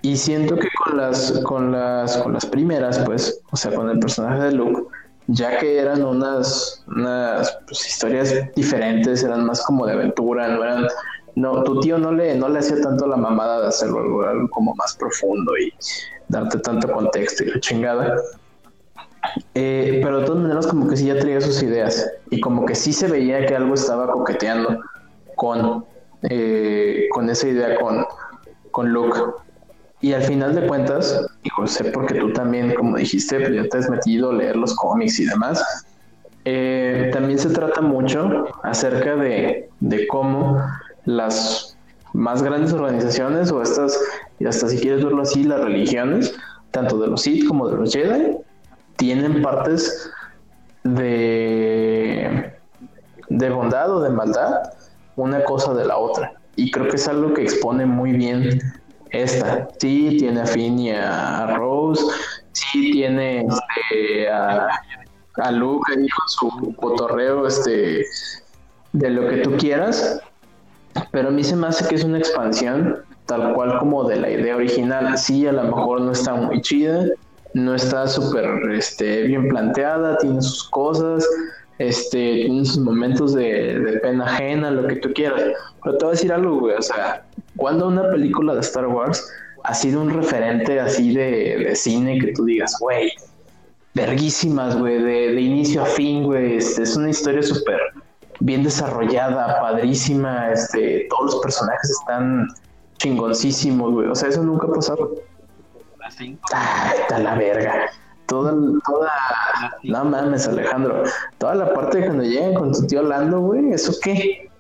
[0.03, 3.99] Y siento que con las, con las, con las primeras, pues, o sea, con el
[3.99, 4.85] personaje de Luke,
[5.27, 10.87] ya que eran unas, unas pues, historias diferentes, eran más como de aventura, no eran,
[11.35, 14.49] no, tu tío no le, no le hacía tanto la mamada de hacerlo algo, algo
[14.51, 15.73] como más profundo y
[16.29, 18.17] darte tanto contexto y la chingada.
[19.55, 22.75] Eh, pero de todas maneras como que sí ya traía sus ideas y como que
[22.75, 24.81] sí se veía que algo estaba coqueteando
[25.35, 25.85] con,
[26.23, 28.05] eh, con esa idea con,
[28.71, 29.19] con Luke.
[30.03, 33.79] Y al final de cuentas, y José, porque tú también, como dijiste, pues ya te
[33.79, 35.87] has metido a leer los cómics y demás,
[36.45, 40.61] eh, también se trata mucho acerca de, de cómo
[41.07, 41.77] las
[42.13, 43.99] más grandes organizaciones o estas,
[44.39, 46.35] y hasta si quieres verlo así, las religiones,
[46.71, 48.37] tanto de los Sith como de los Jedi,
[48.97, 50.11] tienen partes
[50.85, 52.55] de,
[53.29, 54.73] de bondad o de maldad,
[55.17, 56.35] una cosa de la otra.
[56.57, 58.61] Y creo que es algo que expone muy bien
[59.11, 59.69] esta.
[59.79, 62.03] Sí, tiene a Finn a Rose,
[62.53, 64.69] sí tiene este, a,
[65.37, 65.93] a Luke
[66.29, 68.05] su cotorreo este,
[68.93, 70.21] de lo que tú quieras,
[71.11, 74.31] pero a mí se me hace que es una expansión tal cual como de la
[74.31, 75.19] idea original.
[75.19, 77.07] Sí, a lo mejor no está muy chida,
[77.57, 81.27] no está súper este, bien planteada, tiene sus cosas,
[81.79, 85.41] este, tiene sus momentos de, de pena ajena, lo que tú quieras.
[85.83, 87.25] Pero te voy a decir algo, güey, o sea,
[87.57, 89.27] cuando una película de Star Wars
[89.65, 93.11] ha sido un referente así de, de cine que tú digas, güey,
[93.95, 97.81] verguísimas, güey, de, de inicio a fin, güey, este, es una historia súper
[98.41, 102.49] bien desarrollada, padrísima, este, todos los personajes están
[102.99, 105.15] chingoncísimos, güey, o sea, eso nunca ha pasado.
[106.55, 107.91] Ah, está la verga.
[108.27, 108.53] Toda,
[108.85, 109.11] toda,
[109.85, 111.05] no mames, Alejandro.
[111.39, 114.51] Toda la parte de cuando llegan con tu tío Lando, güey, ¿eso qué?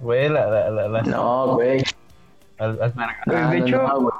[0.00, 1.82] Güey, la, la, la, la- No, güey.
[2.58, 4.10] al- al- Pues, de no, hecho, no,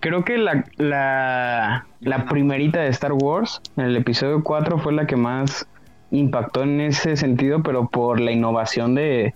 [0.00, 5.06] creo que la, la, la primerita de Star Wars, en el episodio 4, fue la
[5.06, 5.66] que más
[6.10, 9.34] impactó en ese sentido, pero por la innovación de,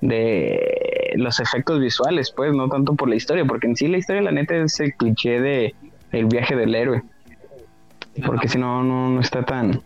[0.00, 4.22] de los efectos visuales, pues, no tanto por la historia, porque en sí la historia,
[4.22, 5.74] la neta, es el cliché de
[6.12, 7.02] el viaje del héroe.
[8.24, 9.82] Porque si no, no, no está tan,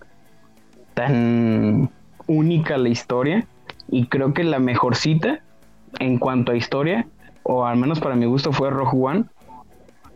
[0.95, 1.91] tan
[2.27, 3.47] única la historia.
[3.89, 5.41] Y creo que la mejorcita
[5.99, 7.07] en cuanto a historia,
[7.43, 9.25] o al menos para mi gusto, fue Rogue One.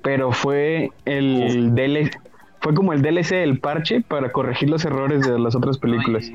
[0.03, 2.21] Pero fue el DLC,
[2.61, 6.31] fue como el DLC del parche para corregir los errores de las otras películas.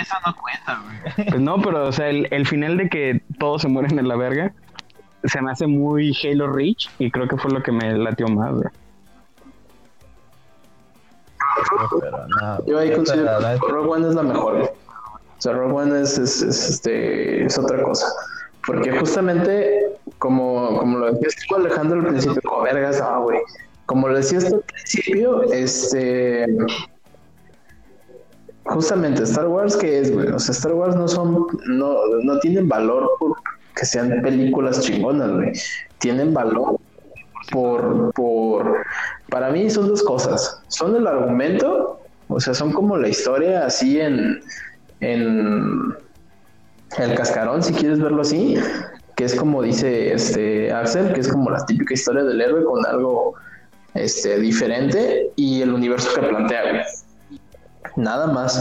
[0.00, 1.28] Eso no cuenta, güey.
[1.28, 4.16] Pues no, pero o sea, el, el final de que todos se mueren en la
[4.16, 4.52] verga
[5.24, 8.52] se me hace muy Halo Reach y creo que fue lo que me latió más.
[8.54, 8.68] güey.
[12.00, 14.58] Pero no, Yo ahí considero que Rogue One es la mejor.
[14.58, 14.66] güey.
[14.68, 18.06] O sea, Rogue One es, es, es, este, es otra cosa.
[18.66, 23.38] Porque justamente, como, como lo decías tú, Alejandro, al principio, como vergas, no, güey.
[23.86, 26.46] Como lo decías tú al principio, este.
[28.68, 30.28] Justamente, Star Wars, ¿qué es, güey?
[30.28, 31.46] O sea, Star Wars no son.
[31.66, 33.36] No, no tienen valor por
[33.74, 35.52] que sean películas chingonas, güey.
[35.98, 36.78] Tienen valor
[37.50, 38.84] por, por.
[39.30, 40.62] Para mí son dos cosas.
[40.68, 44.40] Son el argumento, o sea, son como la historia así en.
[45.00, 45.96] en
[46.98, 48.56] el cascarón, si quieres verlo así,
[49.16, 52.84] que es como dice este Axel, que es como la típica historia del héroe con
[52.86, 53.34] algo
[53.94, 56.82] este diferente y el universo que plantea, güey.
[57.98, 58.56] Nada más.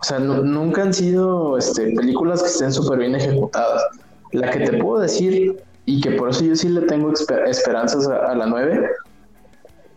[0.00, 3.82] O sea, nu- nunca han sido este, películas que estén súper bien ejecutadas.
[4.32, 8.06] La que te puedo decir, y que por eso yo sí le tengo esper- esperanzas
[8.06, 8.88] a, a la 9,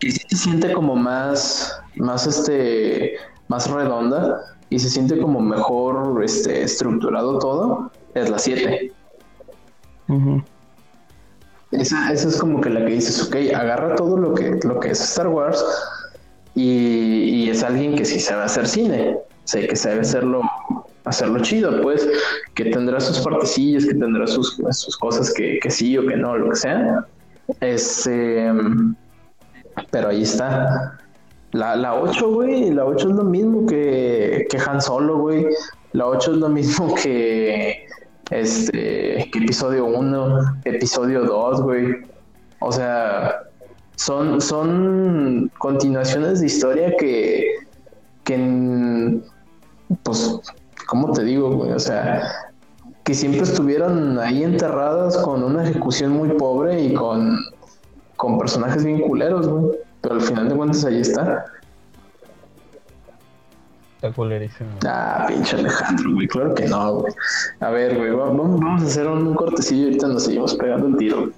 [0.00, 3.14] que sí se siente como más, más este,
[3.46, 4.40] más redonda
[4.70, 8.92] y se siente como mejor este, estructurado todo, es la 7.
[10.08, 10.42] Ujú.
[11.70, 14.90] Esa, esa es como que la que dices, ok, agarra todo lo que, lo que
[14.90, 15.64] es Star Wars
[16.54, 20.42] y, es alguien que sí sabe hacer cine, sea, que sabe hacerlo,
[21.04, 22.08] hacerlo chido, pues,
[22.54, 26.36] que tendrá sus partecillas, que tendrá sus, sus cosas que, que sí o que no,
[26.36, 27.06] lo que sea.
[27.60, 28.50] Este,
[29.90, 30.98] pero ahí está.
[31.52, 35.46] La, la 8, güey, la 8 es lo mismo que, que Han Solo, güey.
[35.92, 37.86] La 8 es lo mismo que
[38.30, 41.96] este que episodio 1, episodio 2, güey.
[42.60, 43.42] O sea,
[44.04, 47.46] son, son continuaciones de historia que,
[48.24, 49.20] que
[50.02, 50.40] pues,
[50.86, 51.72] ¿cómo te digo, güey?
[51.72, 52.22] O sea,
[53.04, 57.36] que siempre estuvieron ahí enterradas con una ejecución muy pobre y con,
[58.16, 59.78] con personajes bien culeros, güey.
[60.00, 61.44] Pero al final de cuentas ahí está.
[63.96, 64.68] está culerísimo.
[64.84, 66.26] Ah, pinche Alejandro, güey.
[66.26, 67.12] Claro que no, güey.
[67.60, 70.54] A ver, güey, va- vamos, vamos a hacer un, un cortecillo y ahorita nos seguimos
[70.56, 71.30] pegando el tiro.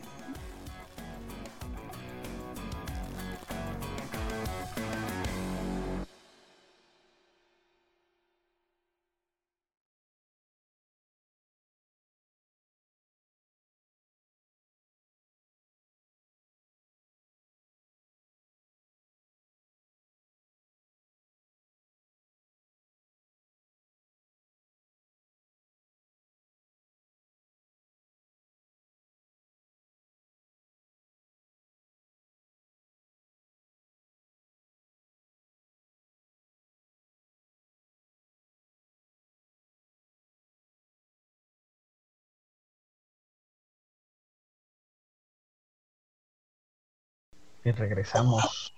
[47.65, 48.73] Y regresamos.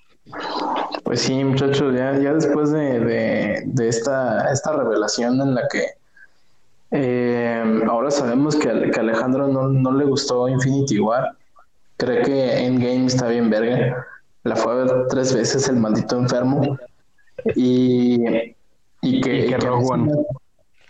[1.04, 5.84] Pues sí, muchachos, ya, ya después de, de, de esta, esta revelación en la que
[6.90, 11.36] eh, ahora sabemos que, a- que Alejandro no, no le gustó Infinity War,
[11.96, 14.04] cree que Endgame está bien verga,
[14.44, 16.76] la fue a ver tres veces el maldito enfermo
[17.54, 18.24] y,
[19.02, 20.04] y que, Y que a mí Rogue se One.
[20.12, 20.12] me-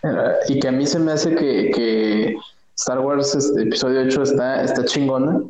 [0.03, 2.35] eh, y que a mí se me hace que, que
[2.75, 5.41] Star Wars este, episodio 8 está, está chingona.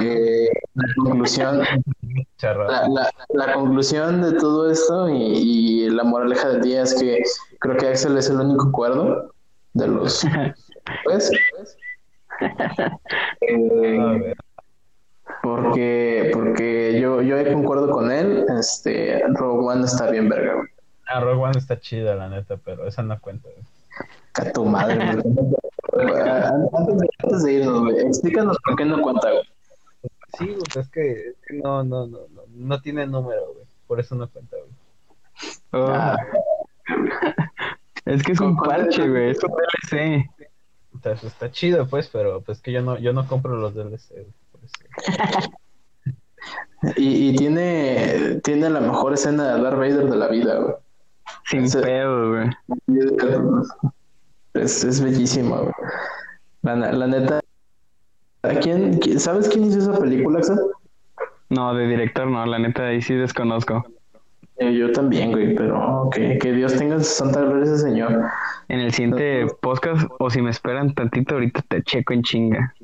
[0.00, 1.58] Eh, la conclusión,
[2.40, 5.14] la, la- la conclusión de todo esto y,
[5.84, 7.22] y la moraleja del día es que
[7.60, 9.32] creo que Axel es el único cuerdo
[9.74, 10.24] de los
[11.04, 11.30] pues,
[13.40, 14.36] Eh, A ver.
[15.42, 20.54] porque porque yo yo concuerdo con él este Rogue One está bien verga.
[21.06, 23.48] Ah, Rogue One está chida, la neta, pero esa no cuenta.
[24.34, 29.42] a tu madre antes, de, antes de irnos güey, explícanos por qué no cuenta güey.
[30.38, 33.66] Sí, güey, es que, es que no, no, no, no, no tiene número, güey.
[33.86, 34.72] Por eso no cuenta, güey.
[35.72, 36.16] Oh, Ah,
[38.04, 39.30] es que es un ¿con cuál parche, güey.
[39.30, 40.26] Es un DLC.
[40.94, 44.26] Entonces está chido, pues, pero pues que yo no, yo no compro los DLC, güey,
[44.52, 45.50] por eso.
[46.96, 50.74] y, y tiene tiene la mejor escena de Darth Vader de la vida güey.
[51.44, 52.50] Sin Ese- pedo, güey.
[54.54, 55.72] Es, es bellísima, güey.
[56.62, 57.40] La, la neta.
[58.42, 60.58] ¿A quién, quién- ¿Sabes quién hizo esa película, Axel?
[61.50, 63.84] No, de director no, la neta ahí sí desconozco.
[64.58, 68.22] Eh, yo también, güey, pero que, que Dios tenga su santa gloria ese señor.
[68.68, 72.74] En el siguiente podcast, o si me esperan tantito, ahorita te checo en chinga.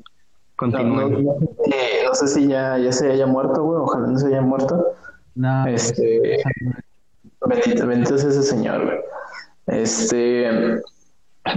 [0.61, 1.25] No, no, Continúen.
[1.25, 3.81] no sé si- no sé si ya, ya se haya muerto, güey.
[3.81, 4.93] Ojalá no se haya muerto.
[5.35, 6.41] No, Este-
[7.45, 8.97] Bendito, bendito sea ese señor, güey.
[9.67, 10.79] Este.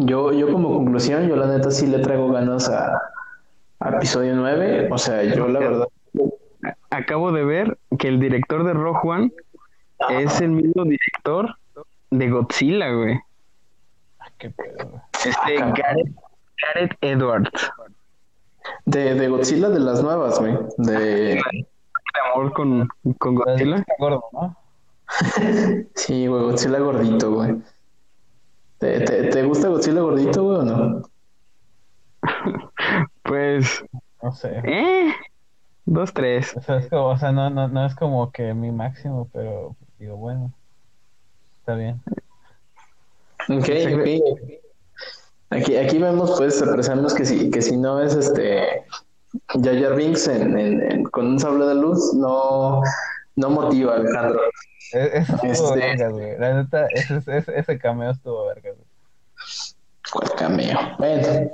[0.00, 3.00] Yo, yo como conclusión, yo la neta sí le traigo ganas a,
[3.80, 4.88] a episodio 9.
[4.90, 5.86] O sea, yo la verdad.
[6.90, 9.32] Acabo de ver que el director de Rogue One
[10.10, 11.55] es el mismo director
[12.10, 13.20] de Godzilla, güey.
[14.18, 15.02] Ah, qué pedo, güey.
[15.24, 15.72] Este Ah.
[15.76, 16.14] Gareth,
[16.74, 17.70] Gareth Edwards.
[18.84, 20.59] De, de Godzilla de las nuevas, güey.
[20.78, 21.40] De.
[21.40, 22.88] De amor con,
[23.18, 23.84] con Godzilla.
[23.98, 24.56] Gordo, ¿no?
[25.94, 27.56] Sí, güey, Godzilla gordito, güey.
[28.78, 31.02] ¿Te, te, te gusta Godzilla gordito, güey, o no?
[33.28, 33.84] Pues,
[34.22, 34.60] No sé.
[34.64, 35.12] eh,
[35.84, 36.56] dos, tres.
[36.56, 39.76] O sea, es como, o sea no, no, no es como que mi máximo, pero
[39.98, 40.52] digo, bueno,
[41.60, 42.00] está bien.
[43.48, 44.59] Ok, ok.
[45.50, 48.84] Aquí, aquí vemos, pues, apreciamos que si, que si no es este
[49.62, 52.82] Jar Binks en, en- en- con un sable de luz, no,
[53.36, 54.40] no motiva, Alejandro.
[54.92, 56.38] E- Eso estuvo Este- vergas, güey.
[56.38, 58.88] La neta, ese, ese, ese cameo estuvo vergas, güey.
[60.12, 60.78] ¿Cuál cameo?
[60.98, 61.50] Bueno,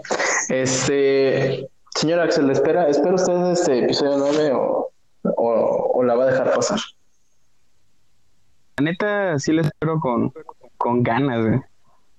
[0.50, 4.90] este, señor Axel, ¿espera, espera usted este episodio 9 o,
[5.36, 6.78] o, o la va a dejar pasar?
[8.78, 10.32] La neta, sí le espero con,
[10.78, 11.60] con ganas, güey.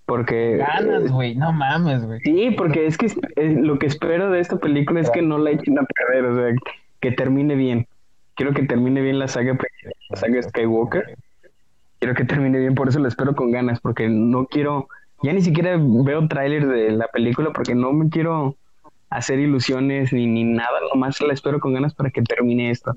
[0.05, 0.57] Porque.
[0.57, 2.19] Ganas, güey, no mames, güey.
[2.21, 5.37] Sí, porque es que es- es- lo que espero de esta película es que no
[5.37, 6.55] la echen a perder, o sea,
[7.01, 7.87] que termine bien.
[8.35, 9.57] Quiero que termine bien la saga,
[10.09, 11.17] la saga Skywalker.
[11.99, 14.87] Quiero que termine bien, por eso la espero con ganas, porque no quiero,
[15.23, 18.55] ya ni siquiera veo tráiler de la película porque no me quiero
[19.09, 22.93] hacer ilusiones ni, ni nada, nomás la espero con ganas para que termine esto,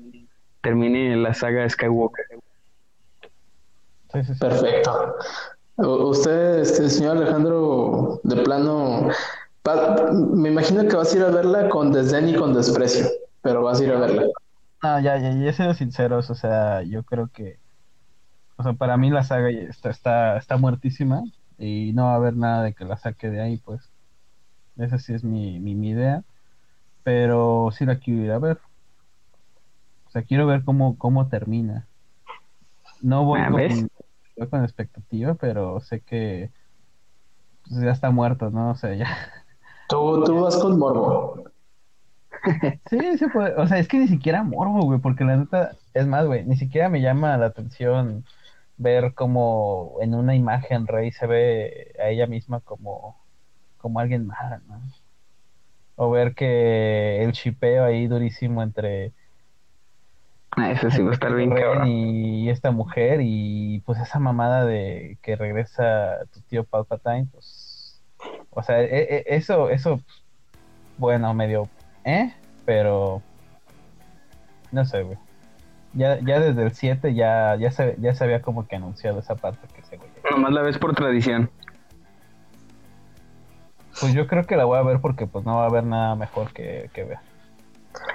[0.61, 2.25] termine la saga Skywalker.
[4.11, 4.39] Sí, sí, sí.
[4.39, 5.15] Perfecto.
[5.77, 9.07] Usted, este, señor Alejandro, de plano,
[10.33, 13.07] me imagino que vas a ir a verla con desdén y con desprecio,
[13.41, 14.23] pero vas a ir a verla.
[14.83, 17.59] No, ya, ya, ya siendo sinceros, o sea, yo creo que,
[18.57, 21.23] o sea, para mí la saga está, está, está muertísima
[21.59, 23.81] y no va a haber nada de que la saque de ahí, pues.
[24.77, 26.23] Esa sí es mi, mi, mi idea,
[27.03, 28.59] pero sí la quiero ir a ver.
[30.07, 31.87] O sea, quiero ver cómo, cómo termina.
[33.01, 33.89] No voy Ah, con,
[34.37, 36.49] voy con expectativa, pero sé que
[37.67, 38.71] pues, ya está muerto, ¿no?
[38.71, 39.07] O sea, ya.
[39.89, 41.43] Tú, tú vas con morbo.
[42.89, 43.55] Sí, se puede.
[43.55, 46.55] O sea, es que ni siquiera morbo, güey, porque la neta, es más, güey, ni
[46.55, 48.23] siquiera me llama la atención
[48.79, 53.21] ver cómo en una imagen Rey se ve a ella misma como,
[53.77, 54.81] como alguien mala, ¿no?
[55.95, 59.13] O ver que el chipeo ahí durísimo entre
[60.51, 61.87] Ah, eso sí va a estar bien cabrón.
[61.87, 68.01] y esta mujer y pues esa mamada de que regresa tu tío Palpatine, pues,
[68.49, 68.87] o sea, e-
[69.17, 69.99] e- eso, eso,
[70.97, 71.69] bueno, medio,
[72.03, 72.33] ¿eh?
[72.65, 73.21] Pero,
[74.71, 75.17] no sé, güey.
[75.93, 79.35] Ya, ya desde el 7 ya, ya, se, ya se había como que anunciado esa
[79.35, 79.99] parte que se.
[80.29, 81.49] Nomás la ves por tradición.
[83.99, 86.15] Pues yo creo que la voy a ver porque pues no va a haber nada
[86.15, 87.17] mejor que, que ver.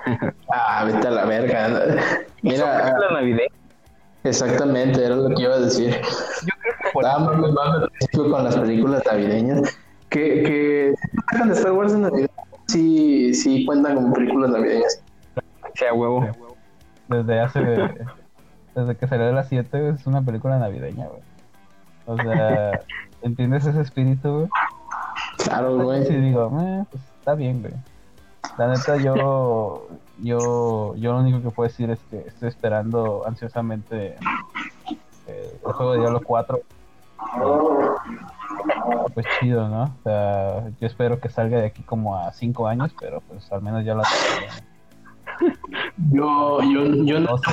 [0.49, 1.69] Ah, vete a la verga.
[2.43, 3.47] Mira, la Navidad.
[4.23, 5.91] exactamente, era lo que iba a decir.
[5.91, 9.79] Yo creo que por principio con las películas navideñas.
[10.11, 10.95] Que, que
[11.45, 12.31] de Star Wars en Navidad,
[12.69, 15.03] sí, sí cuentan como películas navideñas.
[15.75, 16.44] sea huevo.
[17.09, 17.61] Desde hace.
[18.75, 21.23] desde que salió de las 7, es una película navideña, güey.
[22.07, 22.81] O sea,
[23.23, 24.49] ¿entiendes ese espíritu, güey?
[25.39, 26.05] Claro, güey.
[26.07, 27.75] Sí, digo, eh, pues está bien, güey.
[28.59, 34.17] La neta, yo, yo, yo lo único que puedo decir es que estoy esperando ansiosamente
[35.27, 36.61] eh, el juego de Diablo 4.
[39.15, 39.85] Pues chido, ¿no?
[39.85, 43.63] O sea, yo espero que salga de aquí como a 5 años, pero pues al
[43.63, 45.57] menos ya la tengo.
[46.11, 47.51] Yo, yo, yo no 12.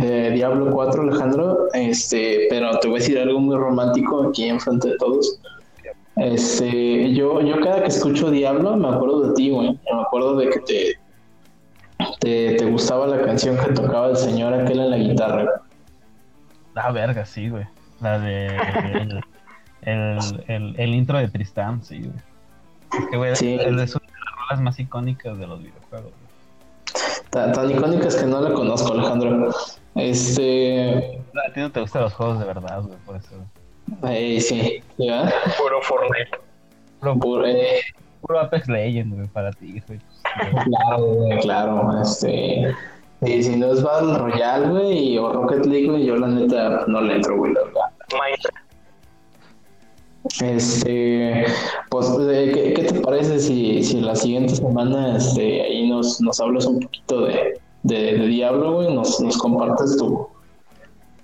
[0.00, 4.90] de Diablo 4, Alejandro, este, pero te voy a decir algo muy romántico aquí enfrente
[4.90, 5.38] de todos.
[6.16, 9.70] Este, yo, yo cada que escucho Diablo me acuerdo de ti, güey.
[9.70, 10.98] Me acuerdo de que te,
[12.20, 15.46] te, te gustaba la canción que tocaba el señor aquel en la guitarra.
[16.74, 17.64] Ah, verga, sí, güey.
[18.00, 18.46] La de.
[18.46, 19.20] El,
[19.82, 20.18] el,
[20.48, 22.12] el, el intro de Tristán, sí, güey.
[23.00, 23.54] Es que, güey, Sí.
[23.54, 26.12] es una de las rolas más icónicas de los videojuegos.
[27.32, 29.50] Tan, tan icónicas que no la conozco, Alejandro.
[29.94, 33.34] Este, No, A ti no te gustan los juegos de verdad, güey, por eso.
[34.04, 35.32] eh, sí, ¿ya?
[35.58, 36.38] Puro Fortnite.
[37.00, 37.80] Puro, Por, eh,
[38.20, 39.98] puro Apex Legends, güey, para ti, güey.
[40.64, 42.74] Claro, güey, claro, este.
[43.22, 47.00] Y si no es Battle Royale, güey, o Rocket League, güey, yo la neta no
[47.00, 47.80] le entro, güey, la verdad.
[50.40, 51.44] Este,
[51.90, 56.40] pues, eh, ¿qué, qué te parece si, si la siguiente semana, este, ahí nos, nos
[56.40, 60.28] hablas un poquito de, de, de Diablo, güey, nos, nos compartes tu,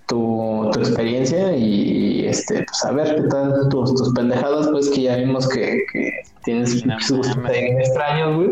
[0.08, 5.02] tu, tu experiencia y, este, pues, a ver qué tal tus, tus pendejadas, pues, que
[5.02, 6.10] ya vimos que, que
[6.44, 8.50] tienes No gustos extraños, güey.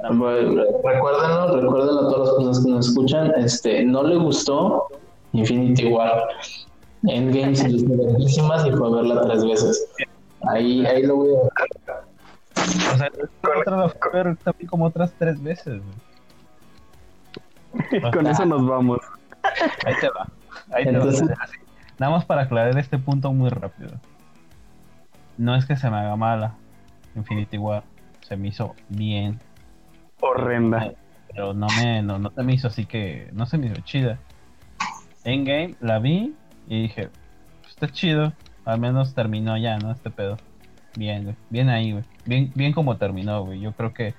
[0.00, 4.86] Recuérdenlo, recuérdenlo a todas las personas que nos escuchan, este, no le gustó
[5.32, 6.22] Infinity War.
[7.06, 9.88] Endgame se hizo verguísimas y fue a verla tres veces.
[10.48, 11.68] Ahí, ahí lo voy a dejar.
[12.94, 13.10] O sea,
[13.60, 15.96] otra la a ver también como otras tres veces, güey.
[18.12, 18.98] Con eso nos vamos.
[19.84, 20.26] Ahí te va.
[20.72, 21.34] Ahí te Entonces- va.
[21.40, 21.56] Así.
[21.98, 23.90] Nada más para aclarar este punto muy rápido.
[25.36, 26.54] No es que se me haga mala.
[27.16, 27.82] Infinity War
[28.20, 29.40] se me hizo bien.
[30.20, 30.92] Horrenda.
[31.28, 33.28] Pero no me, no, no se me hizo así que.
[33.32, 34.18] No se me hizo chida.
[35.24, 36.34] Endgame la vi
[36.68, 37.08] y dije,
[37.60, 38.32] "Pues está chido.
[38.64, 39.90] Al menos terminó ya, ¿no?
[39.90, 40.36] Este pedo.
[40.96, 41.36] Bien, güey.
[41.50, 42.04] Bien ahí, güey.
[42.26, 43.60] Bien, bien como terminó, güey.
[43.60, 44.14] Yo creo que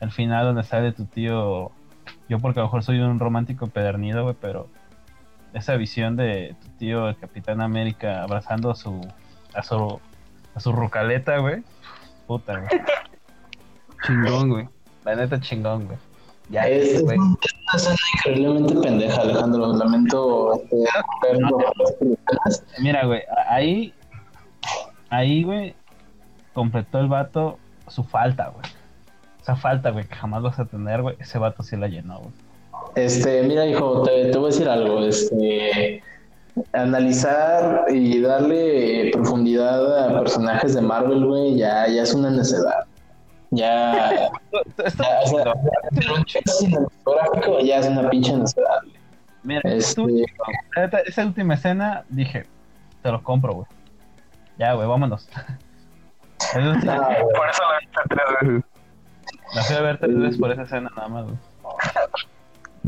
[0.00, 1.72] al final donde sale tu tío.
[2.28, 4.68] Yo porque a lo mejor soy un romántico pedernido, güey, pero
[5.52, 9.00] esa visión de tu tío, el Capitán América, abrazando a su
[9.54, 10.00] a su
[10.54, 11.62] a su rucaleta, güey.
[12.26, 12.68] Puta, güey.
[14.06, 14.68] Chingón, güey.
[15.04, 15.98] La neta chingón, güey.
[16.50, 17.18] Ya, Es, es güey.
[17.18, 17.36] una
[17.74, 19.72] escena increíblemente pendeja, Alejandro.
[19.76, 20.76] Lamento este,
[21.20, 22.64] personas.
[22.80, 23.92] Mira, güey, a- ahí,
[25.10, 25.74] ahí, güey,
[26.54, 27.58] completó el vato
[27.88, 28.64] su falta, güey.
[29.42, 31.16] Esa falta, güey, que jamás vas a tener, güey.
[31.18, 32.32] Ese vato sí la llenó, güey.
[32.94, 35.00] Este, mira, hijo, te, te voy a decir algo.
[35.04, 36.02] Este,
[36.72, 42.84] analizar y darle profundidad a personajes de Marvel, güey, ya, ya es una necedad.
[43.50, 44.28] Ya,
[44.84, 45.54] Esto- ya, o sea,
[45.90, 48.44] hacer un cinematográfico ya es una pinche güey.
[49.42, 50.02] mira, Este,
[51.06, 52.44] esa última escena, dije,
[53.02, 53.66] te lo compro, güey.
[54.58, 55.28] Ya, güey, vámonos.
[56.38, 57.22] Eso sí, nah, güey.
[57.34, 58.64] Por eso la viste tres veces.
[59.54, 61.36] la fui a ver tres veces por esa escena nada más, güey.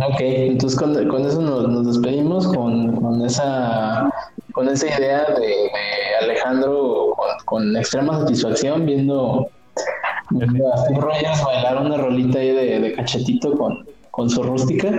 [0.09, 4.09] Ok, entonces con, con eso nos, nos despedimos con, con esa
[4.53, 9.49] con esa idea de, de Alejandro con, con extrema satisfacción viendo,
[10.31, 14.91] viendo a Steve Rogers bailar una rolita ahí de, de cachetito con, con su rústica.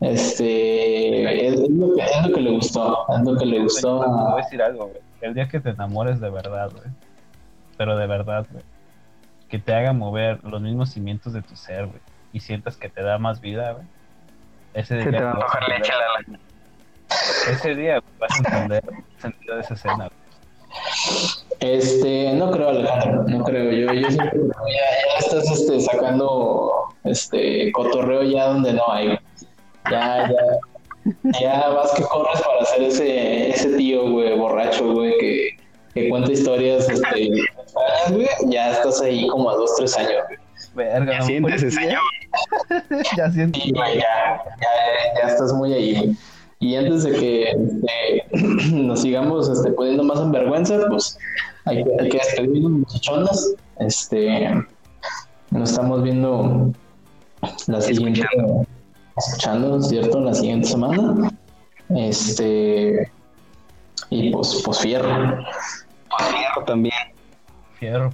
[0.00, 4.00] Este es, es lo que, es lo que le gustó, es lo que le gustó.
[4.00, 4.98] Te voy a- decir algo, güey.
[5.20, 6.84] El día que te enamores de verdad, güey.
[7.76, 8.64] Pero de verdad, güey.
[9.48, 11.98] Que te haga mover los mismos cimientos de tu ser, güey.
[12.32, 13.84] Y sientas que te da más vida, güey.
[14.72, 15.92] Ese día, Se te va a leche
[16.28, 16.38] la.
[17.52, 19.96] ese día vas a entender el sentido de esa escena.
[19.96, 20.10] güey.
[21.60, 23.70] Este, no creo, Alejandro, no creo.
[23.70, 26.72] Yo, que ya, ya estás este, sacando
[27.04, 29.18] este cotorreo ya donde no hay.
[29.90, 35.48] Ya, ya, ya vas que corres para ser ese, ese tío, güey, borracho, güey, que,
[35.94, 38.26] que cuenta historias, este, güey.
[38.46, 40.38] Ya estás ahí como a dos, tres años, güey.
[40.74, 42.00] Verga, no, Siéntese, pues, señor.
[43.16, 43.30] Ya.
[43.32, 46.16] Sí, güey, ya, ya, ya estás muy ahí, güey.
[46.60, 51.18] Y antes de que este, nos sigamos este, poniendo más en vergüenza, pues
[51.64, 53.54] hay hay que despedirnos, muchachonas.
[53.78, 54.54] Este,
[55.50, 56.70] nos estamos viendo
[57.66, 58.26] la siguiente,
[59.16, 60.20] escuchando, ¿cierto?
[60.20, 61.32] La siguiente semana.
[61.88, 63.10] Este,
[64.10, 65.38] y pues, pues fierro.
[66.66, 66.92] También.
[67.80, 68.10] Fierro.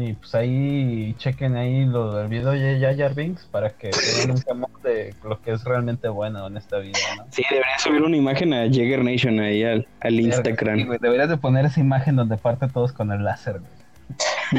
[0.00, 4.30] Y pues ahí chequen ahí lo del video de Jar Jar Binks para que vean
[4.32, 7.26] un camón de lo que es realmente bueno en esta vida, ¿no?
[7.30, 10.86] Sí, debería subir una imagen a Jagger Nation ahí al, al Sí, Instagram.
[10.86, 13.82] güey, deberías de poner esa imagen donde parte todos con el láser, güey.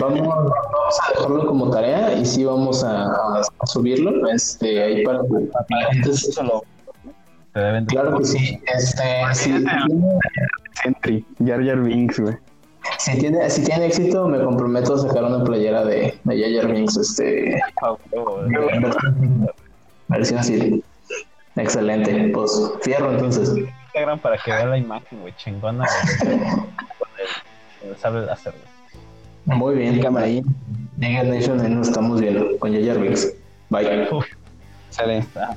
[0.02, 4.28] Vamos, vamos a dejarlo como tarea y sí vamos a, a subirlo.
[4.30, 6.64] Este, ahí para, para que la gente se- Eso lo-
[7.88, 8.60] Claro que sí.
[8.74, 9.04] Este,
[9.34, 9.54] si,
[10.82, 12.36] Sentry, Jar Jar Binks, güey.
[13.00, 16.98] Si tiene, si tiene éxito, me comprometo a sacar una playera de, de Jar Binks,
[16.98, 18.82] este, Ah, güey.
[20.08, 20.84] versión así.
[21.56, 22.32] Excelente.
[22.34, 22.52] Pues
[22.82, 23.50] fierro entonces.
[23.56, 25.86] Instagram para que vean la imagen, güey, chingona,
[26.20, 28.54] con el, sable láser,
[29.46, 29.58] güey.
[29.58, 30.18] Muy bien.
[30.18, 30.42] Ahí,
[30.98, 33.34] Nation, ahí nos estamos viendo con Jar Binks.
[33.70, 34.08] Bye.
[34.12, 34.26] Uf,
[34.90, 35.56] está.